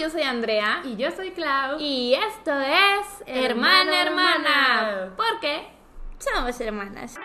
[0.00, 0.80] yo soy Andrea.
[0.84, 1.78] Y yo soy Clau.
[1.78, 5.12] Y esto es Hermana Hermana.
[5.14, 5.68] Porque
[6.18, 7.18] somos hermanas.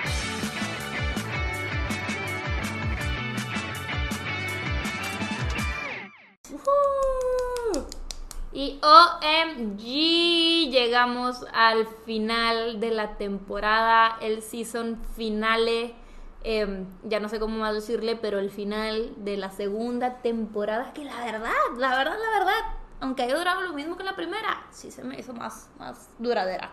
[8.51, 15.93] Y OMG, llegamos al final de la temporada, el season finale,
[16.45, 21.03] em, ya no sé cómo más decirle, pero el final de la segunda temporada, que
[21.03, 22.61] la verdad, la verdad, la verdad,
[23.01, 26.71] aunque haya durado lo mismo que la primera, sí se me hizo más, más duradera.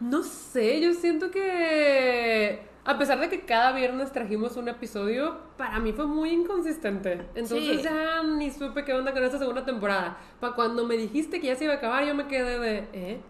[0.00, 5.78] No sé, yo siento que a pesar de que cada viernes trajimos un episodio, para
[5.78, 7.26] mí fue muy inconsistente.
[7.34, 7.82] Entonces Sí.
[7.82, 10.18] ya ni supe qué onda con esta segunda temporada.
[10.38, 13.20] Para cuando me dijiste que ya se iba a acabar, yo me quedé de, ¿eh?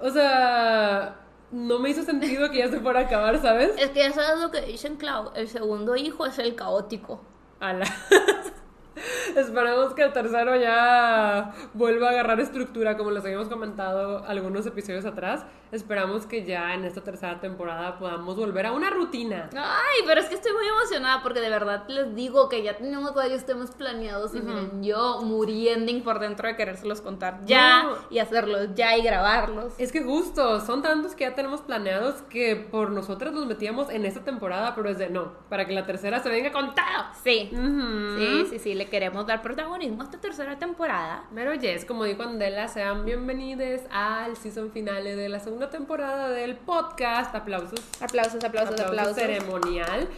[0.00, 1.16] O sea,
[1.50, 3.72] no me hizo sentido que ya se fuera a acabar, ¿sabes?
[3.78, 7.20] Es que ya sabes lo que dicen, Clau, el segundo hijo es el caótico.
[7.60, 7.86] Ala.
[9.36, 15.04] Esperemos que el tercero ya vuelva a agarrar estructura, como les habíamos comentado algunos episodios
[15.04, 15.44] atrás.
[15.70, 19.50] Esperamos que ya en esta tercera temporada podamos volver a una rutina.
[19.54, 23.14] Ay, pero es que estoy muy emocionada porque de verdad les digo que ya tenemos
[23.14, 27.96] varios temas planeados y miren, yo muriendo por dentro de querérselos contar ya No.
[28.10, 29.74] y hacerlos ya y grabarlos.
[29.78, 34.04] Es que justo, son tantos que ya tenemos planeados que por nosotras nos metíamos en
[34.06, 36.84] esta temporada, pero es de no, para que la tercera se venga con todo.
[37.22, 38.16] Sí, Ujú.
[38.18, 41.24] sí, sí, sí, le queremos dar protagonismo a esta tercera temporada.
[41.34, 46.56] Pero yes, como dijo Andela, sean bienvenidos al season finale de la segunda temporada del
[46.56, 47.34] podcast.
[47.34, 47.80] Aplausos.
[48.00, 49.16] Aplausos, aplausos, Aplauso aplausos.
[49.16, 50.08] ceremonial.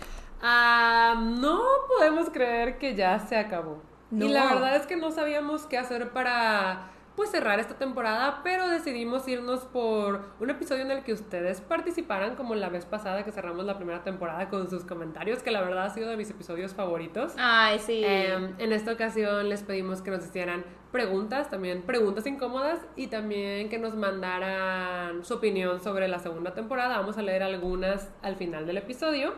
[0.42, 3.82] Ah, no podemos creer que ya se acabó.
[4.10, 4.26] No.
[4.26, 8.66] Y la verdad es que no sabíamos qué hacer para pues cerrar esta temporada, pero
[8.66, 13.30] decidimos irnos por un episodio en el que ustedes participaran como la vez pasada que
[13.30, 16.72] cerramos la primera temporada con sus comentarios, que la verdad ha sido de mis episodios
[16.72, 17.34] favoritos.
[17.36, 18.00] Ay, sí.
[18.02, 23.68] Em, en esta ocasión les pedimos que nos hicieran preguntas, también preguntas incómodas y también
[23.68, 26.96] que nos mandaran su opinión sobre la segunda temporada.
[26.96, 29.34] Vamos a leer algunas al final del episodio.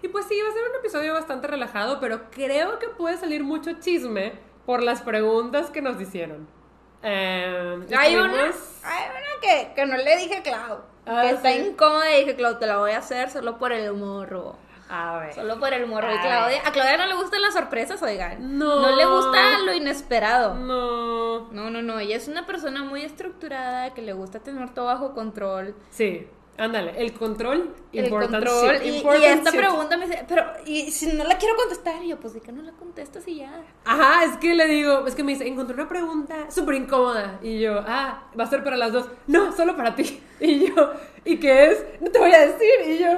[0.00, 3.44] Y pues sí, va a ser un episodio bastante relajado, pero creo que puede salir
[3.44, 4.32] mucho chisme
[4.64, 6.56] por las preguntas que nos hicieron.
[7.02, 8.44] Em, hay una,
[8.82, 10.80] hay una que, que no le dije a Clau.
[11.06, 13.92] Ah, que está incómoda y dije, Clau, te la voy a hacer solo por el
[13.94, 14.56] morro.
[14.90, 15.34] A ver.
[15.34, 16.08] Solo por el morro.
[16.10, 16.20] Y Ay.
[16.20, 18.58] Claudia, a Claudia no le gustan las sorpresas, oigan.
[18.58, 18.80] No.
[18.80, 20.54] No le gusta lo inesperado.
[20.54, 21.50] No.
[21.52, 21.98] No, no, no.
[21.98, 25.74] Ella es una persona muy estructurada que le gusta tener todo bajo control.
[25.90, 26.26] Sí,
[26.58, 26.92] ándale.
[26.96, 27.74] El control.
[27.92, 28.80] El control.
[28.84, 32.34] Y, esta pregunta me dice, pero y si no la quiero contestar, y yo, pues,
[32.34, 33.62] ¿de qué no la contestas y ya?
[33.84, 37.38] Ajá, es que le digo, es que me dice, encontré una pregunta súper incómoda.
[37.42, 39.06] Y yo, ah, va a ser para las dos.
[39.26, 40.22] No, solo para ti.
[40.40, 40.92] Y yo,
[41.24, 41.84] ¿y qué es?
[42.00, 42.68] No te voy a decir.
[42.86, 43.08] Y yo,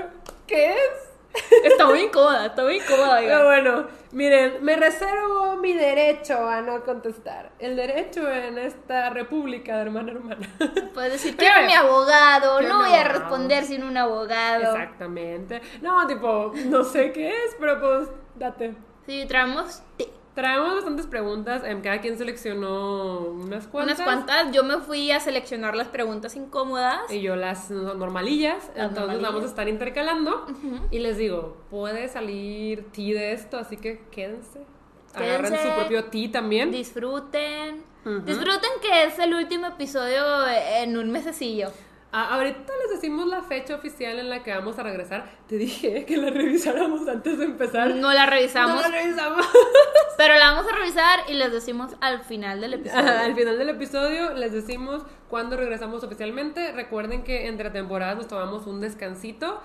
[0.46, 1.10] ¿qué es?
[1.64, 6.82] Está muy incómoda, está muy incómoda, Pero bueno, miren, me reservo mi derecho a no
[6.84, 7.52] contestar.
[7.58, 10.48] El derecho en esta república de hermana hermana.
[10.94, 14.62] Puedes decir, Pero- quiero mi abogado, Pero no voy a responder sin un abogado.
[14.74, 15.60] Exactamente.
[15.82, 18.74] No, tipo, no sé qué es, pero pues, date.
[19.06, 20.08] Sí, traemos té.
[20.34, 21.62] Traemos bastantes preguntas.
[21.64, 23.98] em, Cada quien seleccionó unas cuantas.
[23.98, 24.52] unas cuantas.
[24.52, 27.00] Yo me fui a seleccionar las preguntas incómodas.
[27.10, 29.22] Y yo las normalillas, Las entonces normalillas.
[29.32, 30.46] vamos a estar intercalando.
[30.90, 34.60] Y les digo, puede salir tea de esto, así que quédense.
[35.14, 35.68] Agarren Quédense.
[35.68, 36.70] su propio tea también.
[36.70, 37.82] Disfruten.
[38.24, 41.70] Disfruten que es el último episodio en un mesecillo.
[42.12, 45.30] Ah, ahorita les decimos la fecha oficial en la que vamos a regresar.
[45.46, 47.94] Te dije que la revisáramos antes de empezar.
[47.94, 49.46] No la revisamos, No la revisamos.
[50.16, 53.00] pero la vamos a revisar y les decimos al final del episodio.
[53.00, 56.72] Ajá, Al final del episodio les decimos cuándo regresamos oficialmente.
[56.72, 59.60] Recuerden que entre temporadas nos tomamos un descansito.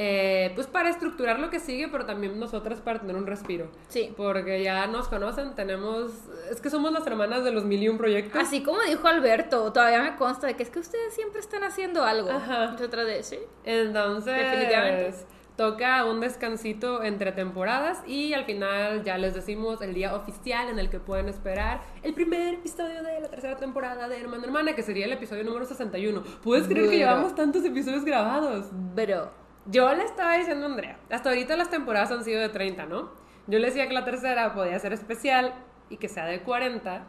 [0.00, 3.68] Eh, pues para estructurar lo que sigue, pero también nosotras para tener un respiro.
[3.88, 4.14] Sí.
[4.16, 6.12] Porque ya nos conocen, tenemos.
[6.52, 8.40] Es que somos las hermanas de los mil y un proyectos.
[8.40, 12.04] Así como dijo Alberto, todavía me consta de que es que ustedes siempre están haciendo
[12.04, 12.30] algo.
[12.30, 12.68] Ajá.
[12.70, 13.38] Nosotras de sí.
[13.64, 14.36] Entonces.
[14.36, 15.14] Definitivamente.
[15.56, 20.78] Toca un descansito entre temporadas y al final ya les decimos el día oficial en
[20.78, 24.84] el que pueden esperar el primer episodio de la tercera temporada de Hermana Hermana, que
[24.84, 26.22] sería el episodio número 61.
[26.44, 27.10] ¿Puedes creer que Bueno.
[27.10, 28.66] llevamos tantos episodios grabados?
[28.94, 29.32] Pero.
[29.70, 33.10] Yo le estaba diciendo a Andrea, hasta ahorita las temporadas han sido de 30, ¿no?
[33.46, 35.54] Yo le decía que la tercera podía ser especial
[35.90, 37.06] y que sea de 40,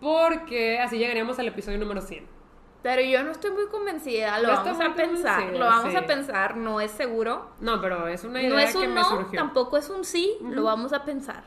[0.00, 2.26] porque así llegaríamos al episodio número 100.
[2.82, 5.96] Pero yo no estoy muy convencida, lo Yo vamos a pensar, lo vamos sí.
[5.96, 7.50] a pensar, no es seguro.
[7.60, 9.38] No, pero es una idea No es que un me no, surgió.
[9.38, 11.42] tampoco es un sí, lo vamos a pensar.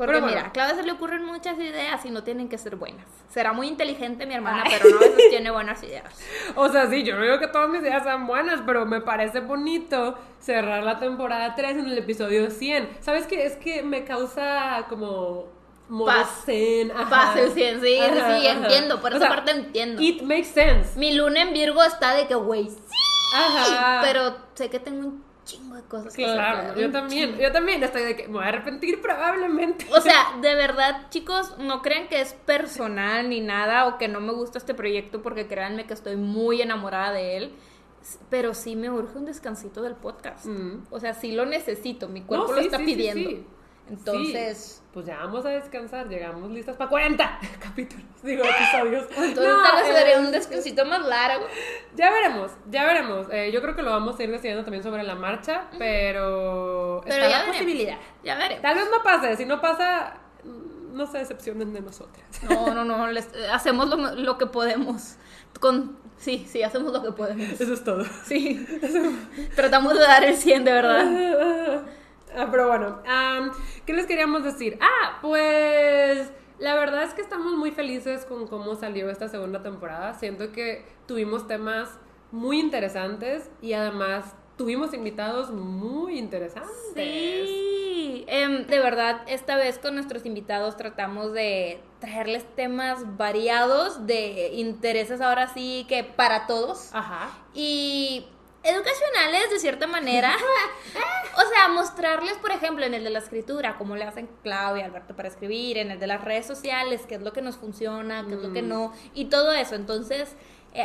[0.00, 0.34] Porque Pero bueno.
[0.34, 3.04] mira, a Claudia se le ocurren muchas ideas y no tienen que ser buenas.
[3.28, 4.72] Será muy inteligente mi hermana, Ay.
[4.78, 6.04] pero no a veces tiene buenas ideas.
[6.54, 9.40] O sea, sí, yo no digo que todas mis ideas sean buenas, pero me parece
[9.40, 12.88] bonito cerrar la temporada 3 en el episodio 100.
[13.00, 13.44] ¿Sabes qué?
[13.44, 15.48] Es que me causa como
[16.06, 16.44] Paz.
[16.46, 16.90] zen.
[17.10, 18.58] Paz, sí, sí, sí, Ajá, sí, ajá.
[18.58, 20.00] entiendo, por O esa sea, parte entiendo.
[20.00, 20.98] It makes sense.
[20.98, 22.78] Mi luna en Virgo está de que, güey, sí,
[23.36, 24.00] Ajá.
[24.02, 27.42] pero sé que tengo un chingo de cosas que Claro, yo también, chingo.
[27.42, 29.86] yo también estoy de que me voy a arrepentir probablemente.
[29.92, 34.20] O sea, de verdad, chicos, no crean que es personal ni nada o que no
[34.20, 37.54] me gusta este proyecto porque créanme que estoy muy enamorada de él.
[38.30, 40.46] Pero sí me urge un descansito del podcast.
[40.46, 40.86] Mm.
[40.90, 43.28] O sea, sí lo necesito, mi cuerpo No, lo está sí, pidiendo.
[43.30, 43.46] sí.
[43.90, 49.04] Entonces, Sí, pues ya vamos a descansar, llegamos listas para 40 capítulos, digo, episodios.
[49.10, 51.46] entonces No, tal vez eh, un descansito más largo.
[51.96, 53.26] Ya veremos, ya veremos.
[53.32, 57.14] Eh, yo creo que lo vamos a ir decidiendo también sobre la marcha, pero, Pero
[57.14, 57.56] está ya la veremos.
[57.56, 57.98] posibilidad.
[58.24, 58.62] Ya veremos.
[58.62, 60.14] Tal vez no pase, si no pasa,
[60.92, 62.24] no se decepcionen de nosotras.
[62.48, 65.16] No, no, no, les- eh, hacemos lo, lo que podemos.
[65.60, 67.60] Con, sí, sí, hacemos lo que podemos.
[67.60, 68.04] Eso es todo.
[68.24, 68.66] Sí.
[69.56, 71.82] Tratamos de dar el 100, de verdad.
[72.36, 73.02] Ah, pero bueno,
[73.86, 74.78] ¿qué les queríamos decir?
[74.80, 80.14] Ah, pues la verdad es que estamos muy felices con cómo salió esta segunda temporada.
[80.14, 81.98] Siento que tuvimos temas
[82.32, 86.74] muy interesantes y además tuvimos invitados muy interesantes.
[86.94, 94.50] Sí, em, de verdad, esta vez con nuestros invitados tratamos de traerles temas variados, de
[94.52, 97.30] intereses ahora sí que para todos Ajá.
[97.54, 98.26] y
[98.62, 100.34] educacionales de cierta manera.
[101.36, 104.86] o sea, mostrarles, por ejemplo, en el de la escritura, cómo le hacen Claudia y
[104.86, 108.24] Alberto para escribir, en el de las redes sociales, qué es lo que nos funciona,
[108.28, 108.68] qué es lo que Mm.
[108.68, 109.74] no, y todo eso.
[109.74, 110.34] Entonces,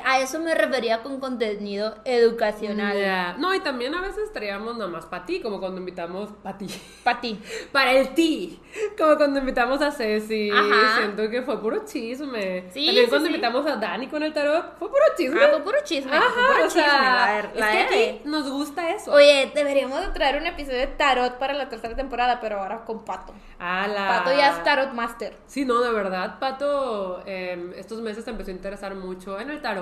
[0.04, 2.98] a eso me refería con contenido educacional.
[3.00, 3.36] Ya.
[3.38, 6.68] No, y también a veces traíamos nada más para ti, como cuando invitamos para ti.
[7.04, 7.40] Para ti.
[7.72, 8.60] Para el ti.
[8.98, 10.50] Como cuando invitamos a Ceci.
[10.50, 10.98] Ajá.
[10.98, 12.66] Siento que fue puro chisme.
[12.72, 13.34] Sí, También sí, cuando sí.
[13.36, 15.40] invitamos a Dani con el tarot, fue puro chisme.
[15.44, 16.10] Ah, fue puro chisme.
[16.10, 17.04] fue Ajá, puro o sea, chisme.
[17.06, 19.12] La, ver- es la que aquí nos gusta eso.
[19.12, 23.06] Oye, deberíamos de traer un episodio de tarot para la tercera temporada, pero ahora con
[23.06, 23.34] Pato.
[23.60, 24.08] A la...
[24.08, 25.38] Pato ya es tarot master.
[25.46, 29.62] Sí, no, de verdad, Pato eh, estos meses se empezó a interesar mucho en el
[29.62, 29.75] tarot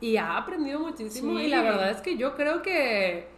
[0.00, 1.38] y ha aprendido muchísimo.
[1.38, 1.46] Sí.
[1.46, 3.28] Y la verdad es que yo creo que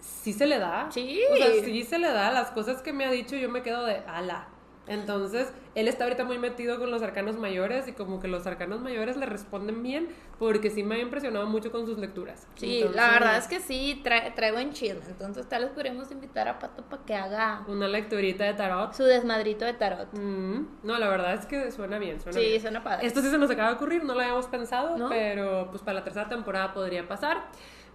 [0.00, 0.88] sí se le da.
[0.90, 1.20] Sí.
[1.32, 2.30] O sea, sí se le da.
[2.30, 4.48] Las cosas que me ha dicho yo me quedo de ala.
[4.86, 8.80] Entonces, él está ahorita muy metido con los arcanos mayores y como que los arcanos
[8.80, 10.08] mayores le responden bien
[10.38, 12.46] porque sí me ha impresionado mucho con sus lecturas.
[12.56, 15.00] Sí, Entonces, la verdad es que sí, trae, trae buen chisme.
[15.08, 18.92] Entonces tal vez podríamos invitar a Pato para que haga Una lecturita de tarot.
[18.92, 20.08] su desmadrito de tarot.
[20.12, 22.60] Mm, no, la verdad es que suena bien, suena Sí, bien.
[22.60, 23.06] suena padre.
[23.06, 25.08] Esto sí se nos acaba de ocurrir, no lo habíamos pensado, ¿No?
[25.08, 27.44] pero pues para la tercera temporada podría pasar.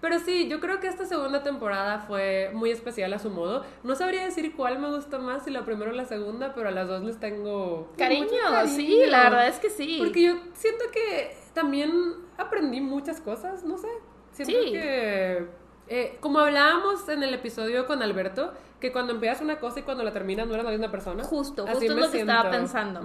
[0.02, 3.66] Pero sí, yo creo que esta segunda temporada fue muy especial a su modo.
[3.84, 6.72] No sabría decir cuál me gustó más, si la primera o la segunda, pero a
[6.72, 8.76] las dos les tengo Cariño, cariño.
[8.76, 9.98] sí, la verdad es que sí.
[10.00, 11.92] Porque yo siento que también
[12.38, 13.90] aprendí muchas cosas, no sé.
[14.32, 14.72] Siento Sí.
[14.72, 15.48] que,
[15.90, 20.04] eh, como hablábamos en el episodio con Alberto, que cuando empiezas una cosa y cuando
[20.06, 21.24] la terminas no eres la misma persona.
[21.26, 23.02] Justo, Así justo es lo que estaba pensando.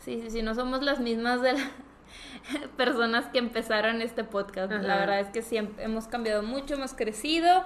[0.00, 1.62] Sí, sí, sí, no somos las mismas de las
[2.76, 4.72] personas que empezaron este podcast.
[4.72, 7.64] La verdad es que siempre hemos cambiado mucho, hemos crecido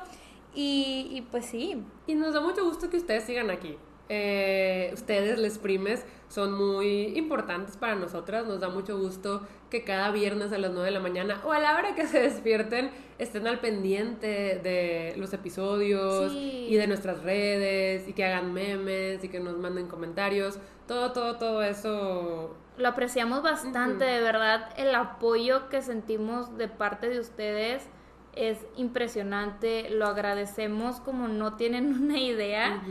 [0.55, 1.83] y, y pues sí.
[2.07, 3.77] Y nos da mucho gusto que ustedes sigan aquí.
[4.13, 8.45] Eh, ustedes, les primes, son muy importantes para nosotras.
[8.45, 11.61] Nos da mucho gusto que cada viernes a las 9 de la mañana o a
[11.61, 14.27] la hora que se despierten estén al pendiente
[14.65, 16.67] de los episodios Sí.
[16.71, 20.59] y de nuestras redes y que hagan memes y que nos manden comentarios.
[20.89, 22.57] Todo, todo, todo eso.
[22.81, 24.71] Lo apreciamos bastante, de verdad.
[24.77, 27.87] El apoyo que sentimos de parte de ustedes
[28.35, 29.91] es impresionante.
[29.91, 32.83] Lo agradecemos como no tienen una idea.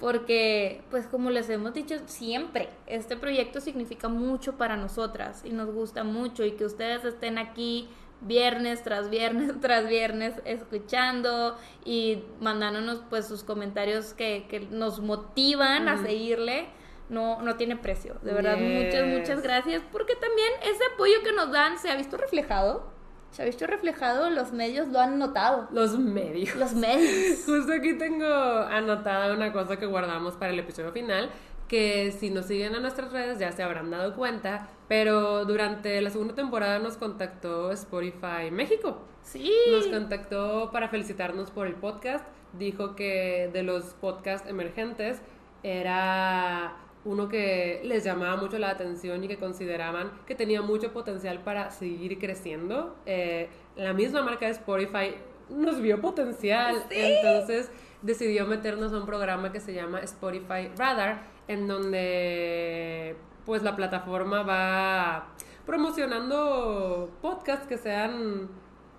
[0.00, 5.72] Porque, pues como les hemos dicho siempre, este proyecto significa mucho para nosotras y nos
[5.72, 7.88] gusta mucho y que ustedes estén aquí
[8.20, 15.88] viernes tras viernes tras viernes escuchando y mandándonos pues sus comentarios que, que nos motivan
[15.88, 16.68] a seguirle.
[17.08, 18.16] No, no tiene precio.
[18.22, 19.82] De verdad, muchas, muchas gracias.
[19.90, 22.98] Porque también ese apoyo que nos dan se ha visto reflejado.
[23.30, 25.68] Se ha visto reflejado, los medios lo han notado.
[25.70, 26.54] Los medios.
[26.56, 27.42] Los medios.
[27.46, 31.30] Justo aquí tengo anotada una cosa que guardamos para el episodio final,
[31.68, 36.10] que si nos siguen a nuestras redes ya se habrán dado cuenta, pero durante la
[36.10, 39.02] segunda temporada nos contactó Spotify México.
[39.22, 39.52] Sí.
[39.70, 42.24] Nos contactó para felicitarnos por el podcast,
[42.54, 45.20] dijo que de los podcasts emergentes
[45.62, 46.76] era
[47.08, 51.70] uno que les llamaba mucho la atención y que consideraban que tenía mucho potencial para
[51.70, 52.96] seguir creciendo.
[53.06, 55.14] Eh, la misma marca de Spotify
[55.48, 57.70] nos vio potencial, entonces
[58.02, 64.42] decidió meternos a un programa que se llama Spotify Radar, en donde pues la plataforma
[64.42, 65.28] va
[65.64, 68.50] promocionando podcasts que sean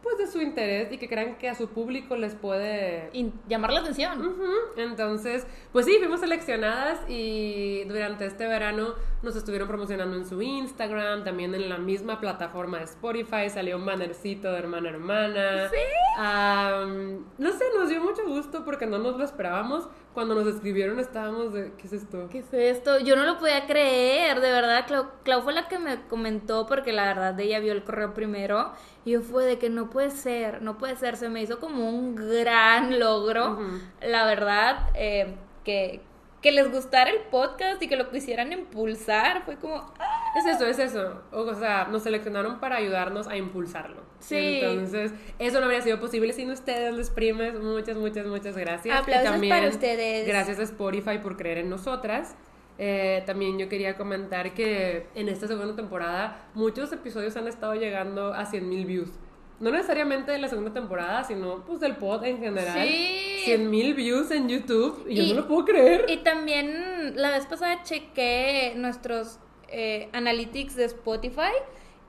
[0.01, 3.74] pues de su interés y que crean que a su público les puede Y llamar
[3.74, 4.36] la atención.
[4.77, 11.23] Entonces, pues sí, fuimos seleccionadas y durante este verano nos estuvieron promocionando en su Instagram,
[11.23, 15.69] también en la misma plataforma de Spotify, salió un bannercito de hermana hermana.
[15.69, 15.77] Sí.
[16.17, 19.88] Am, no sé, nos dio mucho gusto porque no nos lo esperábamos.
[20.13, 22.27] Cuando nos escribieron estábamos de, ¿qué es esto?
[22.29, 22.99] ¿Qué es esto?
[22.99, 24.85] Yo no lo podía creer, de verdad.
[24.88, 28.71] Clau, Clau fue la que me comentó porque la verdad ella vio el correo primero
[29.05, 31.17] y yo fue de que no puede ser, no puede ser.
[31.17, 33.59] Se me hizo como un gran logro,
[34.01, 36.01] la verdad, eh, que,
[36.41, 39.43] que les gustara el podcast y que lo quisieran impulsar.
[39.46, 41.22] Fue como, ah, Es eso, es eso.
[41.31, 44.01] O sea, nos seleccionaron para ayudarnos a impulsarlo.
[44.19, 44.60] Sí.
[44.62, 47.60] Entonces, eso no habría sido posible sin ustedes, los primes.
[47.60, 48.96] Muchas, muchas, muchas gracias.
[48.96, 50.27] Y Aplausos para ustedes.
[50.27, 52.36] Gracias a Spotify por creer en nosotras.
[52.81, 58.34] Eh, también yo quería comentar que en esta segunda temporada muchos episodios han estado llegando
[58.34, 59.10] a 100 mil views.
[59.59, 62.87] No necesariamente de la segunda temporada, sino pues del pod en general.
[62.87, 63.29] Sí.
[63.45, 65.05] 100 mil views en YouTube.
[65.07, 66.05] Y, yo no lo puedo creer.
[66.07, 69.39] Y también la vez pasada chequé nuestros
[69.69, 71.53] eh, analytics de Spotify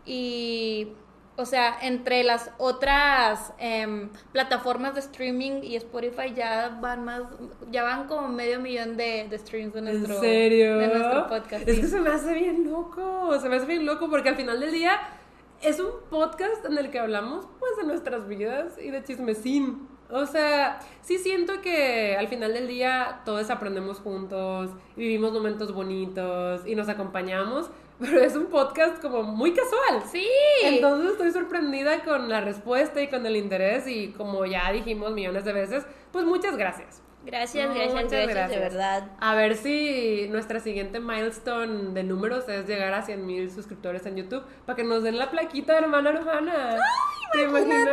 [0.04, 0.88] y,
[1.36, 7.22] o sea, entre las otras em, plataformas de streaming y Spotify ya van más,
[7.70, 10.78] ya van como medio millón de, de streams de nuestro, ¿En serio?
[10.78, 11.68] de nuestro podcast.
[11.68, 11.80] Es sí.
[11.82, 14.72] que se me hace bien loco, se me hace bien loco porque al final del
[14.72, 14.98] día
[15.62, 19.88] es un podcast en el que hablamos pues de nuestras vidas y de chismecín.
[20.08, 25.72] O sea, sí siento que al final del día todos aprendemos juntos y vivimos momentos
[25.72, 30.02] bonitos y nos acompañamos, pero es un podcast como muy casual.
[30.10, 30.26] Sí.
[30.64, 35.44] Entonces estoy sorprendida con la respuesta y con el interés y como ya dijimos millones
[35.44, 37.02] de veces, pues muchas gracias.
[37.24, 39.04] Gracias, No, gracias, muchas gracias, de verdad.
[39.20, 44.16] A ver si nuestra siguiente milestone de números es llegar a 100 mil suscriptores en
[44.16, 46.76] YouTube para que nos den la plaquita de hermana hermana.
[47.32, 47.88] ¿Te imaginas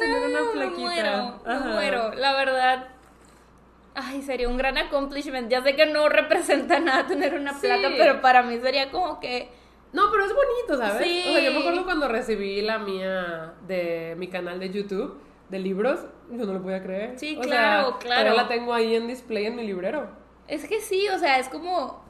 [0.00, 0.80] tener una No, me plaquita?
[0.80, 2.14] muero, me muero.
[2.14, 2.88] La verdad,
[3.94, 5.48] ay, sería un gran accomplishment.
[5.48, 7.60] Ya sé que no representa nada tener una Sí.
[7.68, 9.48] placa, pero para mí sería como que...
[9.92, 11.06] No, pero es bonito, ¿sabes?
[11.06, 11.24] Sí.
[11.28, 15.18] O sea, yo me acuerdo cuando recibí la mía de mi canal de YouTube
[15.52, 17.18] de libros, yo no lo podía creer.
[17.18, 18.22] Sí, O claro, sea, claro.
[18.22, 20.08] todavía la tengo ahí en display en mi librero.
[20.48, 22.02] Es que sí, o sea, es como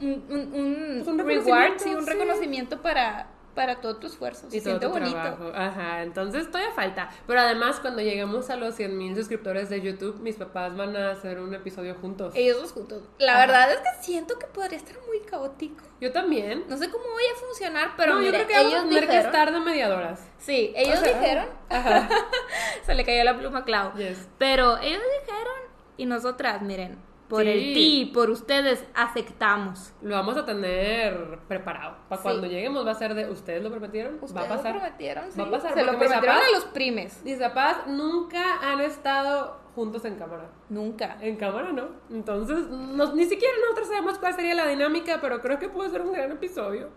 [0.00, 2.10] un, un, un reward, sí, un sí.
[2.10, 4.50] reconocimiento para, para todo tu esfuerzo.
[4.50, 5.12] Se Y todo siente tu bonito.
[5.12, 5.52] trabajo.
[5.54, 7.10] Ajá, entonces todavía falta.
[7.26, 11.10] Pero además, cuando lleguemos a los 100 mil suscriptores de YouTube, mis papás van a
[11.12, 12.32] hacer un episodio juntos.
[12.36, 13.02] Ellos dos juntos.
[13.18, 13.40] La Ajá.
[13.46, 15.84] verdad es que siento que podría estar muy caótico.
[16.00, 16.64] Yo también.
[16.68, 19.08] No sé cómo vaya a funcionar, pero no, yo creo que vamos ellos a tener
[19.08, 20.20] que estar de mediadoras.
[20.38, 21.46] Sí, ellos O sea, dijeron.
[21.68, 22.08] Ajá.
[22.86, 23.94] Se le cayó la pluma a Clau.
[23.96, 24.28] Yes.
[24.38, 25.54] Pero ellos dijeron.
[25.96, 26.96] Y nosotras, miren,
[27.30, 27.48] por Sí.
[27.48, 29.94] el ti, por ustedes, aceptamos.
[30.02, 31.96] Lo vamos a tener preparado.
[32.08, 32.22] Para Sí.
[32.24, 34.14] cuando lleguemos va a ser de ¿ustedes lo prometieron?
[34.20, 34.74] Ustedes va a pasar.
[34.74, 35.40] lo prometieron, sí.
[35.40, 37.22] Va a pasar, Se lo prometieron papás- a los primes.
[37.24, 40.50] Mis papás nunca han estado juntos en cámara.
[40.68, 41.16] Nunca.
[41.20, 41.84] En cámara, ¿no?
[42.10, 46.12] Entonces, ni siquiera nosotros sabemos cuál sería la dinámica, pero creo que puede ser un
[46.12, 46.88] gran episodio.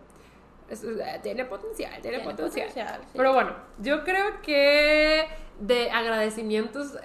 [0.68, 2.68] Es- eh, tiene potencial, tiene, Tiene potencial.
[2.68, 3.10] potencial, sí.
[3.16, 5.26] Pero bueno, yo creo que
[5.60, 6.96] de agradecimientos,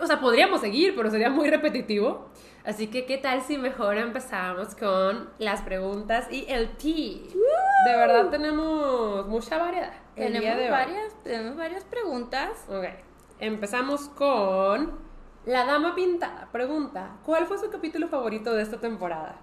[0.00, 2.28] o sea, podríamos seguir, pero sería muy repetitivo.
[2.64, 7.28] Así que, ¿qué tal si mejor empezamos con las preguntas y el tea?
[7.86, 9.92] De verdad tenemos mucha variedad.
[10.14, 12.50] Tenemos varias, tenemos varias preguntas.
[12.68, 12.84] Ok,
[13.40, 14.98] empezamos con
[15.44, 16.48] La Dama Pintada.
[16.52, 19.40] Pregunta, ¿cuál fue su capítulo favorito de esta temporada?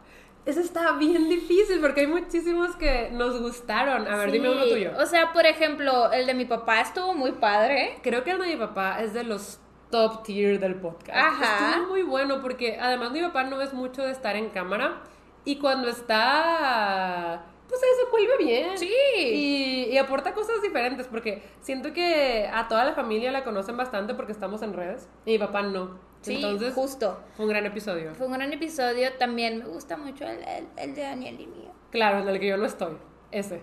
[0.49, 4.07] Eso está bien difícil porque hay muchísimos que nos gustaron.
[4.07, 4.93] A ver, Sí, dime uno tuyo.
[4.97, 7.99] O sea, por ejemplo, el de mi papá estuvo muy padre.
[8.01, 9.59] Creo que el de mi papá es de los
[9.91, 11.15] top tier del podcast.
[11.15, 11.69] Ajá.
[11.69, 15.03] Estuvo muy bueno porque además mi papá no es mucho de estar en cámara
[15.45, 18.75] y cuando está, pues se desenvuelve bien.
[18.75, 18.91] Sí.
[19.15, 24.15] Y, y aporta cosas diferentes porque siento que a toda la familia la conocen bastante
[24.15, 26.08] porque estamos en redes y mi papá no.
[26.21, 27.21] Sí, Entonces, justo.
[27.38, 28.13] fue un gran episodio.
[28.15, 29.13] Fue un gran episodio.
[29.13, 31.71] También me gusta mucho el, el- el de Daniel y mío.
[31.91, 32.97] Claro, en el que yo no estoy.
[33.31, 33.61] Ese.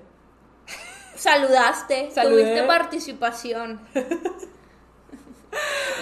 [1.17, 2.43] Saludaste, Saludé.
[2.43, 3.81] tuviste participación.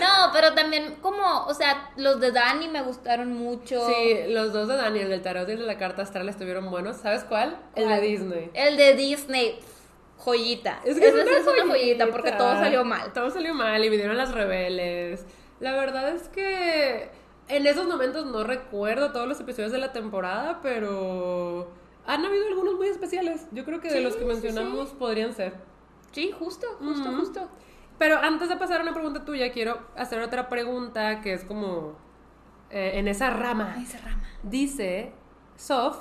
[0.00, 3.87] no, pero también como, o sea, los de Dani me gustaron mucho.
[3.88, 6.96] Sí, los dos de Daniel, del tarot y el de la carta astral estuvieron buenos.
[6.99, 7.58] ¿Sabes cuál?
[7.75, 8.00] El de.
[8.00, 8.50] Disney.
[8.54, 9.58] El de Disney,
[10.18, 10.80] joyita.
[10.84, 13.12] Es que es una, es una joyita porque todo salió mal.
[13.12, 15.25] Todo salió mal y vinieron las rebeldes.
[15.61, 17.11] La verdad es que
[17.49, 21.70] en esos momentos no recuerdo todos los episodios de la temporada, pero
[22.06, 23.46] han habido algunos muy especiales.
[23.52, 25.54] Yo creo que de los que sí, mencionamos podrían ser.
[26.12, 27.49] Sí, justo, justo, justo.
[27.99, 31.96] Pero antes de pasar a una pregunta tuya, quiero hacer otra pregunta que es como
[32.70, 33.76] eh, en esa rama.
[34.42, 35.12] Dice
[35.56, 35.96] Sof,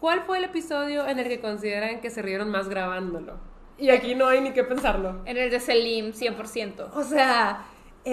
[0.00, 3.38] ¿cuál fue el episodio en el que consideran que se rieron más grabándolo?
[3.78, 5.22] Y aquí no hay ni qué pensarlo.
[5.24, 6.90] En el de Selim, 100%.
[6.94, 7.64] O sea,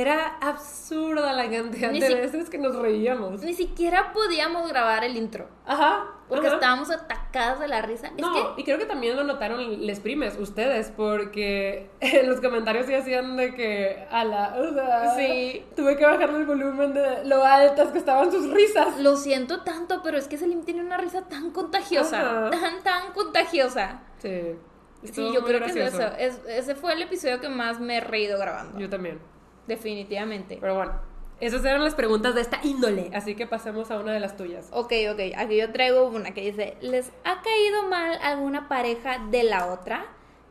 [0.02, 3.42] era absurda la cantidad Ni de si- veces que nos reíamos.
[3.42, 5.48] Ni siquiera podíamos grabar el intro.
[5.66, 6.06] Ajá.
[6.28, 6.56] Porque ajá.
[6.56, 8.10] estábamos atacadas de la risa.
[8.20, 12.42] No, Es que y creo que también lo notaron les primes, ustedes, porque en los
[12.42, 15.64] comentarios sí hacían de que a la, o sea, Sí.
[15.75, 19.00] tuve que bajarle el volumen de lo altas que estaban sus risas.
[19.00, 22.48] lo siento tanto, pero es que Selim tiene una risa tan contagiosa.
[22.48, 22.50] Ajá.
[22.50, 24.02] Tan, tan contagiosa.
[24.18, 24.56] Sí.
[25.04, 26.08] Sí, yo creo que es eso.
[26.18, 28.80] Es- ese fue el episodio que más me he reído grabando.
[28.80, 29.20] Yo también.
[29.68, 30.58] Definitivamente.
[30.62, 30.94] Pero bueno,
[31.40, 34.70] esas eran las preguntas de esta índole, así que pasemos a una de las tuyas.
[34.72, 35.20] Ok, ok.
[35.38, 40.06] Aquí yo traigo una que dice: ¿Les ha caído mal alguna pareja de la otra?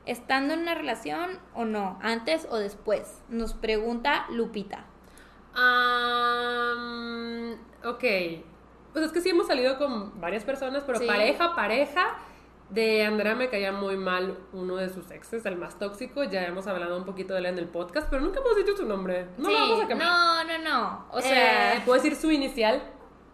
[0.06, 1.98] ¿Estando en una relación o no?
[2.02, 3.22] ¿Antes o después?
[3.30, 4.84] Nos pregunta Lupita.
[5.54, 7.52] Am,
[7.84, 8.04] ok.
[8.92, 11.06] Pues es que sí hemos salido con varias personas, pero Sí.
[11.06, 12.18] pareja, pareja.
[12.70, 16.24] De Andrea me caía muy mal uno de sus exes, el más tóxico.
[16.24, 18.86] Ya hemos hablado un poquito de él en el podcast, pero nunca hemos dicho su
[18.86, 19.26] nombre.
[19.36, 20.08] No Sí, lo vamos a cambiar.
[20.10, 21.06] No, no, no.
[21.12, 22.82] O sea, Eh, ¿Puedo decir su inicial?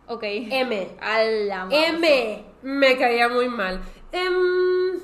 [0.09, 0.23] ok.
[0.25, 0.89] M.
[1.01, 1.69] A la.
[1.71, 2.45] M.
[2.63, 3.81] Me caía muy mal.
[4.13, 4.97] Em,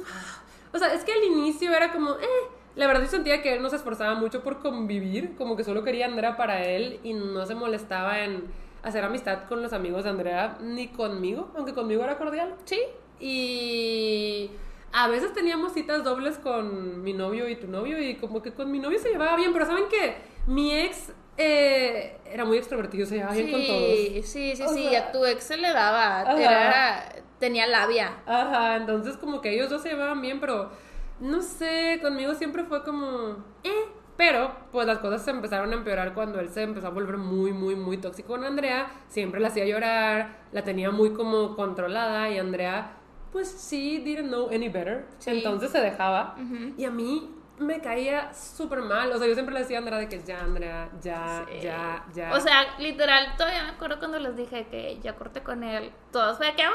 [0.73, 2.27] o sea, es que al inicio era como, eh.
[2.75, 5.83] La verdad yo sentía que él no se esforzaba mucho por convivir, como que solo
[5.83, 8.45] quería Andrea para él y no se molestaba en
[8.83, 12.55] hacer amistad con los amigos de Andrea ni conmigo, aunque conmigo era cordial.
[12.65, 12.81] Sí.
[13.21, 14.51] Y
[14.93, 18.71] a veces teníamos citas dobles con mi novio y tu novio y como que con
[18.71, 20.17] mi novio se llevaba bien, pero ¿saben qué?
[20.47, 23.99] Mi ex eh, era muy extrovertido, se llevaba bien con todos.
[23.99, 24.85] Sí, sí, sí, O sí.
[24.85, 26.23] sea- a tu ex se le daba.
[26.41, 28.13] Era, tenía labia.
[28.27, 30.71] Ajá, entonces como que ellos dos se llevaban bien, pero
[31.21, 33.85] no sé, conmigo siempre fue como, eh,
[34.17, 37.53] pero pues las cosas se empezaron a empeorar cuando él se empezó a volver muy,
[37.53, 42.39] muy, muy tóxico con Andrea, siempre la hacía llorar, la tenía muy como controlada y
[42.39, 42.93] Andrea
[43.37, 45.29] pues sí, didn't know any better, Sí.
[45.31, 46.37] entonces se dejaba
[46.79, 49.99] y a mí me caía súper mal, o sea, yo siempre le decía a Andrea
[49.99, 51.61] de que ya, Andrea, ya, Sí.
[51.61, 52.33] ya, ya.
[52.33, 55.93] O sea, literal, todavía me acuerdo cuando les dije que ya corté con él.
[56.13, 56.63] Todos fue que.
[56.65, 56.75] ¡Wow!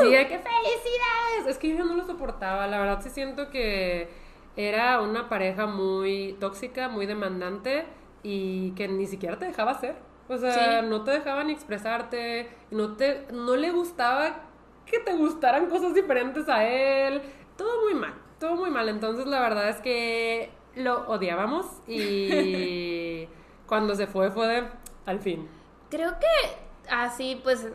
[0.00, 1.46] Sí, de que felicidades.
[1.48, 2.66] Es que yo no lo soportaba.
[2.66, 4.08] La verdad sí siento que
[4.56, 7.84] era una pareja muy tóxica, muy demandante
[8.22, 9.96] y que ni siquiera te dejaba ser.
[10.28, 10.86] O sea, Sí.
[10.88, 14.40] no te dejaba ni expresarte, no te no le gustaba
[14.86, 17.20] que te gustaran cosas diferentes a él.
[17.56, 18.88] Todo muy mal, todo muy mal.
[18.88, 23.28] Entonces, la verdad es que lo odiábamos y
[23.66, 24.64] cuando se fue fue de
[25.04, 25.48] al fin.
[25.90, 27.68] Creo que así, pues.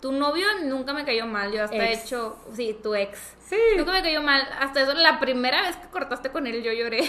[0.00, 1.50] Tu novio nunca me cayó mal.
[1.50, 2.36] Yo hasta he hecho.
[2.52, 3.18] Sí, tu ex.
[3.46, 3.56] Sí.
[3.78, 4.46] Nunca me cayó mal.
[4.60, 7.08] Hasta eso, la primera vez que cortaste con él, yo lloré.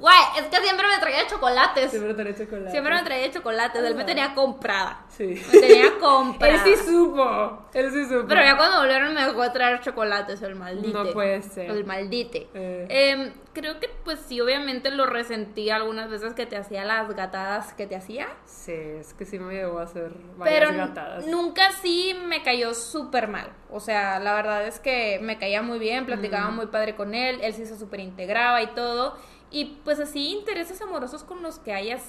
[0.00, 1.90] Güey, es que siempre me traía chocolates.
[1.90, 2.70] Siempre te he chocolate.
[2.70, 3.82] Siempre me traía chocolates.
[3.82, 5.04] Él me tenía comprada.
[5.08, 5.42] Sí.
[5.52, 6.54] Me tenía comprada.
[6.54, 7.66] Él sí supo.
[7.72, 8.26] Él sí supo.
[8.28, 11.04] Pero ya cuando volvieron me dejó de traer chocolates, el maldito.
[11.04, 11.70] No puede ser.
[11.70, 12.48] El maldite.
[12.54, 12.86] Eh.
[12.88, 17.72] Em, creo que pues sí, obviamente lo resentí algunas veces que te hacía las gatadas
[17.72, 18.28] que te hacía.
[18.44, 21.26] Sí, es que sí me llegó a hacer varias Pero gatadas.
[21.26, 23.50] nunca sí me cayó súper mal.
[23.70, 27.40] O sea, la verdad es que me caía muy bien, platicaba muy padre con él,
[27.42, 29.16] él sí se súper integraba y todo.
[29.50, 32.02] Y pues así, intereses amorosos con los que hayas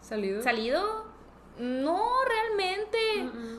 [0.00, 0.42] ¿Salido?
[0.42, 1.16] salido.
[1.58, 2.98] No, realmente.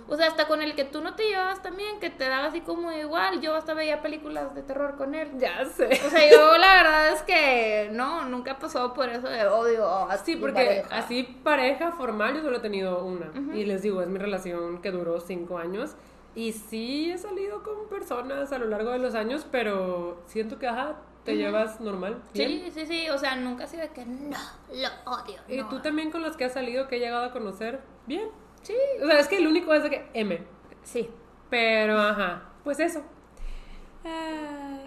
[0.07, 2.61] O sea, hasta con el que tú no te llevabas también, que te daba así
[2.61, 3.41] como igual.
[3.41, 5.31] Yo hasta veía películas de terror con él.
[5.39, 5.85] Ya sé.
[6.05, 9.87] O sea, yo la verdad es que no, nunca pasó por eso de odio.
[9.87, 10.95] a Sí, mi porque pareja.
[10.95, 13.31] así pareja formal yo solo he tenido una.
[13.55, 15.95] Y les digo, es mi relación que duró cinco años.
[16.35, 20.67] Y sí he salido con personas a lo largo de los años, pero siento que,
[20.67, 22.21] ajá, te llevas normal.
[22.33, 22.49] bien.
[22.49, 24.37] Sí, sí, sí, o sea, nunca ha sido de que no,
[24.69, 25.41] lo odio.
[25.47, 25.67] Y no.
[25.69, 28.29] tú también con los que has salido, que he llegado a conocer, bien.
[28.63, 28.75] Sí.
[29.03, 30.41] O sea, es que el único es de que M.
[30.83, 31.09] Sí.
[31.49, 33.03] Pero, ajá, pues eso.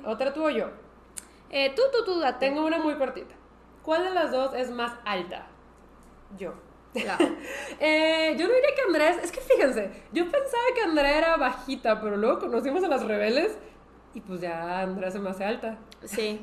[0.04, 0.70] Otra tú o yo.
[1.50, 2.46] Eh, tú, tú, tú, date.
[2.46, 3.34] Tengo una muy cortita.
[3.82, 5.46] ¿Cuál de las dos es más alta?
[6.38, 6.54] Yo.
[6.94, 7.18] La-
[7.80, 12.00] Eh, yo no diría que Andrés, es que fíjense, yo pensaba que Andrea era bajita,
[12.00, 13.56] pero luego conocimos a las rebeldes
[14.14, 15.78] y pues ya Andrea se me hace alta.
[16.04, 16.40] Sí.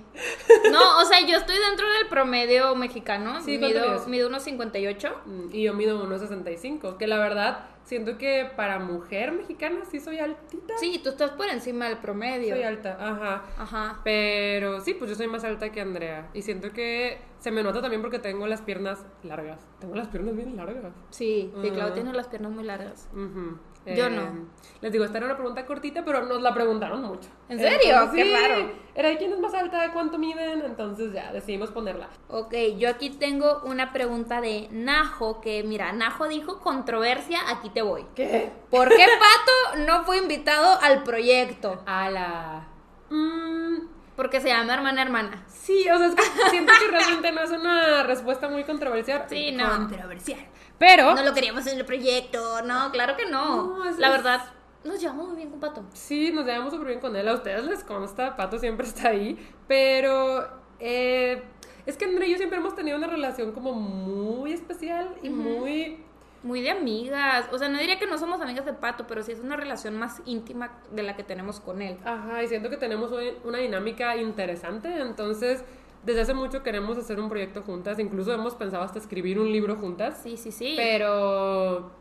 [0.71, 3.41] No, o sea, yo estoy dentro del promedio mexicano.
[3.41, 5.21] Sí, ¿cuánto mido, mido unos 58.
[5.25, 10.19] Mm, Y yo mido 1,65, que la verdad siento que para mujer mexicana sí soy
[10.19, 10.77] altita.
[10.77, 12.53] Sí, tú estás por encima del promedio.
[12.55, 13.43] Soy alta, ajá.
[13.57, 13.99] Ajá.
[14.03, 16.29] Pero sí, pues yo soy más alta que Andrea.
[16.33, 19.59] Y siento que se me nota también porque tengo las piernas largas.
[19.79, 20.93] Tengo las piernas bien largas.
[21.09, 21.93] Sí, sí, Clau Ajá.
[21.93, 23.09] tiene las piernas muy largas.
[23.13, 24.47] Yo Eh, no.
[24.81, 27.29] Les digo, esta era una pregunta cortita, pero nos la preguntaron mucho.
[27.49, 27.79] ¿En serio?
[27.83, 28.71] Entonces, Qué sí, raro.
[28.93, 32.09] Era de quién es más alta, cuánto miden, entonces ya decidimos ponerla.
[32.27, 37.81] Ok, yo aquí tengo una pregunta de Najo, que mira, Najo dijo controversia, aquí te
[37.81, 38.05] voy.
[38.15, 38.51] ¿Qué?
[38.69, 41.81] ¿Por qué Pato no fue invitado al proyecto?
[41.85, 42.67] A la.
[43.09, 45.45] Mm, Porque se llama hermana hermana.
[45.47, 49.25] Sí, o sea, es que siento que realmente no es una respuesta muy controversial.
[49.29, 49.69] Sí, no.
[49.69, 50.39] Controversial.
[50.77, 51.15] Pero.
[51.15, 53.77] No lo queríamos en el proyecto, no, claro que no.
[53.77, 54.43] No, es- La verdad,
[54.83, 55.85] nos llevamos muy bien con Pato.
[55.93, 57.27] Sí, nos llevamos súper bien con él.
[57.29, 59.37] A ustedes les consta, Pato siempre está ahí.
[59.67, 60.47] Pero
[60.79, 61.43] eh,
[61.85, 66.03] es que André y yo siempre hemos tenido una relación como muy especial y muy.
[66.47, 67.49] Muy de amigas.
[67.51, 69.97] O sea, no diría que no somos amigas de Pato, pero sí es una relación
[69.97, 71.97] más íntima de la que tenemos con él.
[72.05, 73.11] Ajá, y siento que tenemos
[73.43, 75.01] una dinámica interesante.
[75.01, 75.63] Entonces,
[76.05, 77.99] desde hace mucho queremos hacer un proyecto juntas.
[77.99, 80.21] Incluso hemos pensado hasta escribir un libro juntas.
[80.23, 80.73] Sí, sí, sí.
[80.77, 81.91] Pero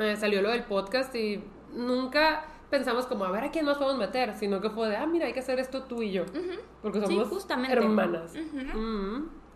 [0.00, 3.98] eh, salió lo del podcast y nunca pensamos como a ver a quién más podemos
[3.98, 6.24] meter, sino que fue de, ah, mira, hay que hacer esto tú y yo.
[6.82, 7.72] Porque Sí, somos justamente.
[7.76, 8.34] hermanas.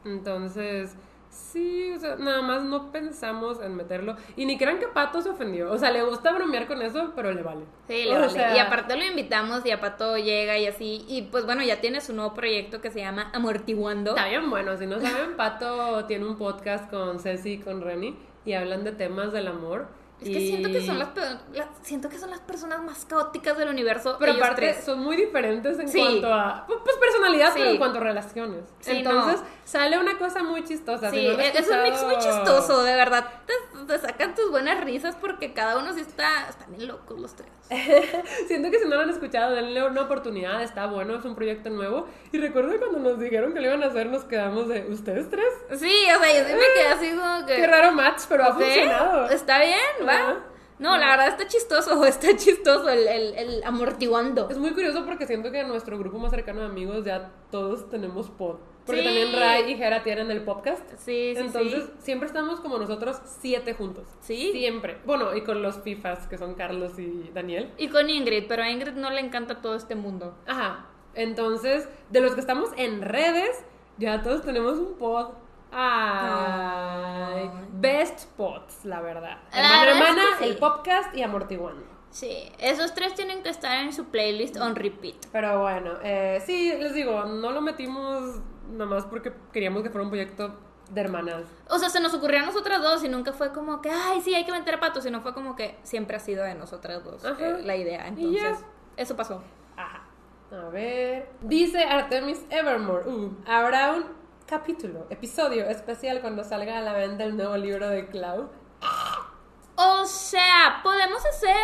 [0.05, 0.95] Entonces,
[1.41, 4.17] sí, o sea, nada más no pensamos en meterlo.
[4.37, 5.71] Y ni crean que Pato se ofendió.
[5.73, 7.65] O sea, le gusta bromear con eso, pero le vale.
[7.89, 8.31] Sí, le O vale.
[8.31, 11.05] sea, Y aparte lo invitamos y a Pato llega y así.
[11.09, 14.11] Y pues bueno, ya tiene su nuevo proyecto que se llama Amortiguando.
[14.11, 18.17] Está bien bueno, si no saben, Pato tiene un podcast con Ceci y con Reni
[18.45, 19.87] y hablan de temas del amor.
[20.21, 21.09] Es que y- siento que son las,
[21.53, 24.17] las- siento que son las personas más caóticas del universo.
[24.21, 24.85] Pero aparte tres.
[24.85, 25.99] son muy diferentes en Sí.
[26.01, 28.65] cuanto a pues pues, personalidad, pero en cuanto a relaciones.
[28.81, 29.47] Sí, Entonces no.
[29.65, 31.11] sale una cosa muy chistosa.
[31.11, 33.27] Sí, si no lo has es un mix muy chistoso, de verdad.
[33.47, 33.55] Te,
[33.87, 36.49] te sacan tus buenas risas porque cada uno sí está.
[36.49, 37.49] Están bien locos los tres.
[38.49, 41.71] Siento que si no lo han escuchado, denle una oportunidad, está bueno, es un proyecto
[41.71, 42.07] nuevo.
[42.33, 45.47] Y recuerdo cuando nos dijeron que lo iban a hacer, nos quedamos de, ¿ustedes tres?
[45.79, 47.57] Sí, o sea, yo sí me quedé así como que.
[47.57, 49.29] Qué raro match, pero ha funcionado.
[49.31, 50.15] Está bien, va.
[50.15, 50.37] Ajá.
[50.81, 54.49] No, la verdad está chistoso, está chistoso el, el, el amortiguando.
[54.49, 58.31] Es muy curioso porque siento que nuestro grupo más cercano de amigos ya todos tenemos
[58.31, 58.57] pod.
[58.91, 59.05] Porque Sí.
[59.07, 60.89] también Ray y Jera tienen el podcast.
[60.99, 61.91] Sí, sí, Entonces, sí.
[61.99, 64.07] siempre estamos como nosotros siete juntos.
[64.21, 64.51] Sí.
[64.53, 64.99] Siempre.
[65.05, 67.73] Bueno, y con los FIFAs, que son Carlos y Daniel.
[67.79, 70.37] Y con Ingrid, pero a Ingrid no le encanta todo este mundo.
[70.47, 70.87] Ajá.
[71.15, 73.65] Entonces, de los que estamos en redes,
[73.99, 75.29] ya todos tenemos un pod.
[75.73, 77.43] Ay.
[77.45, 77.51] Ay.
[77.73, 79.39] Best pods, la verdad.
[79.53, 80.51] La Hermana, es hermana, que sí.
[80.51, 81.85] el podcast y amortiguando.
[82.11, 85.27] Sí, esos tres tienen que estar en su playlist on repeat.
[85.31, 90.05] Pero bueno, eh, sí, les digo, no lo metimos nada más porque queríamos que fuera
[90.05, 90.55] un proyecto
[90.91, 91.45] de hermanas.
[91.69, 94.35] O sea, se nos ocurrió a nosotras dos y nunca fue como que, ay, sí,
[94.35, 97.25] hay que meter a Pato, sino fue como que siempre ha sido de nosotras dos
[97.25, 98.09] eh, la idea.
[98.09, 98.59] Entonces,
[98.97, 99.43] eso pasó.
[99.77, 100.05] Ajá.
[100.53, 101.29] A ver.
[101.43, 103.09] Dice Artemis Evermore.
[103.09, 104.05] Uh, habrá un
[104.47, 108.51] capítulo, episodio especial cuando salga a la venta el nuevo libro de Clau.
[109.77, 111.55] O sea, podemos hacer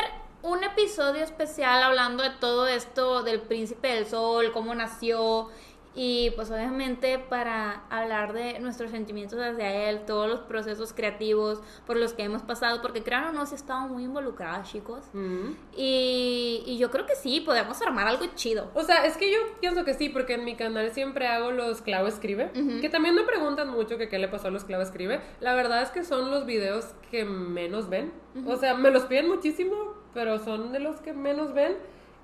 [0.42, 5.48] un episodio especial hablando de todo esto del príncipe del sol, cómo nació
[5.96, 11.96] y pues obviamente para hablar de nuestros sentimientos hacia él, todos los procesos creativos por
[11.96, 15.04] los que hemos pasado, porque crean o no, sí estamos muy involucrados, chicos.
[15.14, 15.52] Mm.
[15.74, 18.70] Y, y yo creo que sí, podemos armar algo chido.
[18.74, 21.80] O sea, es que yo pienso que sí, porque en mi canal siempre hago los
[21.80, 25.20] Clau Escribe, que también me preguntan mucho que qué le pasó a los Clau Escribe.
[25.40, 28.12] La verdad es que son los videos que menos ven.
[28.46, 31.76] O sea, me los piden muchísimo, pero son de los que menos ven.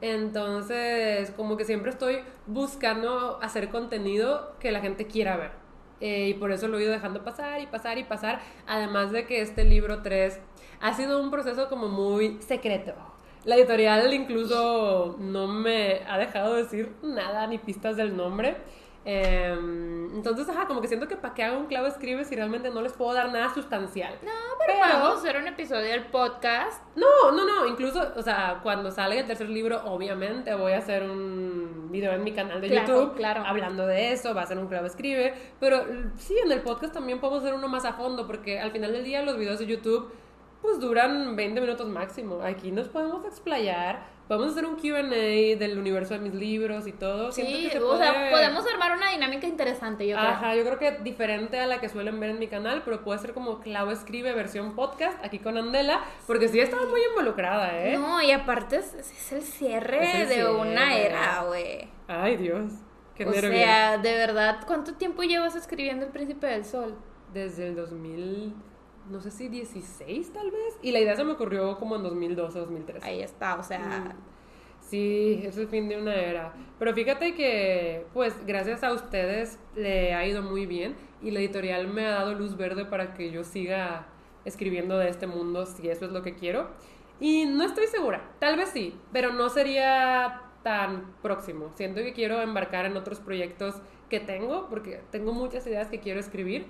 [0.02, 5.52] Entonces, como que siempre estoy buscando hacer contenido que la gente quiera ver.
[6.00, 8.40] Eh, y por eso lo he ido dejando pasar y pasar y pasar.
[8.66, 10.40] Además de que este libro 3
[10.80, 12.92] ha sido un proceso como muy secreto.
[13.44, 18.56] La editorial incluso no me ha dejado decir nada ni pistas del nombre.
[19.04, 19.56] Eh,
[20.14, 22.82] entonces, ajá, como que siento que para que haga un clavo escribe si realmente no
[22.82, 24.14] les puedo dar nada sustancial.
[24.22, 26.82] No, pero, podemos hacer un episodio del podcast.
[26.94, 31.02] No, no, no, incluso, o sea, cuando salga el tercer libro, obviamente voy a hacer
[31.02, 33.42] un video en mi canal de Claro, YouTube claro.
[33.44, 35.84] hablando de eso, va a ser un clavo escribe, pero
[36.16, 39.04] sí, en el podcast también podemos hacer uno más a fondo, porque al final del
[39.04, 40.12] día los videos de YouTube
[40.62, 42.40] pues duran 20 minutos máximo.
[42.42, 47.32] Aquí nos podemos explayar, podemos hacer un Q&A del universo de mis libros y todo.
[47.32, 50.28] Siento Sí, que se o sea, podemos armar una dinámica interesante, yo creo.
[50.28, 53.18] Ajá, yo creo que diferente a la que suelen ver en mi canal, pero puede
[53.18, 57.98] ser como Clau escribe versión podcast aquí con Andela, porque sí estaba muy involucrada, ¿eh?
[57.98, 60.54] No, y aparte es, es el cierre Es el de cierre.
[60.54, 61.88] una era, güey.
[62.06, 62.72] Ay, Dios,
[63.16, 66.94] qué O sea, de verdad, ¿cuánto tiempo llevas escribiendo El Príncipe del Sol?
[67.34, 68.54] Desde el 2000,
[69.10, 72.58] no sé si 16 tal vez, y la idea se me ocurrió como en 2012
[72.58, 73.06] o 2013.
[73.06, 74.32] Ahí está, o sea, Mm.
[74.92, 76.52] Sí, es el fin de una era.
[76.78, 81.88] Pero fíjate que, pues, gracias a ustedes le ha ido muy bien y la editorial
[81.88, 84.06] me ha dado luz verde para que yo siga
[84.44, 86.68] escribiendo de este mundo si eso es lo que quiero.
[87.20, 91.70] Y no estoy segura, tal vez sí, pero no sería tan próximo.
[91.74, 93.76] Siento que quiero embarcar en otros proyectos
[94.10, 96.66] que tengo, porque tengo muchas ideas que quiero escribir,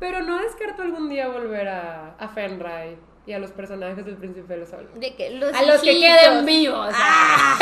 [0.00, 4.54] pero no descarto algún día volver a, a Fenray y a los personajes del Príncipe
[4.54, 4.90] de los Sol.
[4.94, 6.88] De que los A los que queden vivos.
[6.92, 7.58] Ah,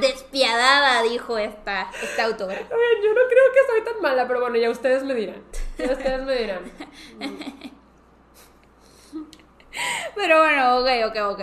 [0.00, 2.54] despiadada, dijo esta, esta autora.
[2.54, 5.42] Oigan, yo no creo que soy tan mala, pero bueno, ya ustedes me dirán.
[5.78, 6.62] Ya ustedes me dirán.
[10.14, 11.40] Pero bueno, ok, ok, ok.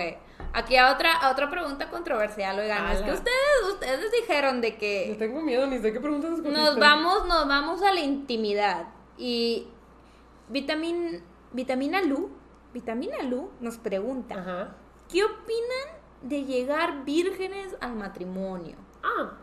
[0.54, 4.78] Aquí a otra, a otra pregunta controversial, oigan, es que ustedes, ustedes dijeron de Yo
[4.80, 8.88] que tengo miedo, ni sé qué preguntas nos vamos, nos vamos a la intimidad.
[9.18, 9.68] Y
[10.50, 12.30] vitamin, vitamina Lu,
[12.74, 14.76] vitamina Lu nos pregunta, Ajá.
[15.10, 18.76] ¿qué opinan de llegar vírgenes al matrimonio?
[19.04, 19.38] Ah,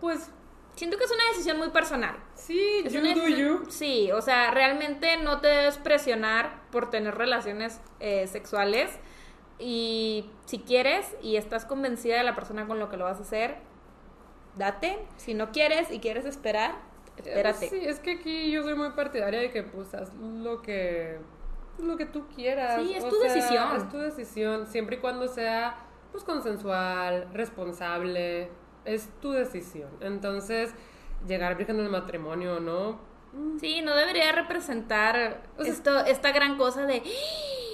[0.00, 0.30] pues
[0.76, 2.14] Siento que es una decisión muy personal.
[2.34, 3.64] sí, Es you una do you.
[3.68, 8.88] Sí, o sea, realmente no te debes presionar por tener relaciones eh, sexuales.
[9.58, 13.22] Y si quieres y estás convencida de la persona con lo que lo vas a
[13.22, 13.56] hacer,
[14.54, 15.04] date.
[15.16, 16.76] Si no quieres y quieres esperar,
[17.22, 17.66] espérate.
[17.66, 21.18] Eh, Sí, es que aquí yo soy muy partidaria de que pues haz lo que
[21.78, 22.80] lo que tú quieras.
[22.82, 23.76] Sí, es O tu sea, decisión.
[23.76, 25.76] Es tu decisión, siempre y cuando sea
[26.10, 28.48] pues consensual, responsable,
[28.84, 29.90] es tu decisión.
[30.00, 30.72] Entonces,
[31.26, 33.08] llegar virgen al matrimonio o no,
[33.60, 37.02] Sí, no debería representar O sea- esto, esta gran cosa de...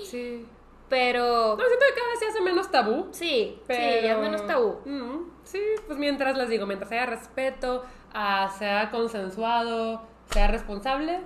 [0.04, 0.46] sí.
[0.88, 1.56] Pero...
[1.56, 3.08] No, siento que cada vez se hace menos tabú.
[3.12, 4.80] Sí, Pero, sí, ya es menos tabú.
[4.84, 11.20] Mm, sí, pues mientras les digo, mientras haya respeto, ah, sea consensuado, sea responsable,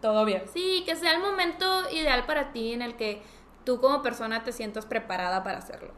[0.00, 0.42] todo bien.
[0.52, 3.22] Sí, que sea el momento ideal para ti en el que
[3.64, 5.92] tú como persona te sientas preparada para hacerlo.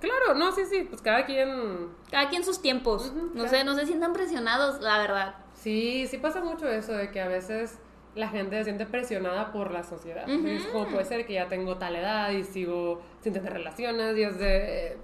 [0.00, 1.88] Claro, no, sí, sí, pues cada quien...
[2.10, 3.08] Cada quien sus tiempos.
[3.08, 3.48] Ujú, no claro.
[3.48, 5.34] sé, no se sientan presionados, la verdad.
[5.54, 7.78] Sí, sí pasa mucho eso de que a veces
[8.14, 10.26] la gente se siente presionada por la sociedad.
[10.26, 10.46] Ujú.
[10.46, 14.16] Y es como puede ser que ya tengo tal edad y sigo sin tener relaciones
[14.16, 14.86] y es de...
[14.92, 14.98] eh,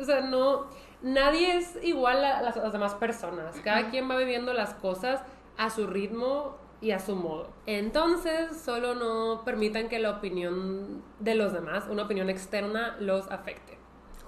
[0.00, 0.66] o sea, no...
[1.02, 3.56] Nadie es igual a las, a las demás personas.
[3.62, 5.22] Cada quien va viviendo las cosas
[5.56, 7.48] a su ritmo y a su modo.
[7.66, 13.78] Entonces, solo no permitan que la opinión de los demás, una opinión externa, los afecte.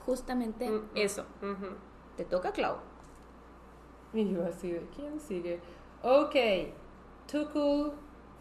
[0.07, 0.89] Justamente Mm, mm.
[0.95, 1.25] eso.
[2.17, 2.77] Te toca, Clau.
[4.13, 5.61] Y yo así de, ¿quién sigue?
[6.03, 6.35] Ok,
[7.31, 7.93] too cool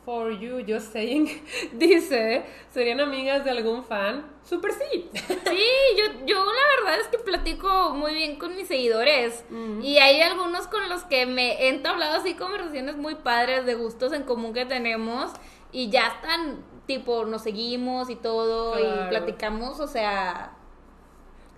[0.10, 1.30] for you, just saying.
[1.74, 4.26] Dice, ¿serían amigas de algún fan?
[4.44, 5.08] Super sí.
[5.14, 9.46] Sí, yo, yo la verdad es que platico muy bien con mis seguidores.
[9.52, 9.82] Mm.
[9.84, 14.12] Y hay algunos con los que me he entablado así conversaciones muy padres de gustos
[14.12, 15.32] en común que tenemos.
[15.72, 18.80] Y ya están, tipo, nos seguimos y todo.
[18.80, 20.54] Y platicamos, o sea.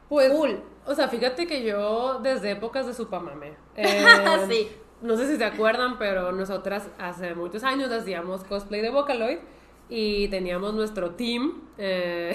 [0.09, 0.55] Pues, Full.
[0.85, 3.55] o sea, fíjate que yo desde épocas de Supamame.
[3.77, 4.05] eh,
[4.49, 4.69] Sí.
[5.01, 9.39] No sé si se acuerdan, pero nosotras hace muchos años hacíamos cosplay de Vocaloid
[9.89, 11.61] y teníamos nuestro team.
[11.77, 12.33] eh,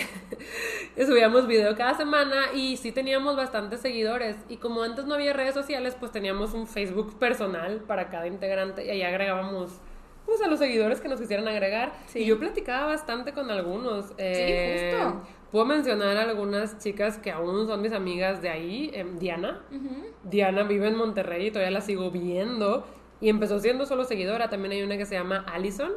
[1.06, 4.36] subíamos video cada semana y sí teníamos bastantes seguidores.
[4.48, 8.84] Y como antes no había redes sociales, pues teníamos un Facebook personal para cada integrante
[8.84, 9.80] y ahí agregábamos
[10.26, 11.92] pues a los seguidores que nos quisieran agregar.
[12.06, 12.20] Sí.
[12.20, 14.12] Y yo platicaba bastante con algunos.
[14.18, 15.26] eh, justo.
[15.52, 18.90] Puedo mencionar algunas chicas que aún son mis amigas de ahí.
[18.94, 19.62] em, Diana.
[19.70, 20.06] Ujú.
[20.24, 22.84] Diana vive en Monterrey y todavía la sigo viendo.
[23.20, 24.50] Y empezó siendo solo seguidora.
[24.50, 25.92] También hay una que se llama Allison.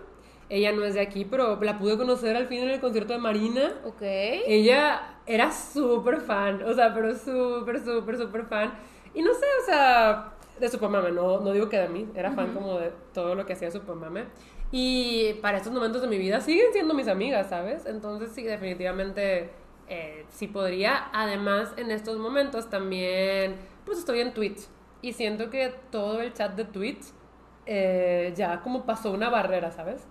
[0.49, 3.19] Ella no es de aquí, pero la pude conocer al fin en el concierto de
[3.19, 3.73] Marina.
[3.85, 4.01] Ok.
[4.01, 8.73] Ella era súper fan, o sea, pero súper, súper, súper fan.
[9.13, 12.53] Y no sé, o sea, de Supermame, no, no digo que de mí, era fan
[12.53, 14.25] como de todo lo que hacía Supermame.
[14.71, 17.85] Y para estos momentos de mi vida siguen siendo mis amigas, ¿sabes?
[17.85, 19.49] Entonces sí, definitivamente
[19.87, 21.09] eh, sí podría.
[21.11, 23.55] Además, en estos momentos también,
[23.85, 24.61] pues estoy en Twitch.
[25.01, 27.01] Y siento que todo el chat de Twitch
[27.71, 30.01] eh, ya como pasó una barrera, ¿sabes?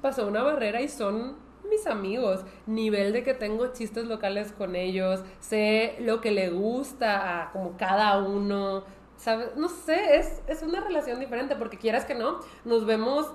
[0.00, 1.36] Pasó una barrera y son
[1.68, 2.44] mis amigos.
[2.66, 7.76] Nivel de que tengo chistes locales con ellos, sé lo que le gusta a como
[7.76, 8.84] cada uno,
[9.16, 9.56] ¿sabes?
[9.56, 13.32] No sé, es, es una relación diferente porque quieras que no, nos vemos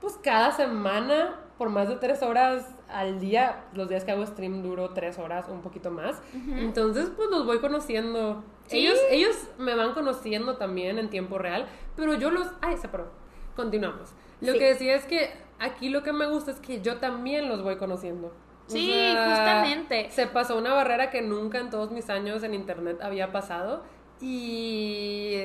[0.00, 3.64] pues cada semana por más de tres horas al día.
[3.72, 6.20] Los días que hago stream duro tres horas, un poquito más.
[6.56, 8.44] Entonces pues los voy conociendo.
[8.66, 8.78] Sí.
[8.78, 12.48] Ellos, ellos me van conociendo también en tiempo real, pero yo los...
[12.60, 13.10] Ay, se paró.
[13.54, 14.12] Continuamos.
[14.40, 14.58] Lo Sí.
[14.58, 17.76] que decía es que aquí lo que me gusta es que yo también los voy
[17.76, 18.28] conociendo.
[18.28, 20.10] O Sí, sea, justamente.
[20.10, 23.82] Se pasó una barrera que nunca en todos mis años en internet había pasado
[24.20, 25.36] y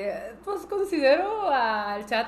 [0.44, 2.26] pues considero al chat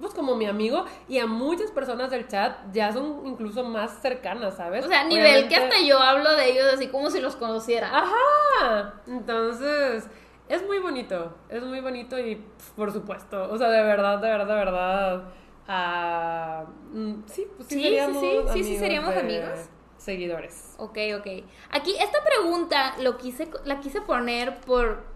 [0.00, 4.56] pues como mi amigo y a muchas personas del chat ya son incluso más cercanas,
[4.56, 4.84] ¿sabes?
[4.84, 7.90] O sea, nivel que hasta yo hablo de ellos así como si los conociera.
[7.92, 8.94] Ajá.
[9.06, 10.08] Entonces,
[10.48, 11.34] es muy bonito.
[11.48, 12.44] Es muy bonito y,
[12.76, 15.24] por supuesto, o sea, de verdad, de verdad, de verdad.
[15.68, 19.68] ah, mm, sí, pues sí, Sí, sí, seríamos sí, sí, sí, amigos seríamos de amigos.
[19.96, 20.74] Seguidores.
[20.78, 21.26] Ok, ok.
[21.70, 25.14] Aquí esta pregunta lo quise, la quise poner por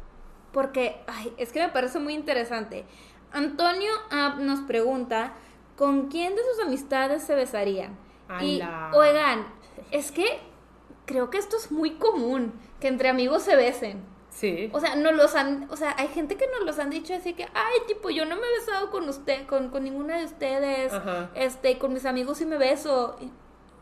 [0.53, 2.87] porque ay, es que me parece muy interesante.
[3.33, 5.35] Antonio App nos pregunta
[5.79, 7.97] ¿con quién de sus amistades se besarían?
[8.43, 8.61] Y
[8.93, 9.47] oigan,
[9.91, 10.41] es que
[11.07, 14.03] creo que esto es muy común, que entre amigos se besen.
[14.29, 14.69] Sí.
[14.73, 17.33] O sea, no los han, o sea, hay gente que nos los han dicho así
[17.33, 20.93] que, ay, tipo, yo no me he besado con usted, con, con ninguna de ustedes,
[20.93, 21.31] Ajá.
[21.35, 23.17] este, con mis amigos sí me beso.
[23.21, 23.31] Y,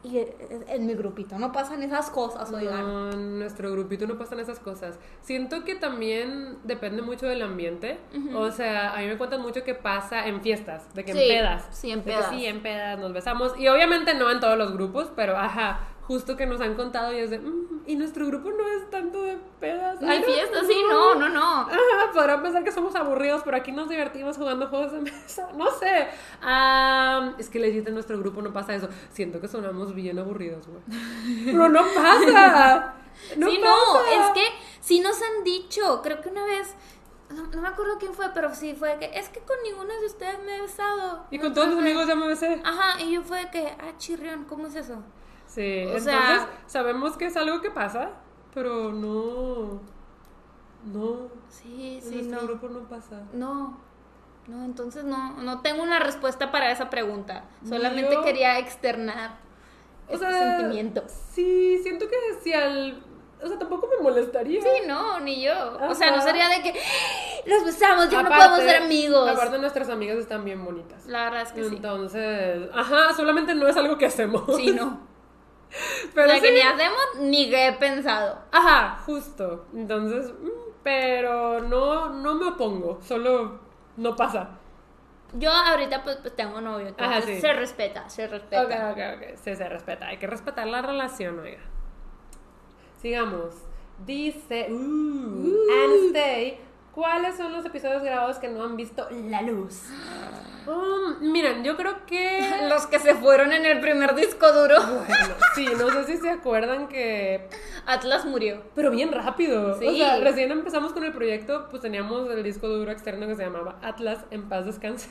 [0.07, 0.25] y
[0.69, 2.81] en mi grupito no pasan esas cosas, oigan.
[2.83, 4.99] No, en nuestro grupito no pasan esas cosas.
[5.23, 7.99] Siento que también depende mucho del ambiente.
[8.35, 11.29] O sea, a mí me cuentan mucho que pasa en fiestas, de que Sí, en
[11.29, 11.69] pedas.
[11.71, 12.29] sí, en pedas.
[12.31, 13.59] sí, en pedas nos besamos.
[13.59, 17.19] Y obviamente no en todos los grupos, pero ajá, justo que nos han contado y
[17.19, 20.01] es de, "Mm, y nuestro grupo no es tanto de pedas.
[20.01, 21.69] Ni Ay, no, fiestas, sí, no, no, no.
[22.13, 25.49] Podrán pensar que somos aburridos, pero aquí nos divertimos jugando juegos de mesa.
[25.57, 26.09] No sé.
[26.43, 28.89] Ah, es que le dijiste en nuestro grupo no pasa eso.
[29.13, 30.83] Siento que sonamos bien aburridos, güey.
[31.45, 32.95] Pero no pasa.
[33.37, 33.71] No sí, pasa.
[33.75, 34.43] no, es que
[34.81, 36.75] sí nos han dicho, creo que una vez,
[37.31, 40.07] no, no me acuerdo quién fue, pero sí fue que, es que con ninguno de
[40.07, 41.25] ustedes me he besado.
[41.31, 41.85] Y con todos mis Ajá.
[41.87, 42.61] amigos ya me besé.
[42.63, 44.97] Ajá, y yo fue de que, ah, chirrión, ¿cómo es eso?
[45.57, 48.11] Sí, O entonces sea- sabemos que es algo que pasa,
[48.55, 49.81] pero no.
[50.85, 51.29] No.
[51.49, 52.47] Sí, En sí, nuestro no.
[52.47, 53.23] grupo no pasa.
[53.33, 53.81] No,
[54.47, 57.45] no, entonces no, no tengo una respuesta para esa pregunta.
[57.69, 59.39] Solamente Yo- quería externar
[60.09, 61.03] O este sea, sentimiento.
[61.33, 63.03] Sí, siento que si al.
[63.43, 64.63] O sea, tampoco me molestaría.
[64.63, 65.79] Sí, no, ni yo.
[65.89, 66.75] O sea, no sería de que
[67.47, 69.29] los besamos, ya no podemos ser amigos.
[69.31, 71.05] Aparte, nuestras amigas están bien bonitas.
[71.07, 71.77] La verdad es que sí.
[71.77, 74.43] Entonces, ajá, solamente no es algo que hacemos.
[74.57, 75.01] Sí, no.
[76.15, 76.41] Pero la sí.
[76.43, 78.39] que ni hacemos ni que he pensado.
[78.53, 79.67] Ajá, justo.
[79.75, 80.49] Entonces, mm,
[80.83, 83.61] pero no, no me opongo, solo
[83.97, 84.51] no pasa.
[85.33, 87.41] Yo ahorita pues, pues, tengo novio, entonces Ajá, sí.
[87.41, 88.63] se respeta, se respeta.
[88.63, 89.37] Ok, ok, ok.
[89.37, 90.07] Sí, se respeta.
[90.07, 91.61] Hay que respetar la relación, oiga.
[93.01, 93.55] Sigamos.
[94.05, 96.61] Dice, uh, and stay.
[96.97, 99.83] ¿Cuáles son los episodios grabados que no han visto la luz?
[100.67, 104.77] Um, miren, yo creo que Los que se fueron en el primer disco duro.
[104.81, 107.51] Bueno, sí, no sé si se acuerdan que...
[107.85, 108.63] Atlas murió.
[108.75, 109.79] Pero bien rápido.
[109.79, 109.87] Sí.
[109.87, 113.45] O sea, recién empezamos con el proyecto, pues teníamos el disco duro externo que se
[113.45, 115.11] llamaba Atlas en paz descanse.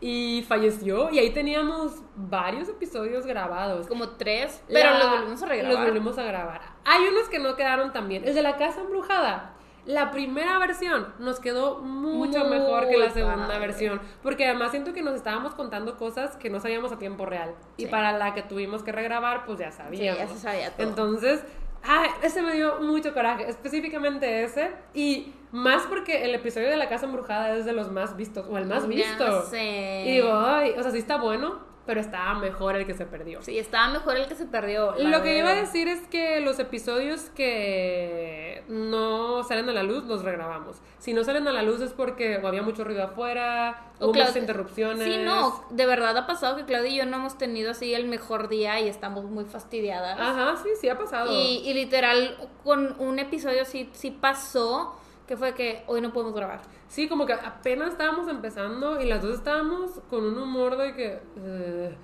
[0.00, 1.10] Y falleció.
[1.10, 3.88] Y ahí teníamos varios episodios grabados.
[3.88, 5.74] Como tres, pero La- los volvimos a regrabar.
[5.76, 6.60] Los volvimos a grabar.
[6.84, 8.22] Hay unos que no quedaron tan bien.
[8.24, 9.55] El de la casa embrujada.
[9.86, 13.60] La primera versión nos quedó mucho Muy mejor que la segunda padre.
[13.60, 14.00] versión.
[14.22, 17.54] Porque además siento que nos estábamos contando cosas que no sabíamos a tiempo real.
[17.76, 17.88] Y Sí.
[17.88, 20.18] para la que tuvimos que regrabar, pues ya Sí, sabíamos.
[20.18, 20.88] ya se sabía todo.
[20.88, 21.44] Entonces,
[21.84, 24.72] ay, ese me dio mucho coraje, específicamente ese.
[24.92, 28.58] Y más porque el episodio de la casa embrujada es de los más vistos, o
[28.58, 29.42] el más Ya visto.
[29.42, 30.02] sé.
[30.04, 33.40] Y digo, ay, o sea, sí está bueno, pero estaba mejor el que se perdió.
[33.42, 34.94] Sí, estaba mejor el que se perdió.
[34.98, 40.04] Lo que iba a decir es que los episodios que no salen a la luz
[40.04, 40.76] los regrabamos.
[40.98, 44.20] Si no salen a la luz es porque había mucho ruido afuera, O hubo Clau-
[44.22, 45.04] muchas interrupciones.
[45.04, 48.06] Sí, no, de verdad ha pasado que Claudia y yo no hemos tenido así el
[48.06, 50.18] mejor día y estamos muy fastidiadas.
[50.20, 51.32] Ajá, sí, sí ha pasado.
[51.32, 54.96] Y, y literal, con un episodio sí, sí pasó,
[55.26, 56.60] que fue que hoy no podemos grabar.
[56.88, 61.20] Sí, como que apenas estábamos empezando y las dos estábamos con un humor de que...
[61.38, 61.96] eh,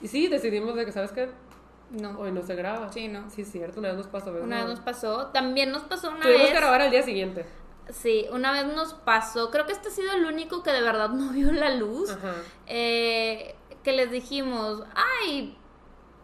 [0.00, 1.28] y sí, decidimos de que, ¿sabes qué?
[1.90, 2.18] No.
[2.20, 2.90] Hoy no se graba.
[2.92, 3.28] Sí, no.
[3.30, 4.32] Sí, es cierto, una vez nos pasó.
[4.32, 4.46] ¿verdad?
[4.46, 6.50] Una vez nos pasó, también nos pasó una Tuvimos vez.
[6.52, 7.44] que grabar al día siguiente.
[7.90, 11.10] Sí, una vez nos pasó, creo que este ha sido el único que de verdad
[11.10, 12.10] no vio la luz.
[12.10, 12.34] Ajá.
[12.66, 15.56] eh, que les dijimos, ay,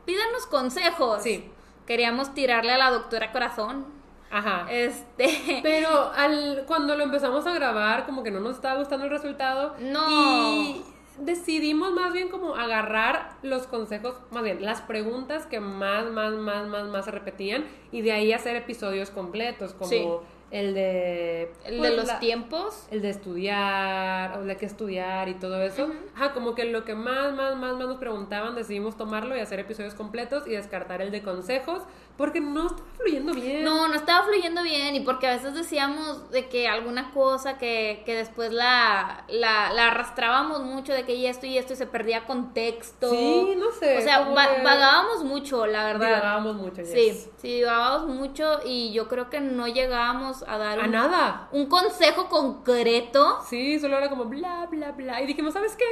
[0.05, 1.23] pídanos consejos.
[1.23, 1.51] Sí.
[1.87, 3.87] Queríamos tirarle a la doctora Corazón.
[4.31, 4.67] Ajá.
[4.71, 5.61] Este.
[5.63, 9.75] Pero al, cuando lo empezamos a grabar, como que no nos estaba gustando el resultado.
[9.81, 10.53] No.
[10.53, 10.85] Y
[11.19, 16.67] decidimos más bien como agarrar los consejos, más bien las preguntas que más, más, más,
[16.67, 20.07] más, más se repetían y de ahí hacer episodios completos, como Sí.
[20.51, 21.53] El de...
[21.65, 22.87] El pues, de los la- tiempos.
[22.91, 25.91] El de estudiar, o de qué estudiar y todo eso.
[26.15, 29.59] Ajá, como que lo que más, más, más, más nos preguntaban, decidimos tomarlo y hacer
[29.61, 31.83] episodios completos y descartar el de consejos,
[32.17, 33.65] porque no estaba fluyendo bien.
[33.65, 38.03] No, no estaba fluyendo bien y porque a veces decíamos de que alguna cosa que,
[38.07, 41.87] que después la, la, la arrastrábamos mucho de que y esto y esto y se
[41.87, 43.11] perdía contexto.
[43.11, 43.99] Sí, no sé.
[43.99, 46.07] O sea, va- que vagábamos mucho, la verdad.
[46.07, 46.85] divagábamos mucho.
[46.87, 47.29] Sí, yes.
[47.37, 51.49] sí, divagábamos mucho y yo creo que no llegábamos a dar A un, nada.
[51.53, 53.41] un consejo concreto.
[53.49, 55.21] Sí, solo era como bla, bla, bla.
[55.23, 55.85] Y dijimos, ¿sabes qué?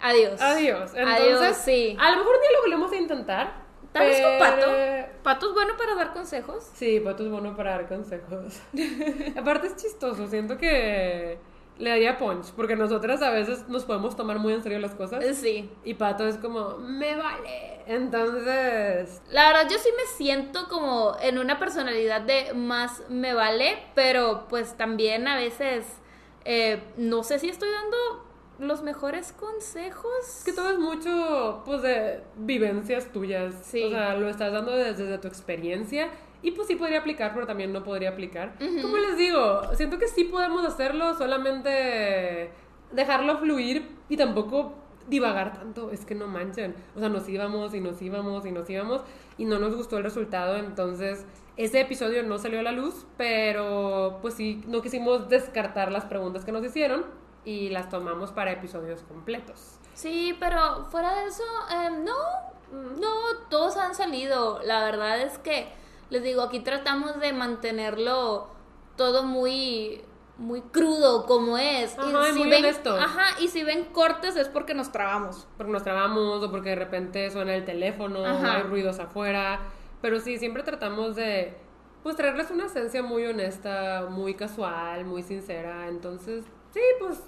[0.00, 0.40] Adiós.
[0.40, 0.92] Adiós.
[0.94, 1.96] Entonces, Adiós, sí.
[1.98, 3.68] A lo mejor un día lo volvemos a intentar.
[3.92, 4.66] Tal vez con Pato.
[5.22, 6.68] Pato es bueno para dar consejos.
[6.74, 8.60] Sí, Pato es bueno para dar consejos.
[9.36, 11.38] Aparte es chistoso, siento que
[11.78, 15.24] le daría punch, porque nosotras a veces nos podemos tomar muy en serio las cosas.
[15.36, 15.70] Sí.
[15.84, 17.82] Y Pato es como, me vale.
[17.86, 23.78] Entonces, La verdad, yo sí me siento como en una personalidad de más me vale,
[23.94, 25.86] pero pues también a veces
[26.44, 28.26] eh, no sé si estoy dando
[28.58, 30.42] los mejores consejos.
[30.44, 33.54] que todo es mucho, pues, de vivencias tuyas.
[33.62, 33.84] Sí.
[33.84, 36.10] O sea, lo estás dando desde, desde tu experiencia
[36.42, 38.54] Y pues sí podría aplicar, pero también no podría aplicar.
[38.58, 42.50] Como les digo, siento que sí podemos hacerlo, solamente
[42.92, 44.74] dejarlo fluir y tampoco
[45.08, 45.90] divagar tanto.
[45.90, 46.74] Es que no manchen.
[46.94, 49.02] O sea, nos íbamos y nos íbamos y nos íbamos
[49.36, 50.56] y no nos gustó el resultado.
[50.56, 51.26] Entonces,
[51.56, 56.44] ese episodio no salió a la luz, pero pues sí, no quisimos descartar las preguntas
[56.44, 57.04] que nos hicieron
[57.44, 59.78] y las tomamos para episodios completos.
[59.94, 62.14] Sí, pero fuera de eso, em, no,
[62.72, 63.10] no,
[63.50, 64.60] todos han salido.
[64.62, 65.66] La verdad es que,
[66.10, 68.48] les digo, aquí tratamos de mantenerlo
[68.96, 70.02] todo muy
[70.38, 71.98] muy crudo como es.
[71.98, 72.94] Ajá, y si muy ven, honesto.
[72.94, 75.48] Ajá, y si ven cortes es porque nos trabamos.
[75.56, 78.56] Porque nos trabamos o porque de repente suena el teléfono, Ajá.
[78.56, 79.60] hay ruidos afuera.
[80.00, 81.56] Pero sí, siempre tratamos de
[82.02, 85.88] pues traerles una esencia muy honesta, muy casual, muy sincera.
[85.88, 87.20] Entonces, sí, pues.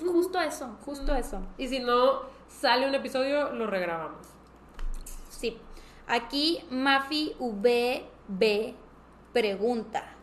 [0.00, 1.40] Justo eso, justo eso.
[1.56, 4.26] Y si no sale un episodio, lo regrabamos.
[5.30, 5.58] Sí.
[6.06, 7.34] Aquí Mafi
[8.28, 8.74] VB
[9.32, 10.14] pregunta.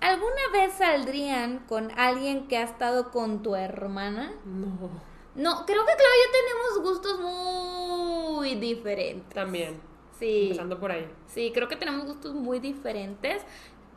[0.00, 4.32] ¿Alguna vez saldrían con alguien que ha estado con tu hermana?
[4.44, 5.10] No.
[5.34, 9.34] No, creo que Claudia y yo tenemos gustos muy diferentes.
[9.34, 9.80] También.
[10.18, 10.44] Sí.
[10.44, 11.06] Empezando por ahí.
[11.26, 13.42] Sí, creo que tenemos gustos muy diferentes.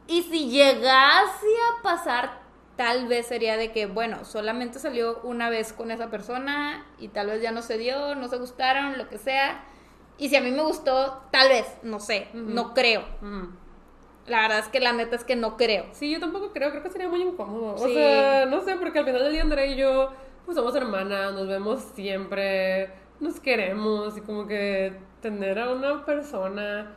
[0.07, 2.41] Y si llegase a pasar,
[2.75, 7.27] tal vez sería de que, bueno, solamente salió una vez con esa persona y tal
[7.27, 9.63] vez ya no se dio, no se gustaron, lo que sea.
[10.17, 13.03] Y si a mí me gustó, tal vez, no sé, no creo.
[14.25, 15.85] La verdad es que la neta es que no creo.
[15.91, 17.75] Sí, yo tampoco creo, creo que sería muy incómodo.
[17.75, 20.11] O sea, no sé, porque al final del día Andrea y yo,
[20.45, 26.93] pues somos hermanas, nos vemos siempre, nos queremos y como que tener a una persona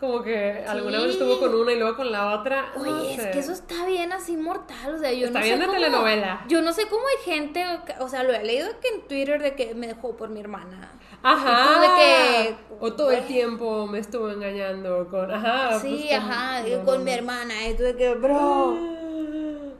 [0.00, 2.72] como que alguna vez estuvo con una y luego con la otra.
[2.76, 5.56] no Oye, es que eso está bien así mortal, o sea, yo Está no bien
[5.56, 6.44] sé de cómo, telenovela.
[6.48, 7.64] Yo no sé cómo hay gente,
[8.00, 10.92] o sea, lo he leído que en Twitter de que me dejó por mi hermana.
[11.24, 11.80] Ajá.
[11.80, 15.30] De que, o todo el tiempo me estuvo engañando con.
[15.30, 15.80] Ajá.
[15.80, 17.04] sí, pues, con- ajá, no, con no.
[17.04, 18.76] mi hermana, y tú de que, bro.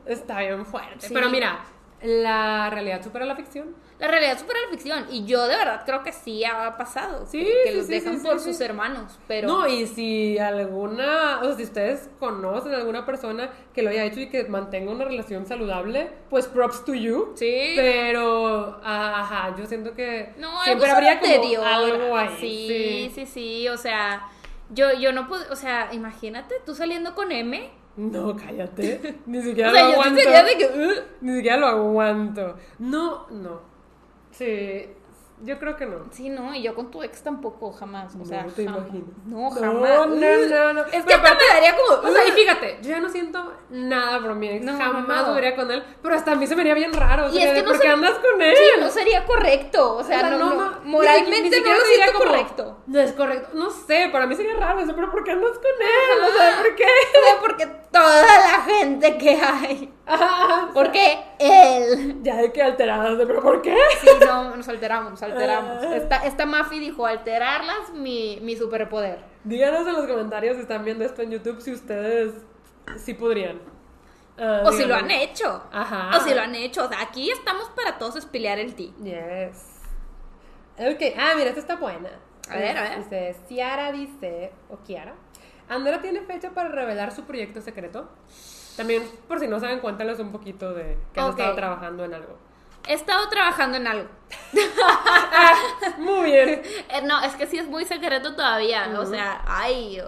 [0.05, 1.07] Está bien fuerte.
[1.07, 1.13] Sí.
[1.13, 1.65] Pero mira,
[2.05, 3.75] la realidad supera la ficción.
[3.99, 7.25] La realidad supera la ficción, y yo de verdad creo que sí ha pasado.
[7.27, 9.47] Sí, que, que sí, los dejan sí, por sus hermanos, pero.
[9.47, 14.03] No, y si alguna, o sea, si ustedes conocen a alguna persona que lo haya
[14.03, 17.31] hecho y que mantenga una relación saludable, pues props to you.
[17.35, 17.73] Sí.
[17.75, 22.37] Pero, ajá, yo siento que No, siempre algo habría como algo ahí.
[22.39, 24.27] Sí, sí, sí, o sea,
[24.69, 27.71] yo, yo no puedo, o sea, imagínate tú saliendo con M.
[27.97, 29.15] No, cállate.
[29.25, 30.21] Ni siquiera O sea, lo yo aguanto.
[30.21, 31.03] sería de que, "Ugh".
[31.21, 32.55] Ni siquiera lo aguanto.
[32.79, 33.59] No, no.
[34.31, 34.85] Sí,
[35.43, 36.05] yo creo que no.
[36.11, 38.15] Sí, no, y yo con tu ex tampoco, jamás.
[38.19, 38.81] O sea, no te jamás.
[38.87, 39.09] imaginas.
[39.25, 40.07] No, No, jamás.
[40.07, 40.15] no,
[40.47, 40.85] no, no.
[40.85, 42.07] Es que hasta me daría como.
[42.09, 44.65] O sea, y fíjate, yo ya no siento nada por mi ex.
[44.65, 45.27] No, Jamás no.
[45.29, 45.83] volvería con él.
[46.01, 47.25] Pero hasta a mí se me haría bien raro.
[47.27, 48.55] O Y es que no ¿por qué andas con él?
[48.55, 49.95] Sí, no sería correcto.
[49.97, 52.77] O sea, O sea, no, no, moralmente siquiera no lo sería siento como, correcto.
[52.87, 53.49] No es correcto.
[53.53, 54.81] No sé, para mí sería raro.
[54.81, 56.23] O sea, pero ¿por qué andas con él?
[56.33, 56.85] O sea, ¿por qué?
[56.85, 59.93] O sea, porque toda la gente que hay.
[60.07, 62.19] Ah, Porque él.
[62.21, 63.17] ya de que alteradas.
[63.17, 63.75] de, ¿Pero por qué?
[64.01, 65.83] Sí, no, nos alteramos, nos alteramos.
[65.93, 69.19] Esta, esta Mafi dijo, alterarlas, mi, mi superpoder.
[69.43, 72.33] Díganos en los comentarios si están viendo esto en YouTube si ustedes
[72.97, 73.59] sí podrían.
[74.37, 75.63] Ah, O si lo han hecho.
[75.71, 76.17] Ajá.
[76.17, 76.85] O si lo han hecho.
[76.85, 78.93] O sea, aquí estamos para todos espilear el ti.
[79.01, 79.81] Yes.
[80.77, 82.09] Ok, ah, mira, esta está buena.
[82.49, 82.97] A ver, a ver.
[82.99, 85.15] Dice, Ciara dice, o Kiara,
[85.69, 88.09] Andrea tiene fecha para revelar su proyecto secreto.
[88.75, 92.37] También, por si no saben, cuéntales un poquito de que has estado trabajando en algo.
[92.87, 94.09] He estado trabajando en algo.
[95.97, 96.61] Muy bien.
[96.89, 98.93] Eh, no, es que sí es muy secreto todavía.
[98.99, 99.99] O sea, ay,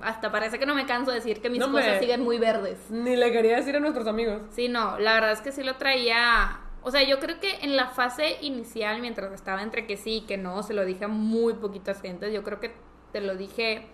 [0.00, 2.78] hasta parece que no me canso de decir que mis No, cosas siguen muy verdes.
[2.90, 4.42] Ni le quería decir a nuestros amigos.
[4.50, 6.60] Sí, no, la verdad es que sí lo traía.
[6.82, 10.20] O sea, yo creo que en la fase inicial, mientras estaba entre que sí y
[10.22, 12.32] que no, se lo dije a muy poquitas gentes.
[12.32, 12.74] Yo creo que
[13.12, 13.86] te lo dije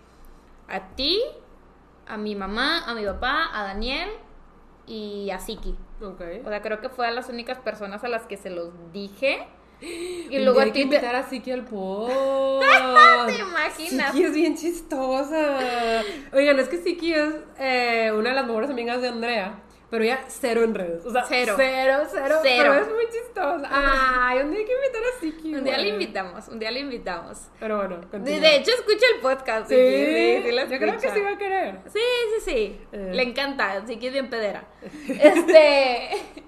[0.67, 1.21] a ti,
[2.07, 4.09] a mi mamá, a mi papá, a Daniel
[4.87, 5.75] y a Siki.
[6.01, 6.21] Ok.
[6.45, 9.47] O sea, creo que fue a las únicas personas a las que se los dije.
[10.29, 10.97] Y luego a hay que ti te...
[10.97, 12.61] a Siki al pod.
[13.27, 14.13] ¿Te imaginas?
[14.13, 16.01] Siki es bien chistosa.
[16.33, 19.64] Oigan, es que Siki es eh, una de las mejores amigas de Andrea.
[19.95, 21.05] Pero ella cero en redes.
[21.05, 21.53] O sea, Cero.
[21.55, 22.39] Cero, cero.
[22.43, 22.63] Cero.
[22.67, 23.65] Pero es muy chistosa.
[23.71, 25.55] Ay, un día hay que invitar a Siki.
[25.55, 27.47] Un día le invitamos, un día le invitamos.
[27.61, 28.41] Pero bueno, continúa.
[28.41, 29.69] de hecho, escucha el podcast.
[29.69, 31.79] sí, Siki, sí, sí lo yo creo que sí va a querer.
[31.93, 32.81] Sí, sí, sí.
[32.91, 33.11] Eh.
[33.13, 34.65] Le encanta, que es bien pedera.
[35.07, 36.43] Este.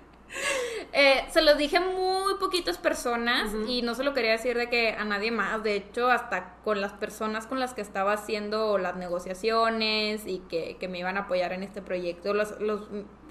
[0.94, 4.70] Eh, se los dije a muy poquitas personas y no se lo quería decir de
[4.70, 5.64] que a nadie más.
[5.64, 10.78] De hecho, hasta con las personas con las que estaba haciendo las negociaciones y que,
[10.80, 12.82] que me iban a apoyar en este proyecto, los, los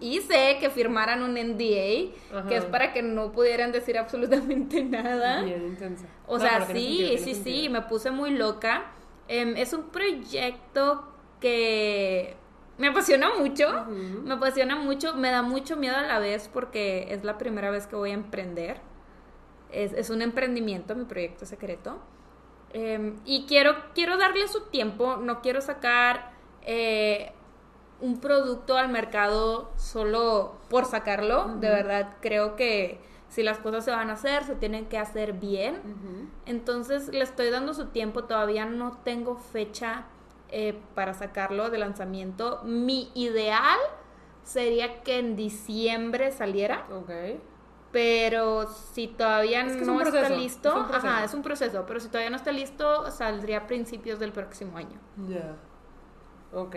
[0.00, 2.48] hice que firmaran un NDA, Ajá.
[2.48, 5.42] que es para que no pudieran decir absolutamente nada.
[5.42, 6.06] Bien intensa.
[6.26, 8.92] O No, sea, sí, sentido, sí, sí, me puse muy loca.
[9.28, 11.08] Em, es un proyecto
[11.40, 12.36] que
[12.78, 13.86] me apasiona mucho,
[14.24, 17.86] me apasiona mucho, me da mucho miedo a la vez porque es la primera vez
[17.86, 18.80] que voy a emprender.
[19.70, 21.98] Es, es un emprendimiento, mi proyecto secreto.
[22.72, 27.32] Eh, y quiero, quiero darle su tiempo, no quiero sacar eh,
[28.00, 31.56] un producto al mercado solo por sacarlo.
[31.58, 35.32] De verdad, creo que si las cosas se van a hacer, se tienen que hacer
[35.32, 36.30] bien.
[36.44, 40.04] Entonces le estoy dando su tiempo, todavía no tengo fecha
[40.58, 42.62] eh, para sacarlo de lanzamiento.
[42.64, 43.78] Mi ideal
[44.42, 47.10] sería que en diciembre saliera, Ok.
[47.92, 51.06] pero si todavía Es que es no un está listo, es un proceso.
[51.08, 54.78] ajá, es un proceso, pero si todavía no está listo, saldría a principios del próximo
[54.78, 54.98] año.
[55.28, 55.56] Ya.
[56.52, 56.76] Ok.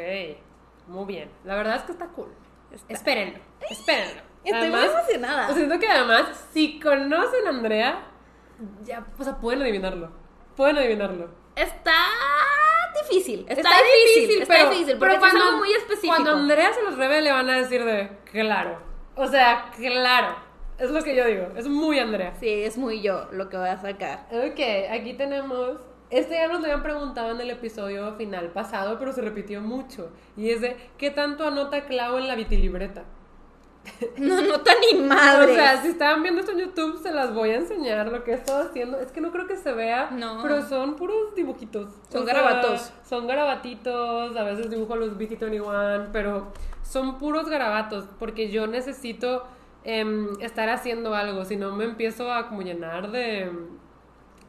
[0.87, 1.29] Muy bien.
[1.45, 2.33] La verdad es que está cool.
[2.71, 3.39] Está- Espérenlo.
[3.69, 4.23] Espérenlo.
[4.43, 5.53] Estoy muy emocionada.
[5.53, 8.03] Siento que además, si conocen a Andrea,
[8.83, 10.11] ya, o sea, pueden adivinarlo.
[10.55, 11.29] Pueden adivinarlo.
[11.55, 11.93] Está
[13.09, 13.69] difícil, está,
[14.05, 16.13] difícil, está difícil, porque sí es algo muy específico.
[16.15, 18.79] Cuando Andrea se los revele, van a decir de, claro.
[19.15, 20.49] O sea, claro.
[20.77, 21.47] Es lo que yo digo.
[21.57, 22.33] Es muy Andrea.
[22.39, 24.27] Sí, es muy yo lo que voy a sacar.
[24.31, 24.59] Ok,
[24.91, 25.77] aquí tenemos.
[26.09, 30.11] Este ya nos lo habían preguntado en el episodio final pasado, pero se repitió mucho.
[30.37, 33.03] Y es de, ¿qué tanto anota Clau en la vitilibreta?
[34.17, 35.53] No nota ni madre.
[35.53, 38.31] O sea, si estaban viendo esto en YouTube, se las voy a enseñar lo que
[38.31, 38.99] he estado haciendo.
[38.99, 40.41] Es que no creo que se vea, No.
[40.41, 41.89] pero son puros dibujitos.
[42.09, 42.91] Son O sea, garabatos.
[43.07, 46.51] Son garabatitos, a veces dibujo los BT21, pero
[46.83, 49.45] son puros garabatos, porque yo necesito
[49.83, 53.51] em, estar haciendo algo, si no me empiezo a como llenar de...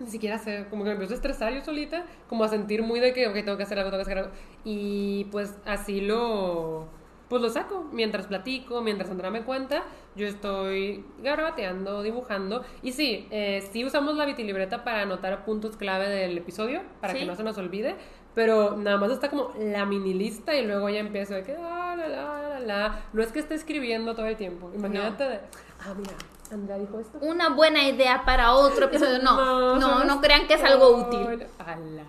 [0.00, 3.00] Ni siquiera sé, como que me empiezo a estresar yo solita, como a sentir muy
[3.00, 4.30] de que, ok, tengo que hacer algo, tengo que hacer algo.
[4.64, 6.88] Y pues así lo,
[7.30, 7.86] pues lo saco.
[7.92, 9.84] Mientras platico, mientras Andrea me cuenta,
[10.16, 12.62] yo estoy garabateando, dibujando.
[12.82, 17.20] Y sí, eh, sí usamos la vitilibreta para anotar puntos clave del episodio, para que
[17.20, 17.24] Sí.
[17.26, 17.94] no se nos olvide.
[18.34, 21.94] Pero nada más está como la mini lista y luego ya empiezo de que, ah,
[21.96, 23.00] la, la, la, la.
[23.12, 24.70] No es que esté escribiendo todo el tiempo.
[24.74, 25.40] Imagínate de,
[25.80, 26.12] ah, mira,
[26.52, 27.18] Andrea dijo esto.
[27.22, 29.18] Una buena idea para otro episodio.
[29.22, 31.46] No, no, no, solo crean que es algo útil.
[31.58, 32.04] Ala.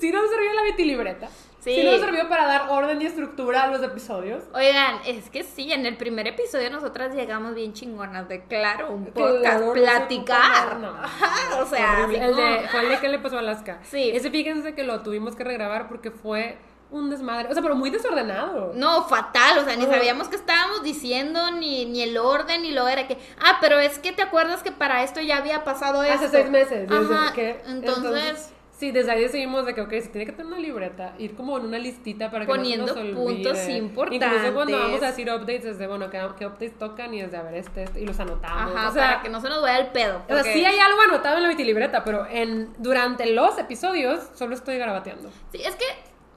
[0.00, 1.28] Sí nos sirvió la vitilibreta.
[1.64, 1.74] Sí.
[1.76, 1.82] Sí.
[1.82, 4.44] nos sirvió para dar orden y estructura a los episodios.
[4.52, 9.06] Oigan, es que sí, en el primer episodio nosotras llegamos bien chingonas de claro, un
[9.06, 10.76] Claro, podcast, sé platicar.
[10.78, 13.78] no, Ajá, o sea, así el de, fue el de que le pasó a Alaska.
[13.82, 14.10] Sí.
[14.12, 16.58] Ese fíjense que lo tuvimos que regrabar porque fue
[16.90, 17.48] un desmadre.
[17.50, 18.72] O sea, pero muy desordenado.
[18.74, 22.86] No, fatal, o sea, ni sabíamos qué estábamos diciendo, ni, ni el orden, ni lo
[22.86, 26.12] era que, ah, pero es que te acuerdas que para esto ya había pasado Hace
[26.26, 26.28] esto.
[26.30, 26.88] seis meses.
[26.88, 28.52] desde Ajá, que- entonces,
[28.84, 31.56] Sí, desde ahí decidimos de que, ok, se tiene que tener una libreta, ir como
[31.56, 34.28] en una listita para que Poniendo no se nos puntos importantes.
[34.28, 37.14] Incluso cuando vamos a decir updates, es de, bueno, ¿qué, qué updates tocan?
[37.14, 38.76] Y es de, a ver, este, este, y los anotamos.
[38.76, 40.20] ajá, o sea, para que no se nos vaya el pedo.
[40.28, 44.54] o sea, sí hay algo anotado en la vitilibreta, pero en, durante los episodios solo
[44.54, 45.30] estoy garabateando.
[45.50, 45.86] Sí, es que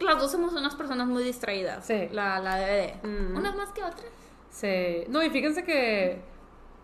[0.06, 1.86] las dos somos unas personas muy distraídas.
[1.86, 2.08] Sí.
[2.14, 2.94] La, la DVD.
[3.04, 3.36] Mm.
[3.36, 4.08] Unas más que otras.
[4.52, 5.04] Sí.
[5.10, 6.22] No, y fíjense que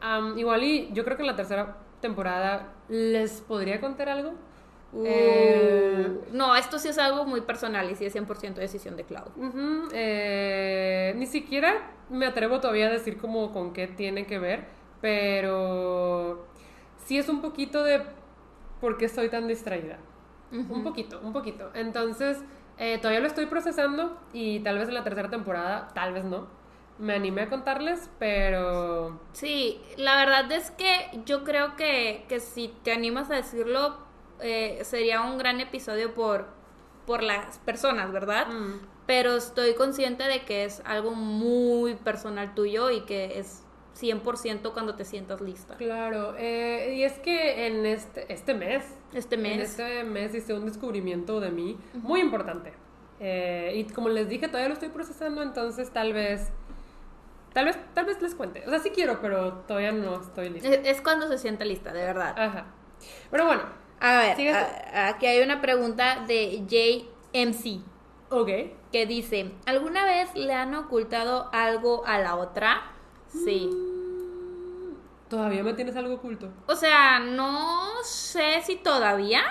[0.01, 4.33] am, igual y yo creo que en la tercera temporada les podría contar algo.
[5.03, 5.63] Eh,
[6.03, 9.29] Uh, no, esto sí es algo muy personal y sí es 100% decisión de Cloud.
[9.93, 14.65] Eh, ni siquiera me atrevo todavía a decir como con qué tiene que ver,
[15.01, 16.47] pero
[17.05, 18.03] sí es un poquito de
[18.81, 19.99] por qué estoy tan distraída.
[20.51, 21.71] Un poquito, un poquito.
[21.73, 22.43] Entonces,
[22.77, 26.47] eh, todavía lo estoy procesando y tal vez en la tercera temporada, tal vez no,
[26.99, 29.19] me animé a contarles, pero...
[29.31, 33.97] Sí, la verdad es que yo creo que, que si te animas a decirlo,
[34.39, 36.47] eh, sería un gran episodio por,
[37.05, 38.47] por las personas, ¿verdad?
[38.47, 43.63] mm, Pero estoy consciente de que es algo muy personal tuyo y que es
[43.99, 45.75] 100% cuando te sientas lista.
[45.75, 49.53] Claro, eh, y es que en este, este mes, Este mes.
[49.53, 52.73] En este mes hice un descubrimiento de mí muy importante.
[53.19, 56.49] Eh, y como les dije, todavía lo estoy procesando, entonces tal vez,
[57.53, 58.63] tal vez, tal vez les cuente.
[58.65, 60.67] O sea, sí quiero, pero todavía no estoy lista.
[60.67, 62.33] Es, es cuando se sienta lista, de verdad.
[62.37, 62.65] Ajá.
[63.29, 63.61] Pero bueno,
[64.05, 67.79] A ver, a- aquí hay una pregunta de JMC
[68.29, 68.49] ok.
[68.91, 72.81] que dice, ¿alguna vez le han ocultado algo a la otra?
[73.29, 73.69] Sí.
[73.71, 76.49] Mm, Todavía me tienes algo oculto.
[76.67, 79.41] O sea, no sé si todavía,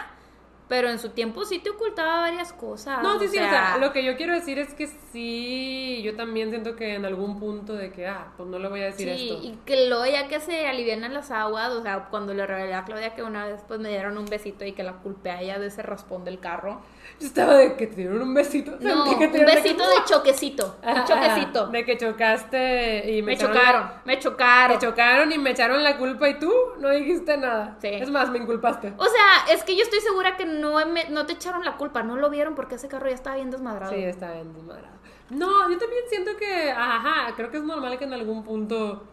[0.73, 3.03] pero en su tiempo sí te ocultaba varias cosas.
[3.03, 6.01] No, sí, o sí, o sea, sea, lo que yo quiero decir es que sí,
[6.03, 8.85] yo también siento que en algún punto de que, ah, pues no le voy a
[8.87, 9.47] decir Sí, esto.
[9.47, 12.85] y que luego ya que se alivianan las aguas, o sea, cuando le revelé a
[12.87, 15.59] Claudia que una vez pues me dieron un besito y que la culpé a ella
[15.59, 16.81] de ese raspón del carro.
[17.21, 18.73] Yo estaba de que te dieron un besito.
[18.81, 21.67] No, que un te besito de choquecito, un Ajá, choquecito.
[21.69, 24.77] De que chocaste y me, Me echaron- chocaron, me chocaron.
[24.77, 27.77] Me chocaron y me echaron la culpa y tú no dijiste nada.
[27.81, 27.89] Sí.
[27.89, 28.93] Es más, me inculpaste.
[28.97, 32.03] O sea, es que yo estoy segura que no, me- no te echaron la culpa,
[32.03, 33.93] no lo vieron porque ese carro ya estaba bien desmadrado.
[33.93, 34.97] Sí, está bien desmadrado.
[35.31, 39.05] No, yo también siento que, ajá, creo que es normal que en algún punto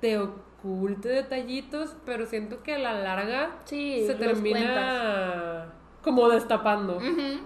[0.00, 5.72] te oculte detallitos, pero siento que a la larga Sí, se termina
[6.02, 6.98] como destapando.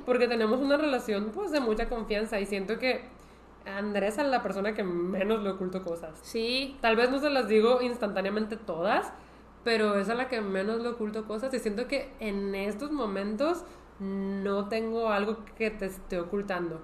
[0.06, 3.02] Porque tenemos una relación pues de mucha confianza y siento que
[3.66, 6.18] Andrés es la persona que menos le oculto cosas.
[6.22, 9.12] Sí, Tal vez no se las digo instantáneamente todas,
[9.62, 13.64] pero es a la que menos le oculto cosas y siento que en estos momentos
[13.98, 16.80] no tengo algo que te esté ocultando.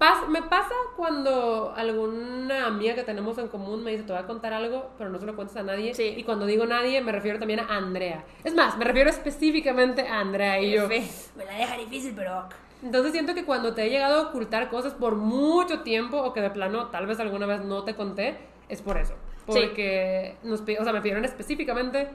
[0.00, 4.26] Pas- me pasa cuando alguna amiga que tenemos en común me dice, te voy a
[4.26, 5.94] contar algo, pero no se lo cuentes a nadie.
[5.94, 6.14] Sí.
[6.16, 8.24] Y cuando digo nadie, me refiero también a Andrea.
[8.42, 10.88] Es más, me refiero específicamente a Andrea y yo.
[10.88, 12.48] Me la deja difícil, pero...
[12.82, 16.40] Entonces siento que cuando te he llegado a ocultar cosas por mucho tiempo o que
[16.40, 18.38] de plano tal vez alguna vez no te conté,
[18.70, 19.12] es por eso.
[19.50, 19.60] Sí.
[19.60, 22.08] Porque nos pi- o sea, me pidieron específicamente,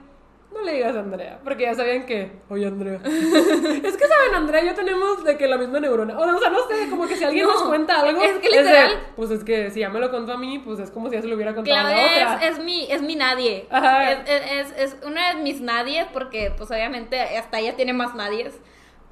[0.55, 2.99] no le digas a Andrea, porque ya sabían que, oye Andrea.
[3.05, 6.17] es que saben, Andrea y yo tenemos de que la misma neurona.
[6.17, 8.63] O sea, no sé, como que si alguien No, nos cuenta algo, es que de,
[8.63, 11.15] literal- pues es que si ya me lo contó a mí, pues es como si
[11.15, 12.47] ya se lo hubiera contado a la Claudia otra.
[12.47, 13.67] es, es mi, es mi nadie.
[13.69, 14.11] Ajá.
[14.11, 18.15] Es, es, es, es una de mis nadies porque, pues, obviamente, hasta ella tiene más
[18.15, 18.53] nadies.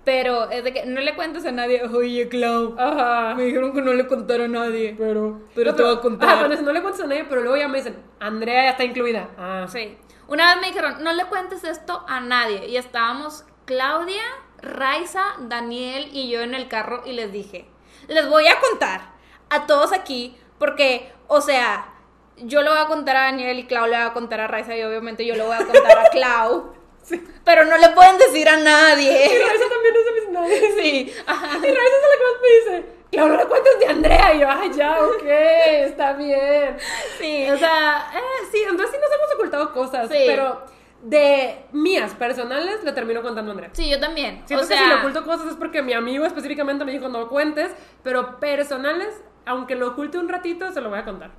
[0.06, 3.36] Pero es de que no le cuentes a nadie, oye, Clau, Ajá.
[3.36, 4.96] me dijeron que no le contara a nadie.
[4.98, 6.30] Pero, Pero No, te voy a contar.
[6.30, 9.30] Ajá, no le cuentes a nadie, pero luego ya me dicen, Andrea ya está incluida.
[9.38, 9.98] Ah, Sí.
[10.34, 12.66] Una vez me dijeron, no le cuentes esto a nadie.
[12.68, 14.24] Y estábamos Claudia,
[14.58, 17.68] Raiza, Daniel y yo en el carro y les dije,
[18.08, 19.12] les voy a contar
[19.52, 21.94] a todos aquí porque, o sea,
[22.38, 24.76] yo le voy a contar a Daniel y Clau le va a contar a Raiza
[24.76, 26.74] y obviamente yo le voy a contar a Clau.
[27.46, 29.46] Pero no le pueden decir a Y nadie.
[29.48, 30.82] Raisa también es de mis nadie.
[30.82, 31.14] Sí.
[31.28, 31.58] ajá.
[31.58, 34.34] Y Raisa es la que más me dice, Claro, no le cuentes de Andrea.
[34.36, 36.78] Y yo, ay, ya, ok, está bien.
[37.20, 37.49] Sí.
[37.49, 40.24] O sea, eh, sí, entonces sí nos hemos ocultado cosas, Sí.
[40.28, 40.64] pero
[41.01, 43.70] de mías personales le termino contando a Andrea.
[43.74, 44.41] Sí, yo también.
[44.45, 47.09] Siento o sea, que si le oculto cosas es porque mi amigo específicamente me dijo
[47.09, 47.72] no cuentes,
[48.03, 51.32] pero personales, aunque lo oculte un ratito, se lo voy a contar.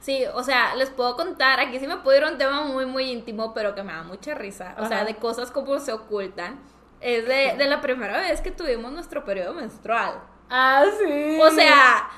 [0.00, 2.86] Sí, o sea, les puedo contar, aquí sí me puedo ir a un tema muy,
[2.86, 4.74] muy íntimo, pero que me da mucha risa.
[4.78, 6.60] O sea, de cosas como se ocultan.
[7.00, 10.20] Es de, de la primera vez que tuvimos nuestro periodo menstrual.
[10.54, 11.38] Ah, sí.
[11.40, 12.10] O sea,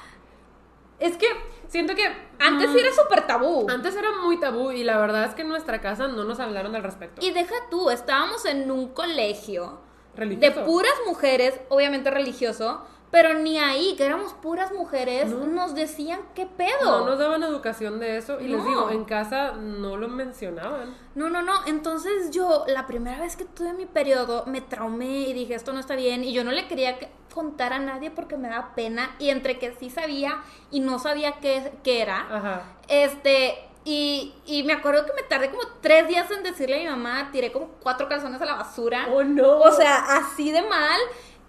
[0.99, 1.27] es que
[1.69, 2.05] siento que
[2.41, 3.67] antes mm, era súper tabú.
[3.71, 6.75] antes era muy tabú y la verdad es que en nuestra casa no nos hablaron
[6.75, 7.25] al respecto.
[7.25, 9.79] Y deja tú, estábamos en un colegio
[10.17, 16.47] de puras mujeres, obviamente religioso, pero ni ahí, que éramos puras mujeres, nos decían qué
[16.47, 16.99] pedo.
[17.01, 18.69] No nos daban educación de eso y les No.
[18.69, 20.97] digo, en casa no lo mencionaban.
[21.15, 21.53] No, no, no.
[21.69, 25.79] Entonces yo, la primera vez que tuve mi periodo, me traumé y dije, esto no
[25.79, 26.25] está bien.
[26.25, 29.15] Y yo no le quería que- contar a nadie porque me daba pena.
[29.21, 30.43] Y entre que sí sabía
[30.73, 32.63] y no sabía qué, qué era, Ajá.
[32.89, 33.55] este...
[33.87, 37.29] Y, y me acuerdo que me tardé como tres días en decirle a mi mamá,
[37.33, 39.09] tiré como cuatro calzones a la basura.
[39.13, 39.59] Oh, no.
[39.59, 40.99] O sea, así de mal.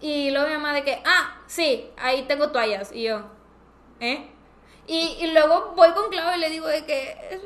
[0.06, 2.92] Y luego mi mamá de que, ah, sí, ahí tengo toallas.
[2.92, 3.24] Y yo,
[4.00, 4.30] ¿eh?
[4.86, 7.42] Y, y luego voy con Claudia y le digo de que, es,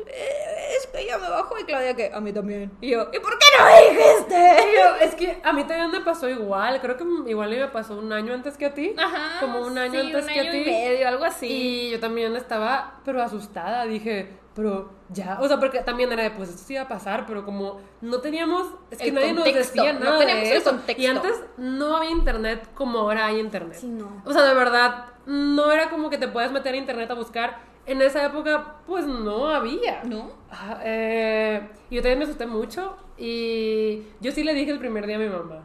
[0.76, 1.58] es que ya me bajó.
[1.58, 2.70] Y Claudia que, a mí también.
[2.82, 4.58] Y yo, ¿y por qué no me dijiste?
[4.76, 8.12] Yo, es que a mí también me pasó igual, creo que igual me pasó un
[8.12, 8.94] año antes que a ti.
[8.98, 9.40] Ajá.
[9.40, 10.58] Como un año sí, antes un que a ti.
[10.58, 11.48] y medio, algo así.
[11.48, 16.32] Y yo también estaba, pero asustada, dije, pero ya, o sea, porque también era de,
[16.32, 19.44] pues esto sí iba a pasar, pero como no teníamos, es que El nadie nos
[19.46, 20.70] contexto, decía no nada teníamos de el eso.
[20.72, 21.02] contexto.
[21.02, 23.78] Y antes no había internet como ahora hay internet.
[23.80, 24.22] Sí, no.
[24.26, 27.70] O sea, de verdad, no era como que te puedas meter a internet a buscar.
[27.86, 30.04] En esa época, pues no había.
[30.04, 30.32] ¿No?
[30.52, 35.16] Ah, eh, yo también me asusté mucho y yo sí le dije el primer día
[35.16, 35.64] a mi mamá.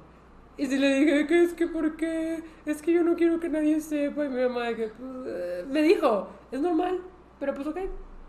[0.57, 2.43] Y sí le dije que es que ¿por qué?
[2.65, 4.25] Es que yo no quiero que nadie sepa.
[4.25, 7.01] Y mi mamá que, pues, eh, me dijo, es normal,
[7.41, 7.79] pero pues ok,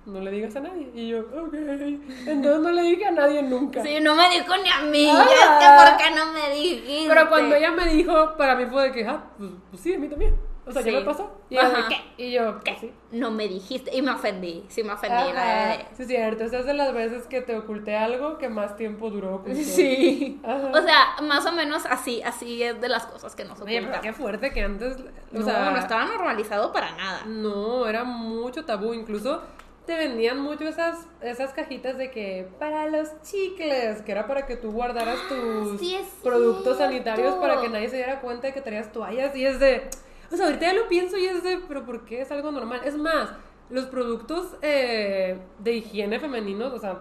[0.05, 0.89] no le digas a nadie.
[0.93, 1.53] Y yo, ok.
[1.53, 3.81] Entonces no le dije a nadie nunca.
[3.83, 5.07] Sí, no me dijo ni a mí.
[5.11, 5.87] Ah.
[5.87, 7.05] Por qué no me dijiste.
[7.07, 9.99] Pero cuando ella me dijo, para mí fue de que, ah, pues, pues sí, a
[9.99, 10.35] mí también.
[10.67, 10.91] O sea, Sí.
[10.91, 11.31] ya me pasó.
[11.47, 11.87] Y de Ajá.
[11.89, 12.23] ¿qué?
[12.23, 12.91] Y yo, pues sí.
[13.11, 13.95] No me dijiste.
[13.95, 14.65] Y me ofendí.
[14.67, 15.15] Sí, me ofendí.
[15.15, 15.87] la verdad.
[15.95, 16.43] Sí, es cierto.
[16.43, 19.63] Esa es de las veces que te oculté algo que más tiempo duró ocultar.
[19.63, 20.39] Sí.
[20.43, 20.71] Ajá.
[20.73, 24.01] O sea, más o menos así, así es de las cosas que nos Oye, ocultan.
[24.01, 27.21] qué fuerte que antes, o no, sea, no estaba normalizado para nada.
[27.27, 29.43] no, era mucho tabú, incluso
[29.85, 34.57] te vendían mucho esas, esas cajitas de que para los chicles, que era para que
[34.57, 38.53] tú guardaras tus Ah, sí es productos sanitarios para que nadie se diera cuenta de
[38.53, 39.89] que traías toallas y es de,
[40.31, 42.81] o sea, ahorita ya lo pienso y es de, pero ¿por qué es algo normal?
[42.83, 43.29] Es más,
[43.69, 46.99] los productos eh, de higiene femeninos, o sea,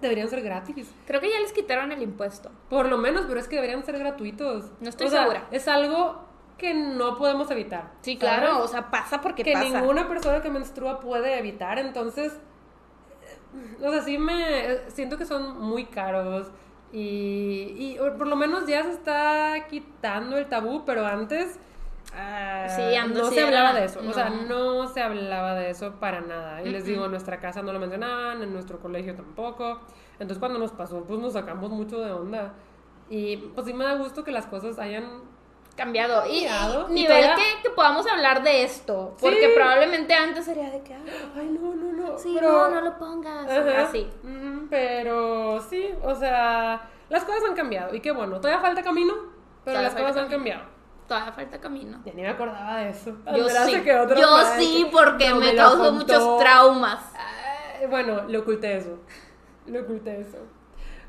[0.00, 0.90] deberían ser gratis.
[1.06, 2.50] Creo que ya les quitaron el impuesto.
[2.70, 4.70] Por lo menos, pero es que deberían ser gratuitos.
[4.80, 5.48] No estoy O sea, segura.
[5.50, 6.27] Es algo
[6.58, 7.92] que no podemos evitar.
[8.02, 8.38] Sí, ¿sabes?
[8.40, 8.62] claro.
[8.62, 9.80] O sea, pasa porque que pasa.
[9.80, 11.78] ninguna persona que menstrua puede evitar.
[11.78, 12.38] Entonces,
[13.22, 16.50] eh, o sea, sí me siento que son muy caros.
[16.92, 21.58] Y, y por lo menos ya se está quitando el tabú, pero antes
[22.14, 24.00] ah, Sí, antes no sí se hablaba de eso.
[24.06, 24.82] O sea, no.
[24.82, 26.62] no se hablaba de eso para nada.
[26.62, 29.80] Y les digo, en nuestra casa no lo mencionaban, en nuestro colegio tampoco.
[30.14, 32.54] Entonces cuando nos pasó, pues nos sacamos mucho de onda.
[33.10, 35.22] Y pues sí me da gusto que las cosas hayan
[35.78, 36.24] cambiado.
[36.26, 39.16] Y, Cambiado, y y nivel todavía- que, que podamos hablar de esto.
[39.18, 39.52] Porque Sí.
[39.54, 41.00] probablemente antes sería de que, "Ay,
[41.36, 42.18] Ay, no, no, no.
[42.18, 43.50] sí, pero- no, no lo pongas.
[43.50, 43.82] Ajá.
[43.88, 44.06] Así.
[44.68, 47.94] Pero sí, o sea, las cosas han cambiado.
[47.94, 49.14] Y qué bueno, todavía falta camino,
[49.64, 50.62] pero Todavía las cosas han cambiado.
[51.06, 52.02] Todavía falta camino.
[52.04, 53.16] Ya ni me acordaba de eso.
[53.34, 57.00] Yo sí, se quedó yo sí, que porque no me, lo causó muchos traumas.
[57.80, 58.98] Ay, bueno, le oculté eso.
[59.66, 60.36] Le oculté eso.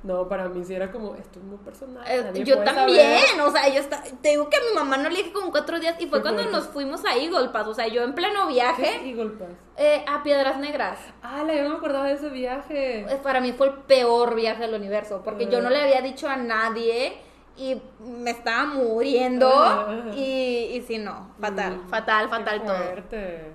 [0.01, 2.03] No, para mí sí era como, esto es muy personal.
[2.07, 3.41] Eh, yo también, saber.
[3.47, 5.77] o sea, yo está, te digo que a mi mamá no le dije como cuatro
[5.77, 8.47] días y fue Qué cuando nos fuimos a Eagle Pass, o sea, yo en pleno
[8.47, 9.49] ¿Qué viaje es Eagle Pass?
[9.75, 10.97] eh, a Piedras Negras.
[11.21, 13.01] Ah, yo no me acordaba de ese viaje.
[13.01, 15.61] Eh, Para mí fue el peor viaje del universo, porque yo Ah.
[15.63, 17.17] no le había dicho a nadie
[17.57, 20.11] y me estaba muriendo Ah.
[20.15, 22.75] y, y sí, no, fatal, Mm, fatal, qué fatal todo.
[22.77, 23.51] fuerte.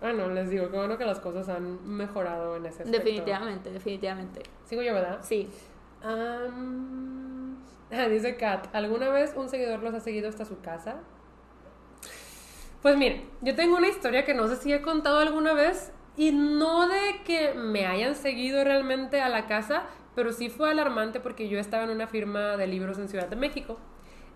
[0.00, 3.04] Bueno, les digo, qué bueno que las cosas han mejorado en ese aspecto.
[3.04, 4.42] Definitivamente, definitivamente.
[4.64, 5.18] Sigo yo, ¿verdad?
[5.22, 5.48] Sí.
[6.02, 6.46] Ah,
[8.10, 11.00] dice Kat, ¿alguna vez un seguidor los ha seguido hasta su casa?
[12.82, 16.30] Pues miren, yo tengo una historia que no sé si he contado alguna vez y
[16.30, 19.82] no de que me hayan seguido realmente a la casa,
[20.14, 23.34] pero sí fue alarmante porque yo estaba en una firma de libros en Ciudad de
[23.34, 23.78] México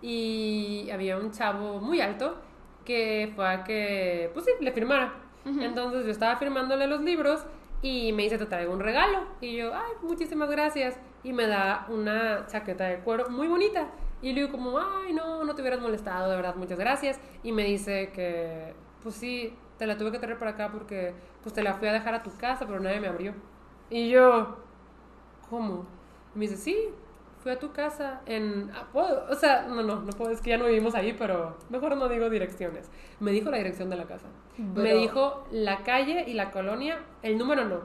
[0.01, 2.35] y había un chavo muy alto
[2.83, 5.22] que fue a que, pues sí, le firmara.
[5.45, 7.45] Entonces yo estaba firmándole los libros
[7.81, 9.25] y me dice, te traigo un regalo.
[9.41, 10.97] Y yo, ay, muchísimas gracias.
[11.23, 13.89] Y me da una chaqueta de cuero muy bonita.
[14.21, 17.19] Y le digo como, ay, no, no te hubieras molestado, de verdad, muchas gracias.
[17.43, 18.73] Y me dice que,
[19.03, 21.93] pues sí, te la tuve que traer para acá porque, pues te la fui a
[21.93, 23.33] dejar a tu casa, pero nadie me abrió.
[23.89, 24.57] Y yo,
[25.49, 25.85] ¿cómo?
[26.33, 26.89] Y me dice, sí,
[27.43, 28.71] fui a tu casa en...
[28.73, 28.87] ah.
[29.29, 32.07] O sea, no, no, no puedo, es que ya no vivimos ahí, pero mejor no
[32.07, 32.89] digo direcciones.
[33.19, 34.27] Me dijo la dirección de la casa.
[34.57, 37.81] Me dijo la calle y la colonia, el número no,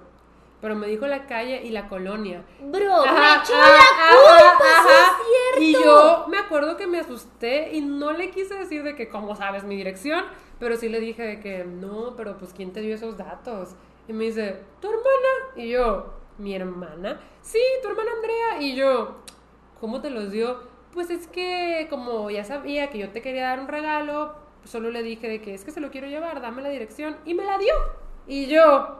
[0.60, 2.42] pero me dijo la calle y la colonia.
[2.60, 5.84] Bro, me Ajá, echó ajá, la culpa, ajá, sí es Y cierto.
[5.84, 9.64] yo me acuerdo que me asusté y no le quise decir de que, ¿cómo sabes
[9.64, 10.24] mi dirección?
[10.60, 13.70] Pero sí le dije de que, no, pero pues, ¿quién te dio esos datos?
[14.08, 15.54] Y me dice, ¿tu hermana?
[15.56, 17.20] Y yo, ¿mi hermana?
[17.42, 18.60] Sí, tu hermana Andrea.
[18.62, 19.18] Y yo,
[19.80, 20.62] ¿cómo te los dio?
[20.92, 25.02] Pues es que, como ya sabía que yo te quería dar un regalo, solo le
[25.02, 27.16] dije de que es que se lo quiero llevar, dame la dirección.
[27.24, 27.74] Y me la dio.
[28.26, 28.98] Y yo,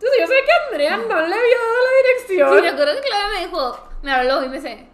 [0.00, 2.56] entonces yo sé que Andrea no le había dado la dirección.
[2.56, 4.88] Sí, me acuerdo que Claudia me dijo, me habló y me dice,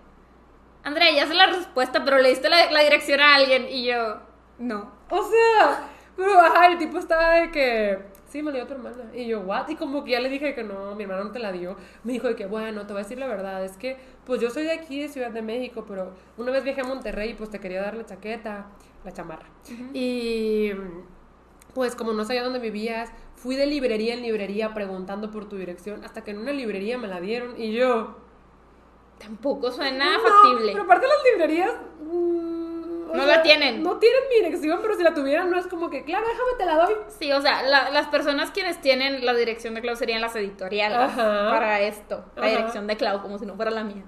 [0.82, 3.68] Andrea, ya sé la respuesta, pero le diste la, la dirección a alguien.
[3.68, 4.16] Y yo,
[4.58, 4.92] no.
[5.08, 7.98] O sea, pero ajá, el tipo estaba de que,
[8.36, 9.10] sí, me la dio tu hermana.
[9.14, 9.68] Y yo, what?
[9.68, 11.76] Y como que ya le dije que no, mi hermana no te la dio.
[12.04, 14.50] Me dijo de que, bueno, te voy a decir la verdad, es que, pues yo
[14.50, 17.60] soy de aquí, de Ciudad de México, pero una vez viajé a Monterrey pues te
[17.60, 18.66] quería dar la chaqueta,
[19.04, 19.46] la chamarra.
[19.94, 20.70] Y
[21.74, 26.04] pues como no sabía dónde vivías, fui de librería en librería preguntando por tu dirección,
[26.04, 28.18] hasta que en una librería me la dieron y yo...
[29.18, 30.72] Tampoco suena No, factible.
[30.72, 31.72] Pero aparte las librerías...
[33.16, 33.82] No la tienen.
[33.82, 36.64] No tienen mi dirección, pero si la tuvieran no es como que, claro, déjame te
[36.66, 36.94] la doy.
[37.18, 40.98] Sí, o sea, la- las personas quienes tienen la dirección de Clau serían las editoriales
[40.98, 41.48] Ajá.
[41.50, 42.24] para esto.
[42.36, 42.50] La Ajá.
[42.50, 44.04] dirección de Clau, como si no fuera la mía.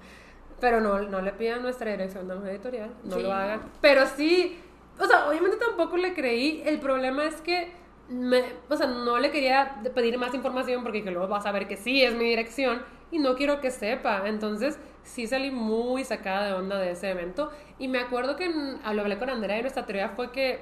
[0.60, 3.22] Pero no, no le pidan nuestra dirección a una editorial, no Sí.
[3.22, 3.62] lo hagan.
[3.80, 4.60] Pero sí,
[4.98, 6.62] o sea, obviamente tampoco le creí.
[6.66, 7.72] El problema es que,
[8.08, 11.68] me, o sea, no le quería pedir más información porque que luego vas a ver
[11.68, 14.22] que sí es mi dirección y no quiero que sepa.
[14.26, 17.50] Entonces, sí salí muy sacada de onda de ese evento.
[17.78, 20.60] Y me acuerdo que en- hablé con Andrea y nuestra teoría fue que.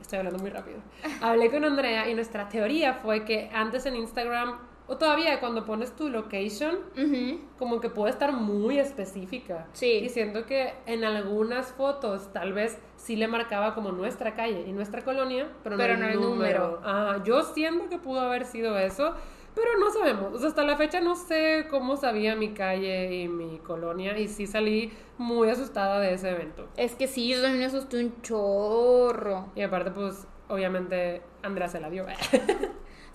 [0.00, 0.78] Estoy hablando muy rápido.
[1.22, 5.96] Hablé con Andrea y nuestra teoría fue que antes en Instagram, o todavía cuando pones
[5.96, 7.40] tu location, Ujú.
[7.58, 9.66] como que puede estar muy específica.
[9.72, 9.86] Sí.
[10.04, 14.72] Y siento que en algunas fotos tal vez sí le marcaba como nuestra calle y
[14.72, 16.58] nuestra colonia, pero no, Pero el, no el número.
[16.66, 16.80] número.
[16.84, 19.14] Ah, yo siento que pudo haber sido eso,
[19.56, 20.34] pero no sabemos.
[20.34, 24.28] O sea, hasta la fecha no sé cómo sabía mi calle y mi colonia y
[24.28, 26.68] sí salí muy asustada de ese evento.
[26.76, 29.50] Es que sí, yo también me asusté un chorro.
[29.56, 32.06] Y aparte, pues, obviamente, Andrea se la dio.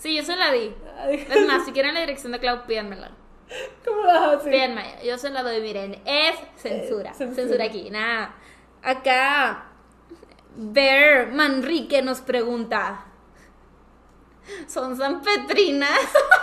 [0.01, 0.73] Sí, yo se la di.
[1.11, 3.11] Es más, si quieren la dirección de Clau, pídanmela.
[3.85, 4.49] ¿Cómo la hace?
[4.49, 7.11] Pídanme, yo se la doy, miren, es censura.
[7.11, 7.35] Eh, censura.
[7.35, 7.65] censura.
[7.65, 8.33] aquí, nada.
[8.81, 9.65] Acá,
[10.55, 13.10] Bear Manrique nos pregunta:
[14.67, 15.99] ¿Son San Petrinas?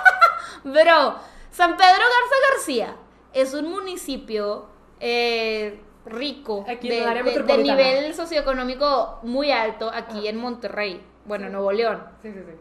[0.64, 1.16] Bro,
[1.50, 2.96] San Pedro Garza García
[3.32, 4.66] es un municipio
[5.00, 12.02] eh, rico, Aquí de, nivel socioeconómico muy alto aquí en Monterrey, bueno, Nuevo León.
[12.22, 12.52] Sí, sí, sí.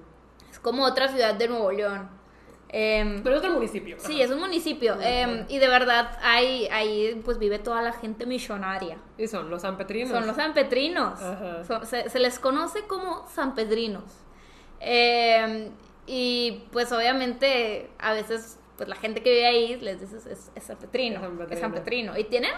[0.51, 2.09] Es como otra ciudad de Nuevo León.
[2.69, 3.95] Em, Pero es otro municipio.
[3.97, 4.97] sí, es un municipio.
[5.01, 8.97] em, y de verdad, ahí, ahí pues vive toda la gente millonaria.
[9.17, 10.11] Y son los sanpetrinos.
[10.11, 11.21] Son los sanpetrinos.
[11.21, 11.63] Ajá.
[11.63, 14.03] Son- se, se les conoce como sanpedrinos.
[14.80, 15.69] Eh,
[16.05, 20.63] y pues obviamente a veces pues la gente que vive ahí les dices es, es
[20.63, 22.15] sanpetrino, Es es sanpetrino.
[22.17, 22.51] Y tienen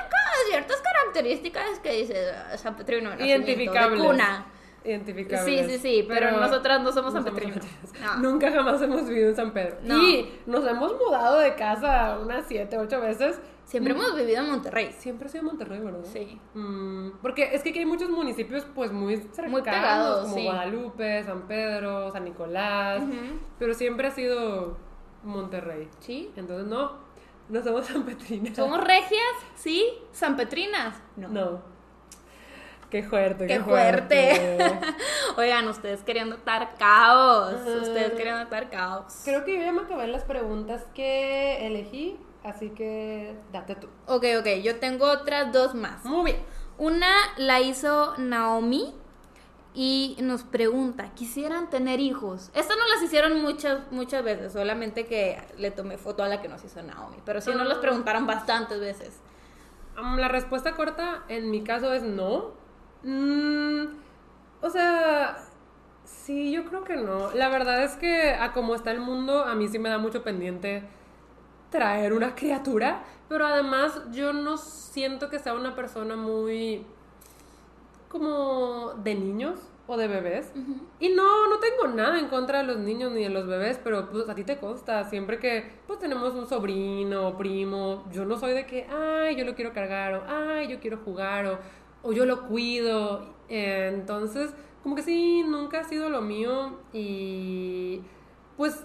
[0.49, 4.03] ciertas características que dice "Ah, nacimiento, de Identificables.
[4.03, 4.45] cuna.
[4.83, 5.45] Identificables.
[5.67, 7.63] Sí, sí, sí, pero nosotras no somos no sanpetrinos.
[7.65, 8.15] sanpetrinos.
[8.21, 8.31] No.
[8.31, 9.77] Nunca jamás hemos vivido en San Pedro.
[9.83, 9.97] No.
[9.97, 13.39] Y nos hemos mudado de casa unas siete, ocho veces.
[13.69, 14.95] Siempre hemos vivido en Monterrey.
[14.97, 16.03] Siempre he sido Monterrey, ¿verdad?
[16.03, 16.41] Sí.
[16.55, 20.43] Mm, porque es que aquí hay muchos municipios pues muy cercanos, Muy pegados, como sí.
[20.43, 23.03] Guadalupe, San Pedro, San Nicolás,
[23.59, 24.75] pero siempre ha sido
[25.23, 25.87] Monterrey.
[25.99, 26.31] Sí.
[26.35, 26.93] Entonces no,
[27.47, 28.55] no somos sanpetrinas.
[28.55, 29.35] ¿Somos regias?
[29.53, 29.85] Sí.
[30.13, 30.95] ¿Sanpetrinas?
[31.15, 31.61] No.
[32.89, 34.57] Qué fuerte, qué, Qué fuerte.
[35.37, 37.53] Oigan, ustedes queriendo estar caos.
[37.53, 39.21] Ustedes queriendo estar caos.
[39.23, 43.87] Creo que yo ya me acabé las preguntas que elegí, así que date tú.
[44.07, 46.03] Ok, ok, yo tengo otras dos más.
[46.05, 46.43] Muy bien.
[46.77, 48.93] Una la hizo Naomi
[49.73, 52.49] y nos pregunta, ¿quisieran tener hijos?
[52.53, 56.47] Estas no las hicieron muchas, muchas veces, solamente que le tomé foto a la que
[56.47, 59.19] nos hizo Naomi, pero sí nos las preguntaron bastantes veces.
[59.99, 62.51] Um, la respuesta corta en mi caso es no.
[63.03, 63.85] Mm,
[64.61, 65.37] o sea,
[66.03, 67.31] sí, yo creo que no.
[67.33, 70.23] La verdad es que a como está el mundo, a mí sí me da mucho
[70.23, 70.83] pendiente
[71.69, 76.85] traer una criatura, pero además yo no siento que sea una persona muy
[78.09, 80.51] como de niños o de bebés.
[80.99, 84.09] Y no, no tengo nada en contra de los niños ni de los bebés, pero
[84.09, 88.37] pues a ti te consta, siempre que pues tenemos un sobrino o primo, yo no
[88.37, 91.59] soy de que, ay, yo lo quiero cargar o, ay, yo quiero jugar o,
[92.03, 93.33] o yo lo cuido.
[93.47, 94.51] Eh, entonces,
[94.83, 98.01] como que sí, nunca ha sido lo mío y
[98.57, 98.83] pues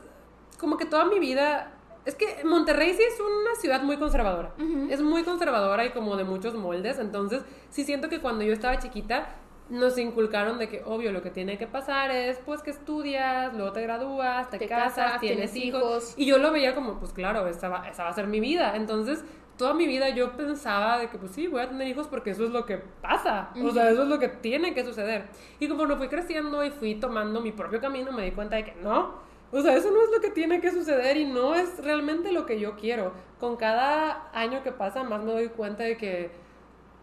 [0.58, 1.70] como que toda mi vida...
[2.04, 4.52] Es que Monterrey sí es una ciudad muy conservadora.
[4.90, 6.98] Es muy conservadora y como de muchos moldes.
[6.98, 9.36] Entonces, sí siento que cuando yo estaba chiquita,
[9.70, 13.72] nos inculcaron de que, obvio, lo que tiene que pasar es, pues, que estudias, luego
[13.72, 15.82] te gradúas, te, Te casas, casas, tienes, tienes hijos.
[15.82, 16.14] hijos.
[16.18, 18.76] Y yo lo veía como, pues, claro, esa va, esa va a ser mi vida.
[18.76, 19.24] Entonces,
[19.56, 22.44] toda mi vida yo pensaba de que, pues, sí, voy a tener hijos porque eso
[22.44, 23.50] es lo que pasa.
[23.64, 25.28] O sea, eso es lo que tiene que suceder.
[25.58, 28.74] Y como fui creciendo y fui tomando mi propio camino, me di cuenta de que
[28.82, 29.23] no.
[29.54, 32.44] O sea, eso no es lo que tiene que suceder y no es realmente lo
[32.44, 33.12] que yo quiero.
[33.38, 36.32] Con cada año que pasa, más me doy cuenta de que,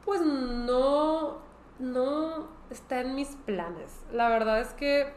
[0.03, 1.37] pues no,
[1.79, 4.03] no está en mis planes.
[4.11, 5.13] La verdad es que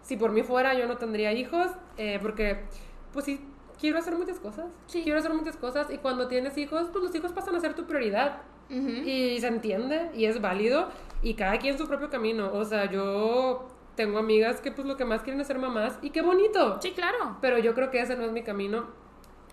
[0.00, 2.64] si por mí fuera, yo no tendría hijos, eh, porque,
[3.12, 3.46] pues sí,
[3.78, 4.70] quiero hacer muchas cosas.
[4.86, 5.02] Sí.
[5.02, 7.84] Quiero hacer muchas cosas y cuando tienes hijos, pues los hijos pasan a ser tu
[7.84, 8.40] prioridad.
[8.70, 8.88] Ujú.
[8.88, 10.88] Y se entiende y es válido
[11.20, 12.50] y cada quien su propio camino.
[12.54, 13.66] O sea, yo
[13.98, 16.80] tengo amigas que pues lo que más quieren es ser mamás y qué bonito.
[16.80, 17.36] Sí, claro.
[17.40, 18.86] Pero yo creo que ese no es mi camino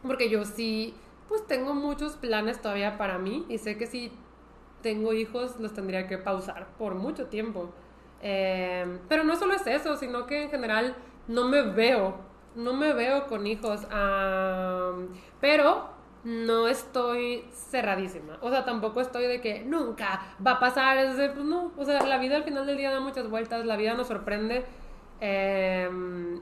[0.05, 0.93] porque yo sí
[1.27, 4.11] pues tengo muchos planes todavía para mí y sé que si
[4.83, 7.71] tengo hijos los tendría que pausar por mucho tiempo.
[8.21, 10.95] Eh, pero no solo es eso, sino que en general
[11.27, 12.15] no me veo,
[12.55, 13.87] no me veo con hijos.
[15.41, 15.89] pero
[16.25, 18.37] no estoy cerradísima.
[18.41, 20.97] O sea, tampoco estoy de que nunca va a pasar.
[20.97, 21.73] Es de, pues no.
[21.77, 24.65] O sea, la vida al final del día da muchas vueltas, la vida nos sorprende.
[25.21, 25.89] eh,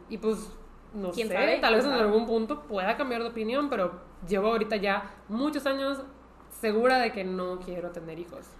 [0.09, 0.51] y pues,
[0.93, 1.59] no ¿Quién sé, sabe?
[1.59, 5.99] tal vez en algún punto pueda cambiar de opinión, pero llevo ahorita ya muchos años
[6.49, 8.57] segura de que no quiero tener hijos.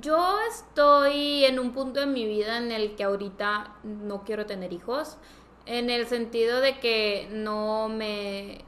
[0.00, 4.72] Yo estoy en un punto en mi vida en el que ahorita no quiero tener
[4.72, 5.18] hijos,
[5.64, 8.64] en el sentido de que no me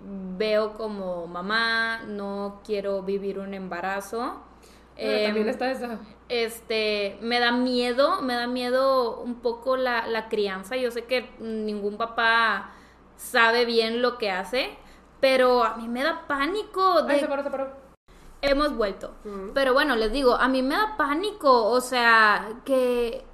[0.00, 4.40] veo como mamá, no quiero vivir un embarazo.
[5.00, 5.98] Pero Em, también está esa.
[6.28, 10.76] este, me da miedo, me da miedo un poco la, la crianza.
[10.76, 12.72] Yo sé que ningún papá
[13.16, 14.76] sabe bien lo que hace,
[15.20, 17.70] pero a mí me da pánico de Ay, se paró, se paró.
[18.42, 19.14] hemos vuelto.
[19.54, 23.24] Pero bueno, les digo, a mí me da pánico, o sea, que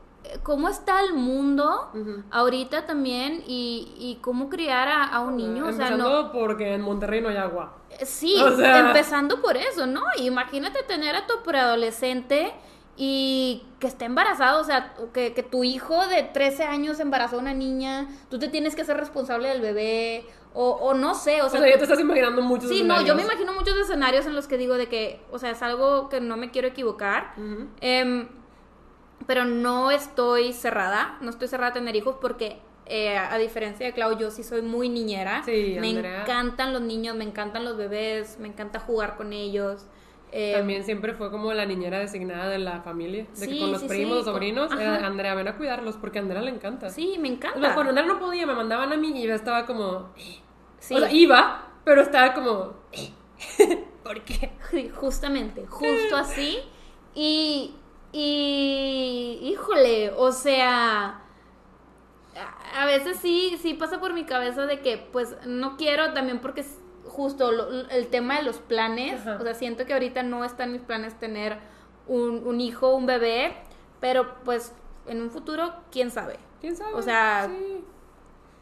[0.42, 1.90] cómo está el mundo
[2.30, 6.74] ahorita también y, y cómo criar a, a un niño, o sea, Empezando no porque
[6.74, 7.74] en Monterrey no hay agua.
[8.04, 10.02] sí, o sea- empezando por eso, ¿no?
[10.18, 12.52] Imagínate tener a tu preadolescente
[12.96, 17.38] y que esté embarazado, o sea, que, que tu hijo de 13 años embarazó a
[17.40, 21.46] una niña, tú te tienes que ser responsable del bebé, o, o no sé, o
[21.46, 23.32] O sea, sea, ya te estás imaginando muchos Sí, no, yo me escenarios.
[23.32, 26.36] imagino muchos escenarios en los que digo de que, o sea, es algo que no
[26.36, 27.32] me quiero equivocar.
[29.26, 33.92] Pero no estoy cerrada, no estoy cerrada a tener hijos porque, eh, a diferencia de
[33.92, 35.42] Clau, yo sí soy muy niñera.
[35.44, 36.22] Sí, me Andrea.
[36.22, 39.86] encantan los niños, me encantan los bebés, me encanta jugar con ellos.
[40.34, 43.24] Em, También siempre fue como la niñera designada de la familia.
[43.38, 45.06] De que Sí, con los sí, primos o sobrinos, con- era ajá.
[45.06, 46.88] Andrea, ven a cuidarlos, porque a Andrea le encanta.
[46.88, 47.74] Sí, me encanta.
[47.74, 50.38] cuando Andrea no podía, me mandaban a mí y yo estaba como, "Eh,
[50.78, 50.94] Sí.
[50.94, 52.72] O sea, iba, pero estaba como...
[54.02, 54.50] ¿Por qué?
[54.94, 56.58] Justamente, justo así.
[57.14, 57.74] Y,
[58.12, 61.20] y, híjole, o sea,
[62.74, 66.60] a- veces sí, sí pasa por mi cabeza de que, pues, no quiero también porque
[66.62, 69.38] es justo lo- el tema de los planes, Ajá.
[69.40, 71.58] o sea, siento que ahorita no está en mis planes tener
[72.06, 73.56] un, un hijo, un bebé,
[74.00, 74.72] pero pues
[75.06, 76.38] en un futuro, quién sabe.
[76.60, 76.94] ¿Quién sabe?
[76.94, 77.84] O sea, Sí.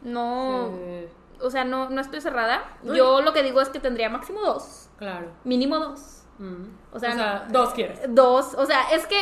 [0.03, 1.07] No, Sí,
[1.41, 2.63] o sea, no, no estoy cerrada.
[2.83, 5.27] Yo lo que digo es que tendría máximo dos, claro.
[5.43, 6.23] mínimo dos.
[6.39, 6.63] Mm.
[6.91, 7.99] O sea, no- dos quieres.
[8.09, 9.15] Dos, o sea, es que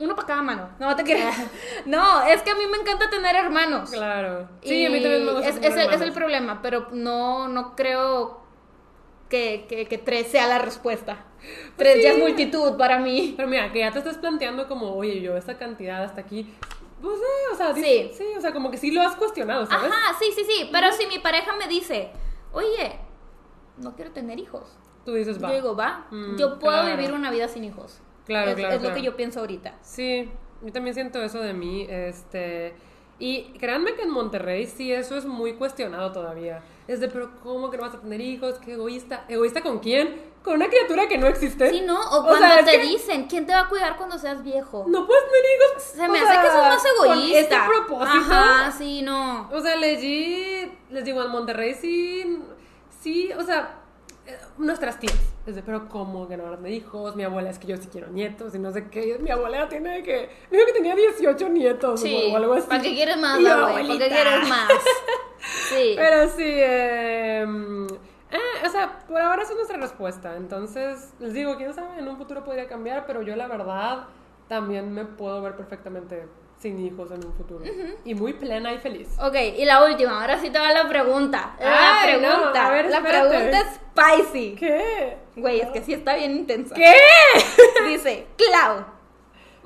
[0.00, 0.70] uno para cada mano.
[0.78, 1.36] No te creas.
[1.86, 3.90] No, es que a mí me encanta tener hermanos.
[3.90, 4.48] Claro.
[4.62, 5.48] Sí, a mí también me gusta.
[5.48, 8.40] Es, tener es el, es el problema, pero no, no creo
[9.28, 11.24] que, que, que tres sea la respuesta.
[11.76, 12.20] Tres ya es sí.
[12.22, 13.34] multitud para mí.
[13.36, 16.52] Pero mira, que ya te estás planteando como, oye, yo esta cantidad hasta aquí.
[17.00, 18.10] Pues sí, o sea, di- Sí.
[18.18, 19.90] sí, o sea, como que sí lo has cuestionado, ¿sabes?
[19.90, 20.68] Ajá, sí, sí, sí.
[20.70, 22.10] Pero si mi pareja me dice,
[22.52, 22.98] oye,
[23.78, 24.76] no quiero tener hijos.
[25.06, 25.48] Tú dices, va.
[25.48, 26.96] Yo digo, va, Mm, yo puedo claro.
[26.96, 28.00] vivir una vida sin hijos.
[28.26, 28.94] Claro, es, claro, es lo claro.
[28.96, 29.74] que yo pienso ahorita.
[29.82, 30.30] Sí,
[30.62, 32.74] yo también siento eso de mí, este...
[33.22, 36.62] Y créanme que en Monterrey sí eso es muy cuestionado todavía.
[36.88, 38.54] Es de, pero ¿cómo que no vas a tener hijos?
[38.64, 39.26] ¿Qué egoísta?
[39.28, 40.22] ¿Egoísta con quién?
[40.42, 41.68] ¿Con una criatura que no existe?
[41.68, 42.00] Sí, ¿no?
[42.00, 44.86] O O cuando sea, te que- dicen, ¿quién te va a cuidar cuando seas viejo?
[44.88, 45.82] No puedes tener hijos.
[45.82, 47.42] Se me o hace que sea, son más con egoístas.
[47.42, 48.32] este propósito.
[48.32, 49.50] Ajá, sí, no.
[49.52, 52.38] O sea, legit, les digo, en Monterrey sí,
[53.02, 53.80] sí, o sea,
[54.26, 55.14] eh, nuestras tías.
[55.54, 57.16] De, pero ¿cómo que no tener hijos?
[57.16, 59.18] Mi abuela es que yo sí quiero nietos y no sé qué.
[59.20, 62.30] Mi abuela tiene que, dijo que tenía 18 nietos Sí.
[62.32, 62.68] o algo así.
[62.68, 63.52] ¿Para qué quieres más, güey?
[63.52, 64.70] ¿Para qué quieres más?
[65.70, 65.94] Sí.
[65.96, 67.42] Pero sí, eh,
[68.30, 70.36] eh, o sea, por ahora esa es nuestra respuesta.
[70.36, 74.04] Entonces, les digo, quién sabe, en un futuro podría cambiar, pero yo la verdad
[74.48, 76.26] también me puedo ver perfectamente
[76.60, 77.64] sin hijos en un futuro.
[78.04, 79.08] Y muy plena y feliz.
[79.18, 81.56] Ok, y la última, ahora sí te va la pregunta.
[81.58, 82.66] La Ay, no, pregunta.
[82.66, 84.56] a ver, la pregunta es spicy.
[84.56, 85.16] ¿Qué?
[85.36, 86.74] Güey, es que sí está bien intensa.
[86.74, 86.94] ¿Qué?
[87.88, 88.84] Dice, Clau,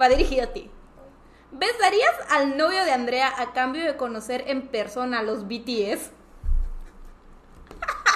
[0.01, 0.71] va dirigido a ti.
[1.51, 6.11] ¿Besarías al novio de Andrea a cambio de conocer en persona los BTS?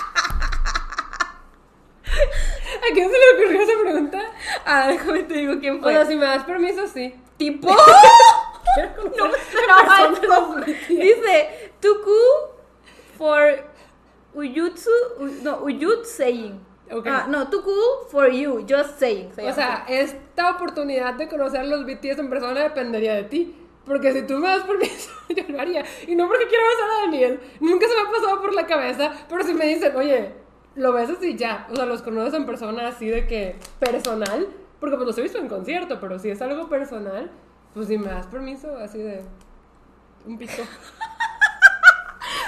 [2.79, 4.21] ¿A quién se le ocurrió esa pregunta?
[4.65, 5.93] Ah, déjame te digo quién O fue.
[5.93, 7.15] sea, si me das permiso, sí.
[7.37, 7.75] tipo.
[8.95, 10.55] Quiero conocer no esto.
[10.67, 10.89] BTS.
[10.89, 12.11] Dice, Tuku
[13.17, 13.65] for
[14.35, 14.91] Uyutsu,
[15.43, 16.61] no, Uyut saying.
[16.91, 17.07] Ok.
[17.07, 17.73] Ah, no, Tuku
[18.11, 19.33] for you, just saying.
[19.35, 23.55] se O sea, esta oportunidad de conocer los BTS en persona dependería de ti.
[23.89, 25.85] Porque si tú me das permiso, yo lo haría.
[26.07, 27.41] Y no porque quiero besar a Daniel.
[27.61, 29.13] Nunca se me ha pasado por la cabeza.
[29.29, 30.35] Pero si me dicen, oye,
[30.77, 31.67] lo besas y ya.
[31.71, 34.47] O sea, los conoces en persona así de que personal.
[34.79, 35.99] Porque pues los he visto en concierto.
[36.01, 37.31] Pero si es algo personal,
[37.75, 39.25] pues si me das permiso, así de.
[40.27, 40.53] Un pico.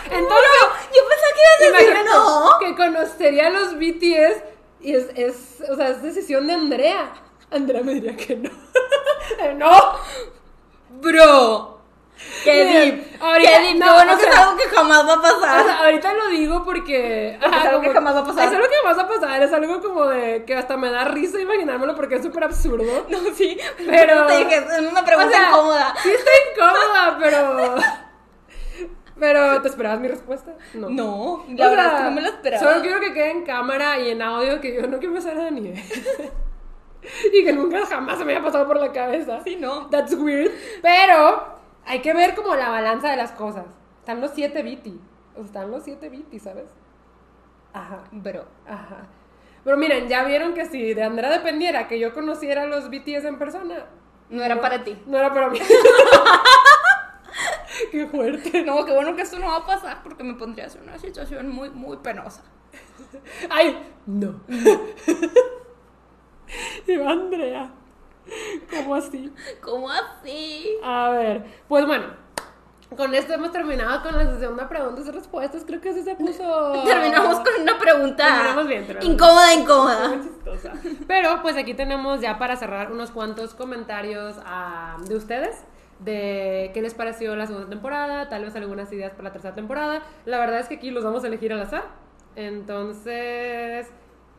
[0.04, 0.50] Entonces,
[0.94, 2.58] Yo pensaba que ibas a decir no.
[2.58, 4.42] que conocería a los BTS
[4.80, 7.12] y es, es, o sea, es decisión de Andrea.
[7.50, 8.50] Andrea me diría que no.
[9.56, 9.94] ¡No!
[11.00, 11.80] Bro.
[12.44, 13.04] Qué deep.
[13.20, 13.76] ahorita- Qué deep.
[13.78, 15.64] no, bueno o es algo que jamás va a O pasar.
[15.64, 17.36] sea, ahorita lo digo porque...
[17.40, 18.48] Porque es algo que jamás va a pasar.
[18.48, 19.42] Es algo que jamás va a pasar.
[19.42, 23.06] Es algo como de que hasta me da risa imaginármelo porque es súper absurdo.
[23.08, 23.58] no, sí.
[23.86, 25.94] Pero- Te dije, es una pregunta O sea, incómoda.
[26.02, 27.74] Sí está incómoda, pero...
[29.18, 30.52] Pero, ¿te esperabas mi respuesta?
[30.72, 30.88] No.
[30.88, 32.62] No, O la verdad sea, es que no me lo esperaba.
[32.62, 35.44] Solo quiero que quede en cámara y en audio que yo no quiero besar a
[35.44, 35.74] Daniel.
[37.32, 39.40] y que nunca jamás se me haya pasado por la cabeza.
[39.44, 39.88] Sí, no.
[39.90, 40.50] That's weird.
[40.80, 43.66] Pero hay que ver como la balanza de las cosas.
[44.01, 45.01] Están los 7 biti.
[45.37, 46.66] Están los 7 biti, ¿sabes?
[47.72, 48.45] Ajá, Bro.
[48.66, 49.07] ajá.
[49.62, 53.24] Pero miren, ya vieron que si de Andrea dependiera que yo conociera a los BTS
[53.26, 53.87] en persona.
[54.31, 54.97] No era para ti.
[55.07, 55.59] No era para mí.
[57.91, 58.62] Qué fuerte.
[58.64, 61.49] No, qué bueno que esto no va a pasar porque me pondrías en una situación
[61.49, 62.43] muy, muy penosa.
[63.49, 63.76] Ay,
[64.07, 64.41] no.
[66.87, 67.70] y Andrea.
[68.70, 69.32] ¿Cómo así?
[69.60, 70.78] ¿Cómo así?
[70.84, 72.06] A ver, pues bueno,
[72.96, 75.64] con esto hemos terminado con la sesión de preguntas y respuestas.
[75.64, 76.72] Creo que así se puso.
[76.84, 80.08] Terminamos con una pregunta Terminamos bien, terminamos incómoda, incómoda.
[80.08, 80.72] Muy chistosa.
[81.06, 85.56] Pero pues aquí tenemos ya para cerrar unos cuantos comentarios ah, de ustedes.
[86.00, 90.02] De qué les pareció la segunda temporada, tal vez algunas ideas para la tercera temporada.
[90.24, 91.84] La verdad es que aquí los vamos a elegir al azar.
[92.36, 93.86] Entonces,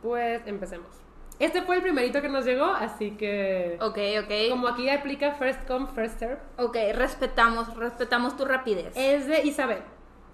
[0.02, 1.01] pues empecemos.
[1.42, 4.50] Este fue el primerito que nos llegó, así que Ok, ok.
[4.50, 8.92] como aquí aplica first come, first serve, Ok, respetamos, respetamos tu rapidez.
[8.96, 9.80] es de Isabel.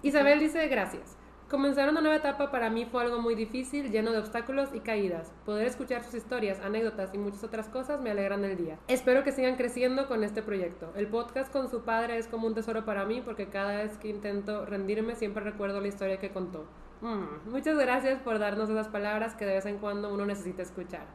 [0.03, 1.17] Isabel dice gracias.
[1.49, 5.31] Comenzar una nueva etapa para mí fue algo muy difícil, lleno de obstáculos y caídas.
[5.47, 8.77] Poder escuchar sus historias, anécdotas y muchas otras cosas me alegran el día.
[8.87, 10.93] Espero que sigan creciendo con este proyecto.
[10.95, 14.09] El podcast con su padre es como un tesoro para mí porque cada vez que
[14.09, 16.67] intento rendirme siempre recuerdo la historia que contó.
[17.01, 21.05] Mm, muchas gracias por darnos esas palabras que de vez en cuando uno necesita escuchar.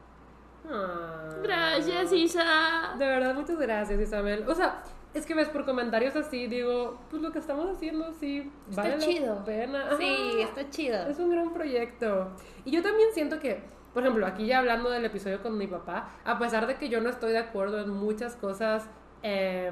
[0.69, 1.29] Ah.
[1.43, 2.95] Gracias, Isa.
[2.97, 4.45] De verdad, muchas gracias, Isabel.
[4.47, 4.81] O sea,
[5.13, 8.97] es que ves por comentarios así, digo, pues lo que estamos haciendo sí Está vale
[8.97, 9.35] chido.
[9.35, 9.97] la pena.
[9.97, 11.07] Sí, está chido.
[11.07, 12.31] Es un gran proyecto.
[12.65, 13.61] Y yo también siento que,
[13.93, 16.99] por ejemplo, aquí ya hablando del episodio con mi papá, a pesar de que yo
[16.99, 18.89] no estoy de acuerdo en muchas cosas,
[19.23, 19.71] eh,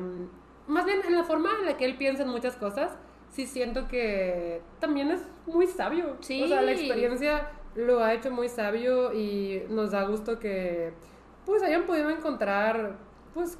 [0.68, 2.91] más bien en la forma en la que él piensa en muchas cosas,
[3.34, 6.16] sí siento que también es muy sabio.
[6.22, 6.42] Sí.
[6.44, 10.94] O sea, la experiencia lo ha hecho muy sabio y nos da gusto que
[11.46, 12.96] pues hayan podido encontrar
[13.34, 13.58] pues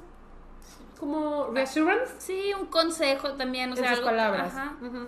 [0.98, 4.54] como reassurance Sí, un consejo también, o en sea, sus algo- palabras.
[4.54, 4.76] Ajá.
[4.80, 5.06] Ujú.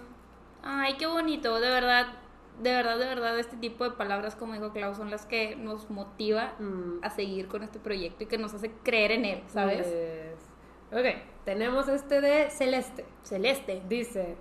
[0.62, 2.08] Ay, qué bonito, de verdad,
[2.60, 5.88] de verdad, de verdad, este tipo de palabras, como dijo Klaus, son las que nos
[5.90, 6.98] motiva Mm.
[7.04, 9.86] a seguir con este proyecto y que nos hace creer en él, ¿sabes?
[9.86, 10.98] Yes.
[10.98, 13.04] Ok, tenemos este de Celeste.
[13.22, 13.82] Celeste.
[13.88, 14.36] Dice,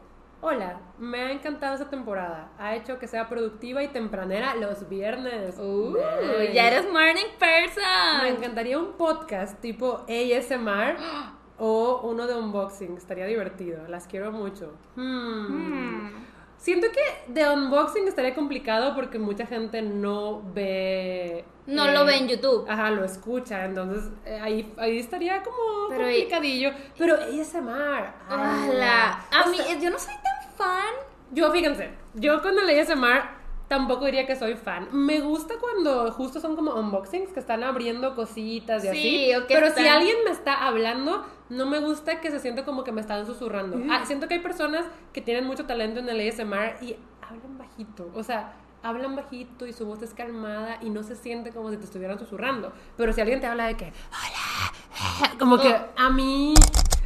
[0.47, 2.49] hola, me ha encantado esta temporada.
[2.59, 5.55] Ha hecho que sea productiva y tempranera los viernes.
[5.57, 5.95] Uh,
[6.39, 6.53] Nice.
[6.53, 8.25] ya eres morning Me person.
[8.27, 10.97] encantaría un podcast tipo ASMR
[11.57, 12.95] o uno de unboxing.
[12.95, 13.87] Estaría divertido.
[13.87, 14.75] Las quiero mucho.
[14.95, 15.47] Hmm.
[15.47, 16.25] Hmm.
[16.57, 21.43] Siento que de unboxing estaría complicado porque mucha gente no ve...
[21.67, 22.65] No eh, lo ve en YouTube.
[22.69, 25.57] Ajá, lo escucha, entonces eh, ahí, ahí estaría como
[25.89, 26.71] Pero- complicadillo.
[26.97, 28.13] Pero ASMR.
[28.29, 29.25] Hola.
[29.31, 30.93] A O mí, sea, yo no soy tan fan.
[31.31, 33.23] yo, fíjense, yo con el ASMR
[33.67, 34.87] tampoco diría que soy fan.
[34.91, 39.45] Me gusta cuando justo son como unboxings que están abriendo cositas y Sí, así.
[39.47, 43.01] pero si alguien me está hablando, no me gusta que se sienta como que me
[43.01, 43.77] están susurrando.
[43.91, 48.11] Ah, siento que hay personas que tienen mucho talento en el ASMR y hablan bajito.
[48.13, 48.53] O sea,
[48.83, 52.19] hablan bajito y su voz es calmada y no se siente como si te estuvieran
[52.19, 52.71] susurrando.
[52.97, 55.87] Pero si alguien te habla de que, hola, como que Oh.
[55.97, 56.53] a mí...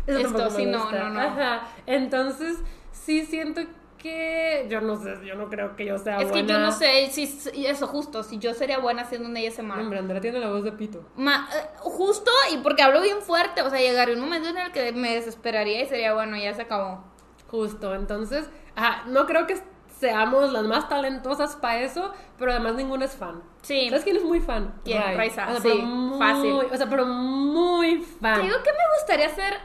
[0.08, 1.20] Eso Esto sí, no, no, no.
[1.22, 1.68] Ajá.
[1.86, 2.58] Entonces,
[3.10, 3.62] sí siento
[3.98, 6.48] que yo no sé, yo no creo que yo sea Es que buena.
[6.48, 9.80] yo no sé si eso justo, si yo sería buena haciendo un ASMR.
[9.80, 11.04] Hombre, Andrea tiene la voz de pito.
[11.18, 14.72] Ma- eh, justo y porque hablo bien fuerte, o sea, llegaría un momento en el
[14.72, 17.04] que me desesperaría y sería bueno, ya se acabó.
[17.48, 19.58] Justo, entonces, ajá, no creo que
[20.00, 23.44] seamos las más talentosas para eso, pero además ninguno es fan.
[23.64, 23.90] Sí.
[23.90, 24.76] ¿Sabes quién es muy fan?
[24.86, 25.02] ¿Quién?
[25.02, 25.18] Rai.
[25.18, 26.54] Raiza, O sea, sí, muy- fácil.
[26.72, 28.36] O sea, pero muy fan.
[28.36, 29.56] Te digo que me gustaría hacer,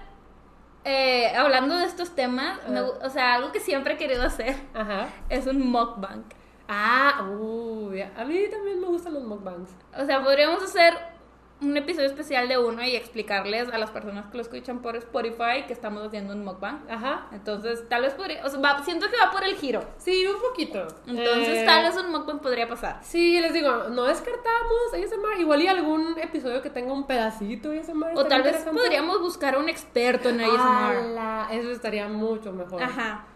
[0.84, 4.54] eh, hablando de estos temas, me gu- o sea, algo que siempre he querido hacer
[5.28, 6.24] es un mukbang.
[6.68, 9.70] Ah, uy, a mí también me gustan los mukbangs.
[9.98, 10.94] O sea, podríamos hacer
[11.60, 15.64] un episodio especial de uno y explicarles a las personas que lo escuchan por Spotify
[15.66, 16.82] que estamos haciendo un mukbang.
[16.90, 17.28] Ajá.
[17.32, 19.82] Entonces, tal vez podría, o sea, va- siento que va por el giro.
[19.96, 20.86] Sí, un poquito.
[21.06, 22.98] Entonces, Eh, tal vez un mukbang podría pasar.
[23.02, 25.40] Sí, les digo, no descartamos ASMR.
[25.40, 28.12] Igual y algún episodio que tenga un pedacito de ASMR.
[28.16, 30.96] O tal vez podríamos buscar un experto en ASMR.
[30.96, 31.48] ¡Hala!
[31.52, 32.82] Eso estaría mucho mejor.
[32.82, 33.26] Ajá.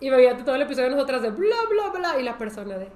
[0.00, 2.20] Y veía todo el episodio de nosotras de bla, bla, bla.
[2.20, 2.88] Y la persona de.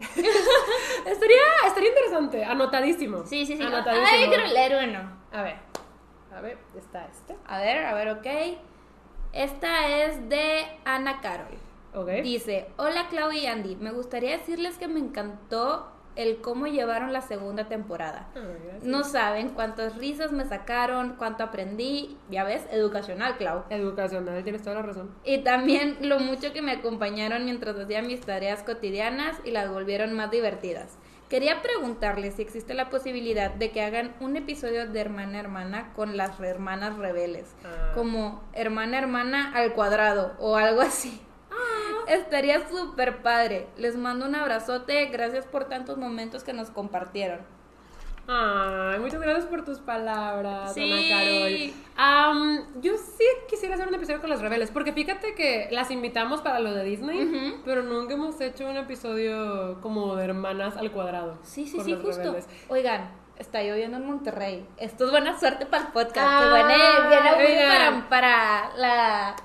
[1.06, 2.44] estaría, estaría interesante.
[2.44, 3.24] Anotadísimo.
[3.26, 3.62] Sí, sí, sí.
[3.62, 4.08] Anotadísimo.
[4.10, 5.18] Ay, quiero leer uno.
[5.32, 5.56] A ver.
[6.34, 7.36] A ver, está este.
[7.46, 8.58] A ver, a ver, ok.
[9.32, 11.58] Esta es de Ana Carol.
[11.94, 12.08] Ok.
[12.22, 15.90] Dice, hola Clau y Andy, me gustaría decirles que me encantó
[16.22, 18.28] el cómo llevaron la segunda temporada.
[18.36, 18.40] Ah.
[18.82, 23.64] No saben cuántas risas me sacaron, cuánto aprendí, ya ves, educacional, Clau.
[23.70, 25.10] Educacional, tienes toda la razón.
[25.24, 30.12] Y también lo mucho que me acompañaron mientras hacía mis tareas cotidianas y las volvieron
[30.14, 30.98] más divertidas.
[31.28, 36.16] Quería preguntarles si existe la posibilidad de que hagan un episodio de hermana hermana con
[36.16, 37.92] las hermanas rebeldes, Ah.
[37.94, 41.20] como hermana hermana al cuadrado o algo así.
[42.08, 43.66] Estaría súper padre.
[43.76, 45.06] Les mando un abrazote.
[45.06, 47.40] Gracias por tantos momentos que nos compartieron.
[48.32, 50.82] Ay, muchas gracias por tus palabras, Sí.
[50.92, 52.80] Ana Carol.
[52.80, 56.60] Yo sí quisiera hacer un episodio con las rebeldes, porque fíjate que las invitamos para
[56.60, 61.38] lo de Disney, pero nunca hemos hecho un episodio como de hermanas al cuadrado.
[61.42, 62.18] Sí, sí, sí, justo.
[62.22, 62.46] rebeldes.
[62.68, 64.64] Oigan, está lloviendo en Monterrey.
[64.76, 66.18] Esto es buena suerte para el podcast.
[66.20, 68.08] Ah, Qué buena, bien augurio oigan.
[68.08, 69.36] para, para la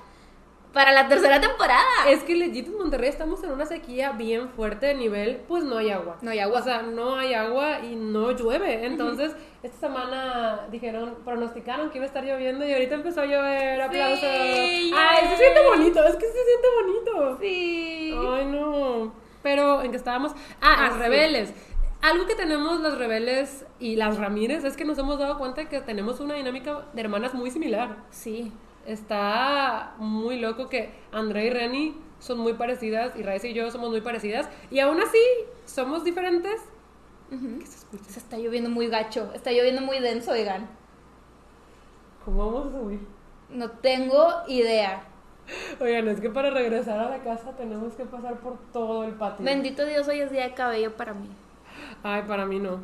[0.76, 1.80] para la tercera temporada.
[2.06, 5.78] Es que legit en Monterrey estamos en una sequía bien fuerte de nivel, pues no
[5.78, 6.18] hay agua.
[6.20, 6.60] No hay agua.
[6.60, 8.84] O sea, no hay agua y no llueve.
[8.84, 13.80] Entonces, esta semana dijeron, pronosticaron que iba a estar lloviendo y ahorita empezó a llover.
[13.80, 14.20] Aplausos.
[14.20, 17.38] Sí, Ay, se siente bonito, es que se siente bonito.
[17.40, 18.14] Sí.
[18.28, 19.14] Ay, no.
[19.42, 20.32] Pero, ¿en qué estábamos?
[20.60, 20.98] Ah, Ah, las sí.
[21.00, 21.54] rebeldes.
[22.02, 25.80] Algo que tenemos los rebeldes y las Ramírez es que nos hemos dado cuenta que
[25.80, 27.96] tenemos una dinámica de hermanas muy similar.
[28.10, 28.52] Sí.
[28.86, 33.90] Está muy loco que Andrea y Reni son muy parecidas y Raíssa y yo somos
[33.90, 35.18] muy parecidas y aún así
[35.64, 36.62] somos diferentes.
[37.28, 38.04] ¿Qué se escucha?
[38.04, 39.32] Se está lloviendo muy gacho.
[39.34, 40.68] Está lloviendo muy denso, oigan.
[42.24, 43.00] ¿Cómo vamos a subir?
[43.50, 45.02] No tengo idea.
[45.80, 49.44] Oigan, es que para regresar a la casa tenemos que pasar por todo el patio.
[49.44, 51.28] Bendito Dios, hoy es día de cabello para mí.
[52.02, 52.80] Ay, para mí no.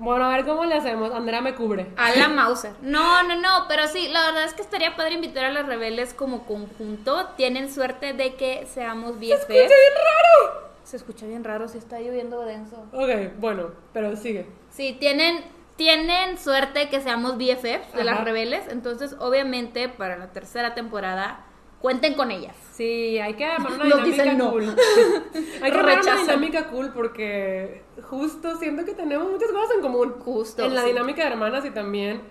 [0.00, 1.12] Bueno, a ver cómo le hacemos.
[1.12, 1.88] Andrea me cubre.
[1.96, 2.72] A la Mauser.
[2.80, 6.14] No, no, no, pero sí, la verdad es que estaría padre invitar a las rebeldes
[6.14, 7.26] como conjunto.
[7.36, 9.46] Tienen suerte de que seamos BFF.
[9.46, 10.70] ¡Se escucha bien raro!
[10.84, 12.82] Se escucha bien raro si está lloviendo denso.
[12.92, 14.46] Ok, bueno, pero sigue.
[14.70, 15.44] Sí, tienen,
[15.76, 18.04] tienen suerte que seamos BFF de Ajá.
[18.04, 18.68] las rebeldes.
[18.68, 21.44] Entonces, obviamente, para la tercera temporada,
[21.80, 22.56] cuenten con ellas.
[22.72, 24.50] Sí, hay que armar una dinámica no.
[24.50, 24.64] cool.
[25.62, 30.14] hay que armar una dinámica cool porque justo siento que tenemos muchas cosas en común.
[30.20, 30.88] Justo, En la sí.
[30.88, 32.22] dinámica de hermanas y también.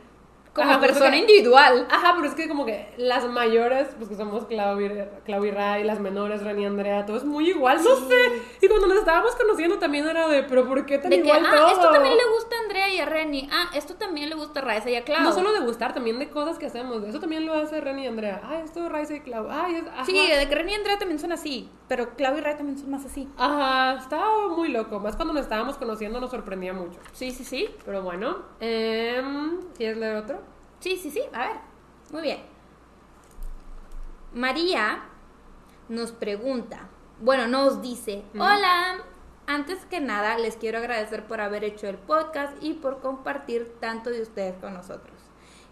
[0.53, 1.87] Como Ajá, persona individual.
[1.91, 4.89] Ajá, pero es que como que las mayores, pues que somos Clau y,
[5.23, 8.41] Clau y Ray, las menores, Rani y Andrea, todo es muy igual, no sé.
[8.59, 11.45] Y cuando nos estábamos conociendo también era de, pero ¿por qué tan De que, igual
[11.45, 11.67] ah, todo?
[11.67, 13.47] esto también le gusta a Andrea y a Reni.
[13.51, 15.21] Ah, esto también le gusta a Raisa y a Clau.
[15.21, 17.03] No solo de gustar, también de cosas que hacemos.
[17.03, 18.41] Eso también lo hace Rani y Andrea.
[18.43, 19.47] Ah, esto Ray y Clau.
[19.51, 20.05] Ay, es, ajá.
[20.05, 21.69] Sí, de que Reni y Andrea también son así.
[21.87, 23.27] Pero Clau y Ray también son más así.
[23.37, 24.99] Ajá, estaba muy loco.
[24.99, 26.99] Más cuando nos estábamos conociendo nos sorprendía mucho.
[27.13, 27.69] Sí, sí, sí.
[27.85, 29.21] Pero bueno, eh,
[29.77, 30.38] ¿quieres leer otro?
[30.79, 31.21] Sí, sí, sí.
[31.33, 31.57] A ver.
[32.11, 32.39] Muy bien.
[34.33, 35.03] María
[35.87, 36.87] nos pregunta,
[37.19, 39.03] bueno, nos dice, hola,
[39.47, 44.11] antes que nada les quiero agradecer por haber hecho el podcast y por compartir tanto
[44.11, 45.17] de ustedes con nosotros.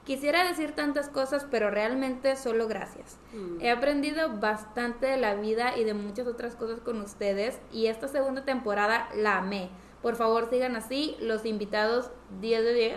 [0.04, 3.20] Quisiera decir tantas cosas, pero realmente solo gracias.
[3.34, 3.62] Mm.
[3.62, 8.08] He aprendido bastante de la vida y de muchas otras cosas con ustedes y esta
[8.08, 9.70] segunda temporada la amé.
[10.02, 12.10] Por favor, sigan así, los invitados
[12.40, 12.96] 10 de 10.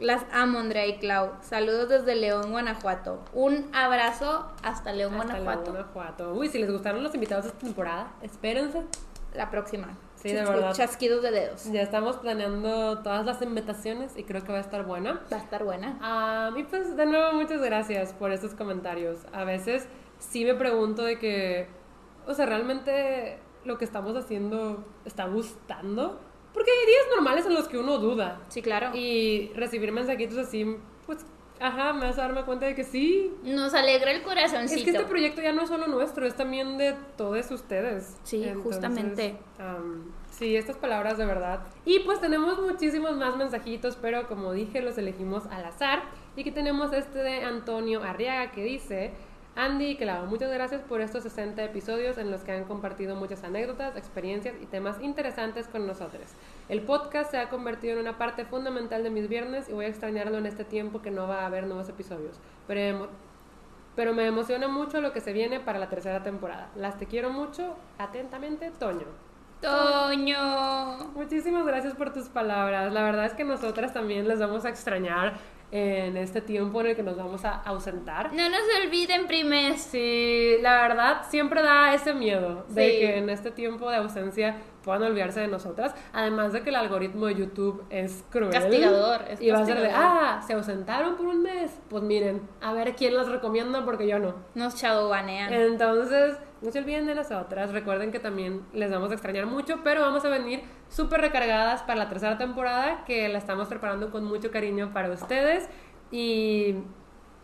[0.00, 1.32] Las amo, Andrea y Clau.
[1.40, 3.20] Saludos desde León, Guanajuato.
[3.32, 5.72] Un abrazo hasta León, Hasta Guanajuato.
[5.72, 6.34] León, Guanajuato.
[6.34, 8.82] Uy, si les gustaron los invitados de esta temporada, espérense.
[9.34, 9.96] La próxima.
[10.14, 10.72] Sí, de verdad.
[10.72, 11.64] Chasquidos de dedos.
[11.72, 15.20] Ya estamos planeando todas las invitaciones y creo que va a estar buena.
[15.32, 15.98] Va a estar buena.
[16.00, 19.26] Ah, y pues de nuevo muchas gracias por estos comentarios.
[19.32, 19.88] A veces
[20.18, 21.68] sí me pregunto de que,
[22.26, 26.20] o sea, realmente lo que estamos haciendo está gustando.
[26.58, 28.40] Porque hay días normales en los que uno duda.
[28.48, 28.90] Sí, claro.
[28.92, 30.76] Y recibir mensajitos así,
[31.06, 31.24] pues,
[31.60, 33.32] ajá, me hace darme cuenta de que sí.
[33.44, 34.80] Nos alegra el corazoncito.
[34.80, 38.16] Es que este proyecto ya no es solo nuestro, es también de todos ustedes.
[38.24, 39.36] Sí, justamente.
[39.60, 41.60] am, sí, estas palabras de verdad.
[41.84, 46.02] Y pues tenemos muchísimos más mensajitos, pero como dije, los elegimos al azar.
[46.34, 49.12] Y aquí tenemos este de Antonio Arriaga que dice...
[49.58, 53.42] Andy y Clau, muchas gracias por estos 60 episodios en los que han compartido muchas
[53.42, 56.30] anécdotas, experiencias y temas interesantes con nosotros.
[56.68, 59.88] El podcast se ha convertido en una parte fundamental de mis viernes y voy a
[59.88, 62.38] extrañarlo en este tiempo que no va a haber nuevos episodios.
[62.68, 66.70] Pero me emociona mucho lo que se viene para la tercera temporada.
[66.76, 67.74] Las te quiero mucho.
[67.98, 69.06] Atentamente, Toño.
[69.60, 70.98] Toño.
[71.16, 72.92] Muchísimas gracias por tus palabras.
[72.92, 75.32] La verdad es que nosotras también les vamos a extrañar
[75.70, 78.32] en este tiempo en el que nos vamos a ausentar.
[78.32, 79.82] No nos olviden, primes.
[79.82, 82.98] Sí, la verdad siempre da ese miedo de Sí.
[82.98, 84.56] que en este tiempo de ausencia
[84.88, 85.94] puedan olvidarse de nosotras.
[86.14, 88.50] Además de que el algoritmo de YouTube es cruel.
[88.50, 91.78] Castigador, es y va a ser de, ah, se ausentaron por un mes.
[91.90, 94.34] Pues miren, a ver quién las recomienda porque yo no.
[94.54, 95.52] Nos shadowbanean.
[95.52, 97.70] Entonces, no se olviden de nosotras.
[97.70, 101.98] Recuerden que también les vamos a extrañar mucho, pero vamos a venir súper recargadas para
[101.98, 105.68] la tercera temporada que la estamos preparando con mucho cariño para ustedes.
[106.10, 106.76] Y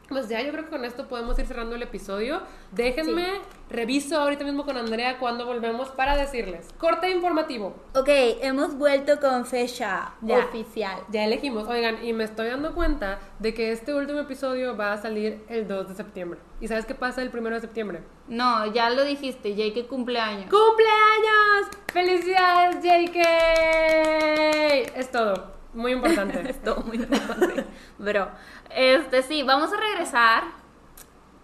[0.09, 2.43] pues ya yo creo que con esto podemos ir cerrando el episodio.
[2.73, 3.27] Déjenme,
[3.71, 6.69] reviso ahorita mismo con Andrea cuando volvemos para decirles.
[6.79, 7.75] Corte informativo.
[7.95, 8.09] Ok,
[8.43, 10.39] hemos vuelto con fecha Ya.
[10.41, 11.01] oficial.
[11.11, 11.67] Ya elegimos.
[11.69, 15.67] Oigan, y me estoy dando cuenta de que este último episodio va a salir el
[15.67, 16.41] 2 de septiembre.
[16.61, 18.03] ¿Y sabes qué pasa el 1 de septiembre?
[18.29, 20.51] No, ya lo dijiste, Jake cumpleaños.
[20.51, 21.69] ¡Cumpleaños!
[21.93, 23.19] ¡Felicidades, JK!
[24.97, 25.53] Es todo.
[25.75, 26.41] Muy importante.
[26.51, 27.65] Es todo muy importante.
[27.99, 28.29] Bro,
[28.75, 30.45] este sí, vamos a regresar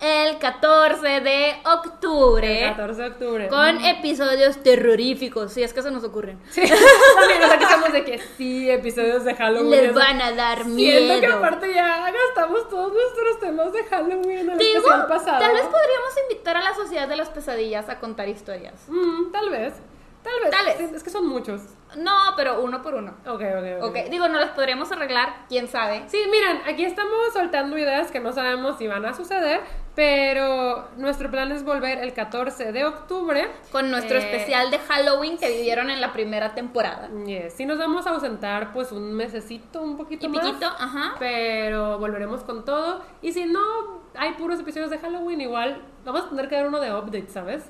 [0.00, 3.48] el 14 de octubre El 14 de octubre.
[3.48, 6.40] con episodios terroríficos, si es que se nos ocurren.
[6.48, 6.62] Sí,
[7.18, 9.70] también, o sea, que estamos de que sí, episodios de Halloween.
[9.70, 11.36] Les van a dar Siento que miedo.
[11.36, 15.38] aparte ya gastamos todos nuestros temas de Halloween en Digo, pasado.
[15.38, 18.74] tal vez podríamos invitar a la Sociedad de las Pesadillas a contar historias.
[18.88, 19.74] Mm, tal vez.
[20.22, 20.50] Tal vez.
[20.50, 20.76] Tal vez.
[20.78, 21.62] Sí, Es que son muchos.
[21.96, 23.12] No, pero uno por uno.
[23.26, 23.84] Ok, ok, ok.
[23.90, 26.04] Ok, digo, no las podríamos arreglar, quién sabe.
[26.08, 29.60] Sí, miren, aquí estamos soltando ideas que no sabemos si van a suceder,
[29.96, 33.50] pero nuestro plan es volver el 14 de octubre.
[33.72, 37.08] Con nuestro Eh, especial de Halloween que vivieron en la primera temporada.
[37.26, 37.54] Yes.
[37.54, 40.44] Sí nos vamos a ausentar pues un mesecito, un poquito Y más.
[40.46, 41.14] piquito, ajá.
[41.18, 43.02] Pero volveremos con todo.
[43.20, 43.60] Y si no
[44.16, 47.64] hay puros episodios de Halloween, igual vamos a tener que dar uno de update, ¿sabes?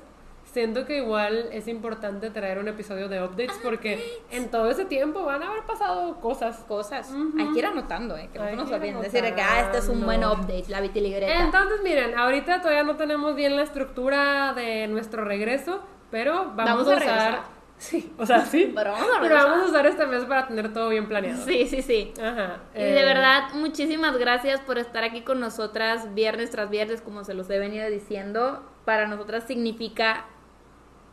[0.51, 5.23] Siento que igual es importante traer un episodio de updates porque en todo ese tiempo
[5.23, 6.57] van a haber pasado cosas.
[6.67, 7.09] Cosas.
[7.09, 7.39] Ujú.
[7.39, 8.29] Hay que ir anotando, ¿eh?
[8.31, 11.43] Que no nos olviden decir que ah, este es un buen update, la vitiligreta.
[11.43, 16.87] Entonces, miren, ahorita todavía no tenemos bien la estructura de nuestro regreso, pero vamos, Vamos
[16.87, 16.99] a a usar.
[16.99, 17.61] regresar.
[17.77, 18.71] Sí, o sea, sí.
[18.75, 21.43] Pero vamos a Pero vamos a usar este mes para tener todo bien planeado.
[21.43, 22.13] Sí, sí, sí.
[22.21, 22.57] Ajá.
[22.75, 27.23] Y eh, de verdad, muchísimas gracias por estar aquí con nosotras viernes tras viernes, como
[27.23, 28.63] se los he venido diciendo.
[28.85, 30.25] Para nosotras significa,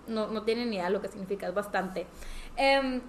[0.09, 2.07] no, no tienen ni idea lo que significa, es bastante.
[2.57, 3.01] Em,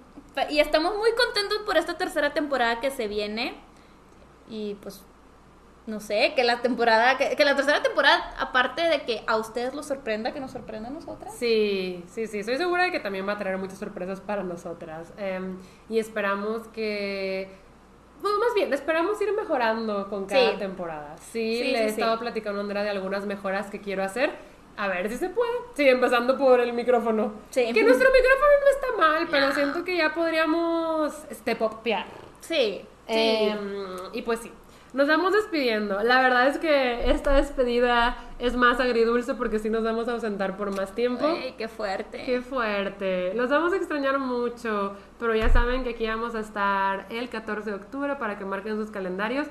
[0.50, 3.54] y estamos muy contentos por esta tercera temporada que se viene.
[4.48, 5.02] Y pues,
[5.86, 9.74] no sé, que la temporada, que, que la tercera temporada, aparte de que a ustedes
[9.74, 11.34] los sorprenda, que nos sorprenda a nosotras.
[11.36, 12.40] Sí, sí, sí.
[12.40, 15.12] Estoy segura de que también va a traer muchas sorpresas para nosotras.
[15.16, 15.58] Em,
[15.88, 17.48] y esperamos que.
[18.22, 20.58] Bueno, más bien, esperamos ir mejorando con cada Sí.
[20.58, 21.16] temporada.
[21.18, 22.00] Sí, Sí, le he sí.
[22.00, 24.30] estado platicando a Andrea de algunas mejoras que quiero hacer.
[24.76, 25.50] A ver si se puede.
[25.74, 27.32] Sí, empezando por el micrófono.
[27.50, 27.70] Sí.
[27.72, 29.52] Que nuestro micrófono no está mal, pero No.
[29.54, 32.06] siento que ya podríamos step upear.
[32.40, 33.14] Sí, sí.
[33.14, 33.58] Em,
[34.14, 34.50] y pues sí,
[34.94, 36.02] nos vamos despidiendo.
[36.02, 40.56] La verdad es que esta despedida es más agridulce porque sí nos vamos a ausentar
[40.56, 41.26] por más tiempo.
[41.26, 42.22] Ay, qué fuerte.
[42.24, 43.34] Qué fuerte.
[43.34, 47.70] Los vamos a extrañar mucho, pero ya saben que aquí vamos a estar el 14
[47.70, 49.46] de octubre para que marquen sus calendarios.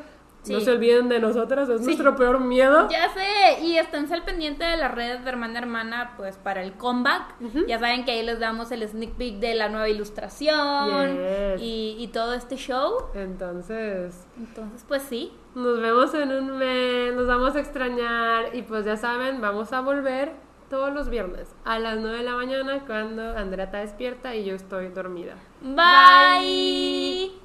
[0.54, 1.86] No se olviden de nosotras, es Sí.
[1.86, 2.88] nuestro peor miedo.
[2.90, 6.74] Ya sé, y esténse al pendiente de las redes de hermana hermana, pues para el
[6.74, 7.36] comeback.
[7.68, 11.62] Ya saben que ahí les damos el sneak peek de la nueva ilustración Yes.
[11.62, 12.94] y, y todo este show.
[13.14, 15.32] Entonces, Entonces, pues sí.
[15.56, 19.82] nos vemos en un mes, nos vamos a extrañar y pues ya saben, vamos a
[19.82, 20.32] volver
[20.70, 24.54] todos los viernes a las 9 de la mañana cuando Andrea está despierta y yo
[24.56, 25.34] estoy dormida.
[25.62, 27.40] Bye.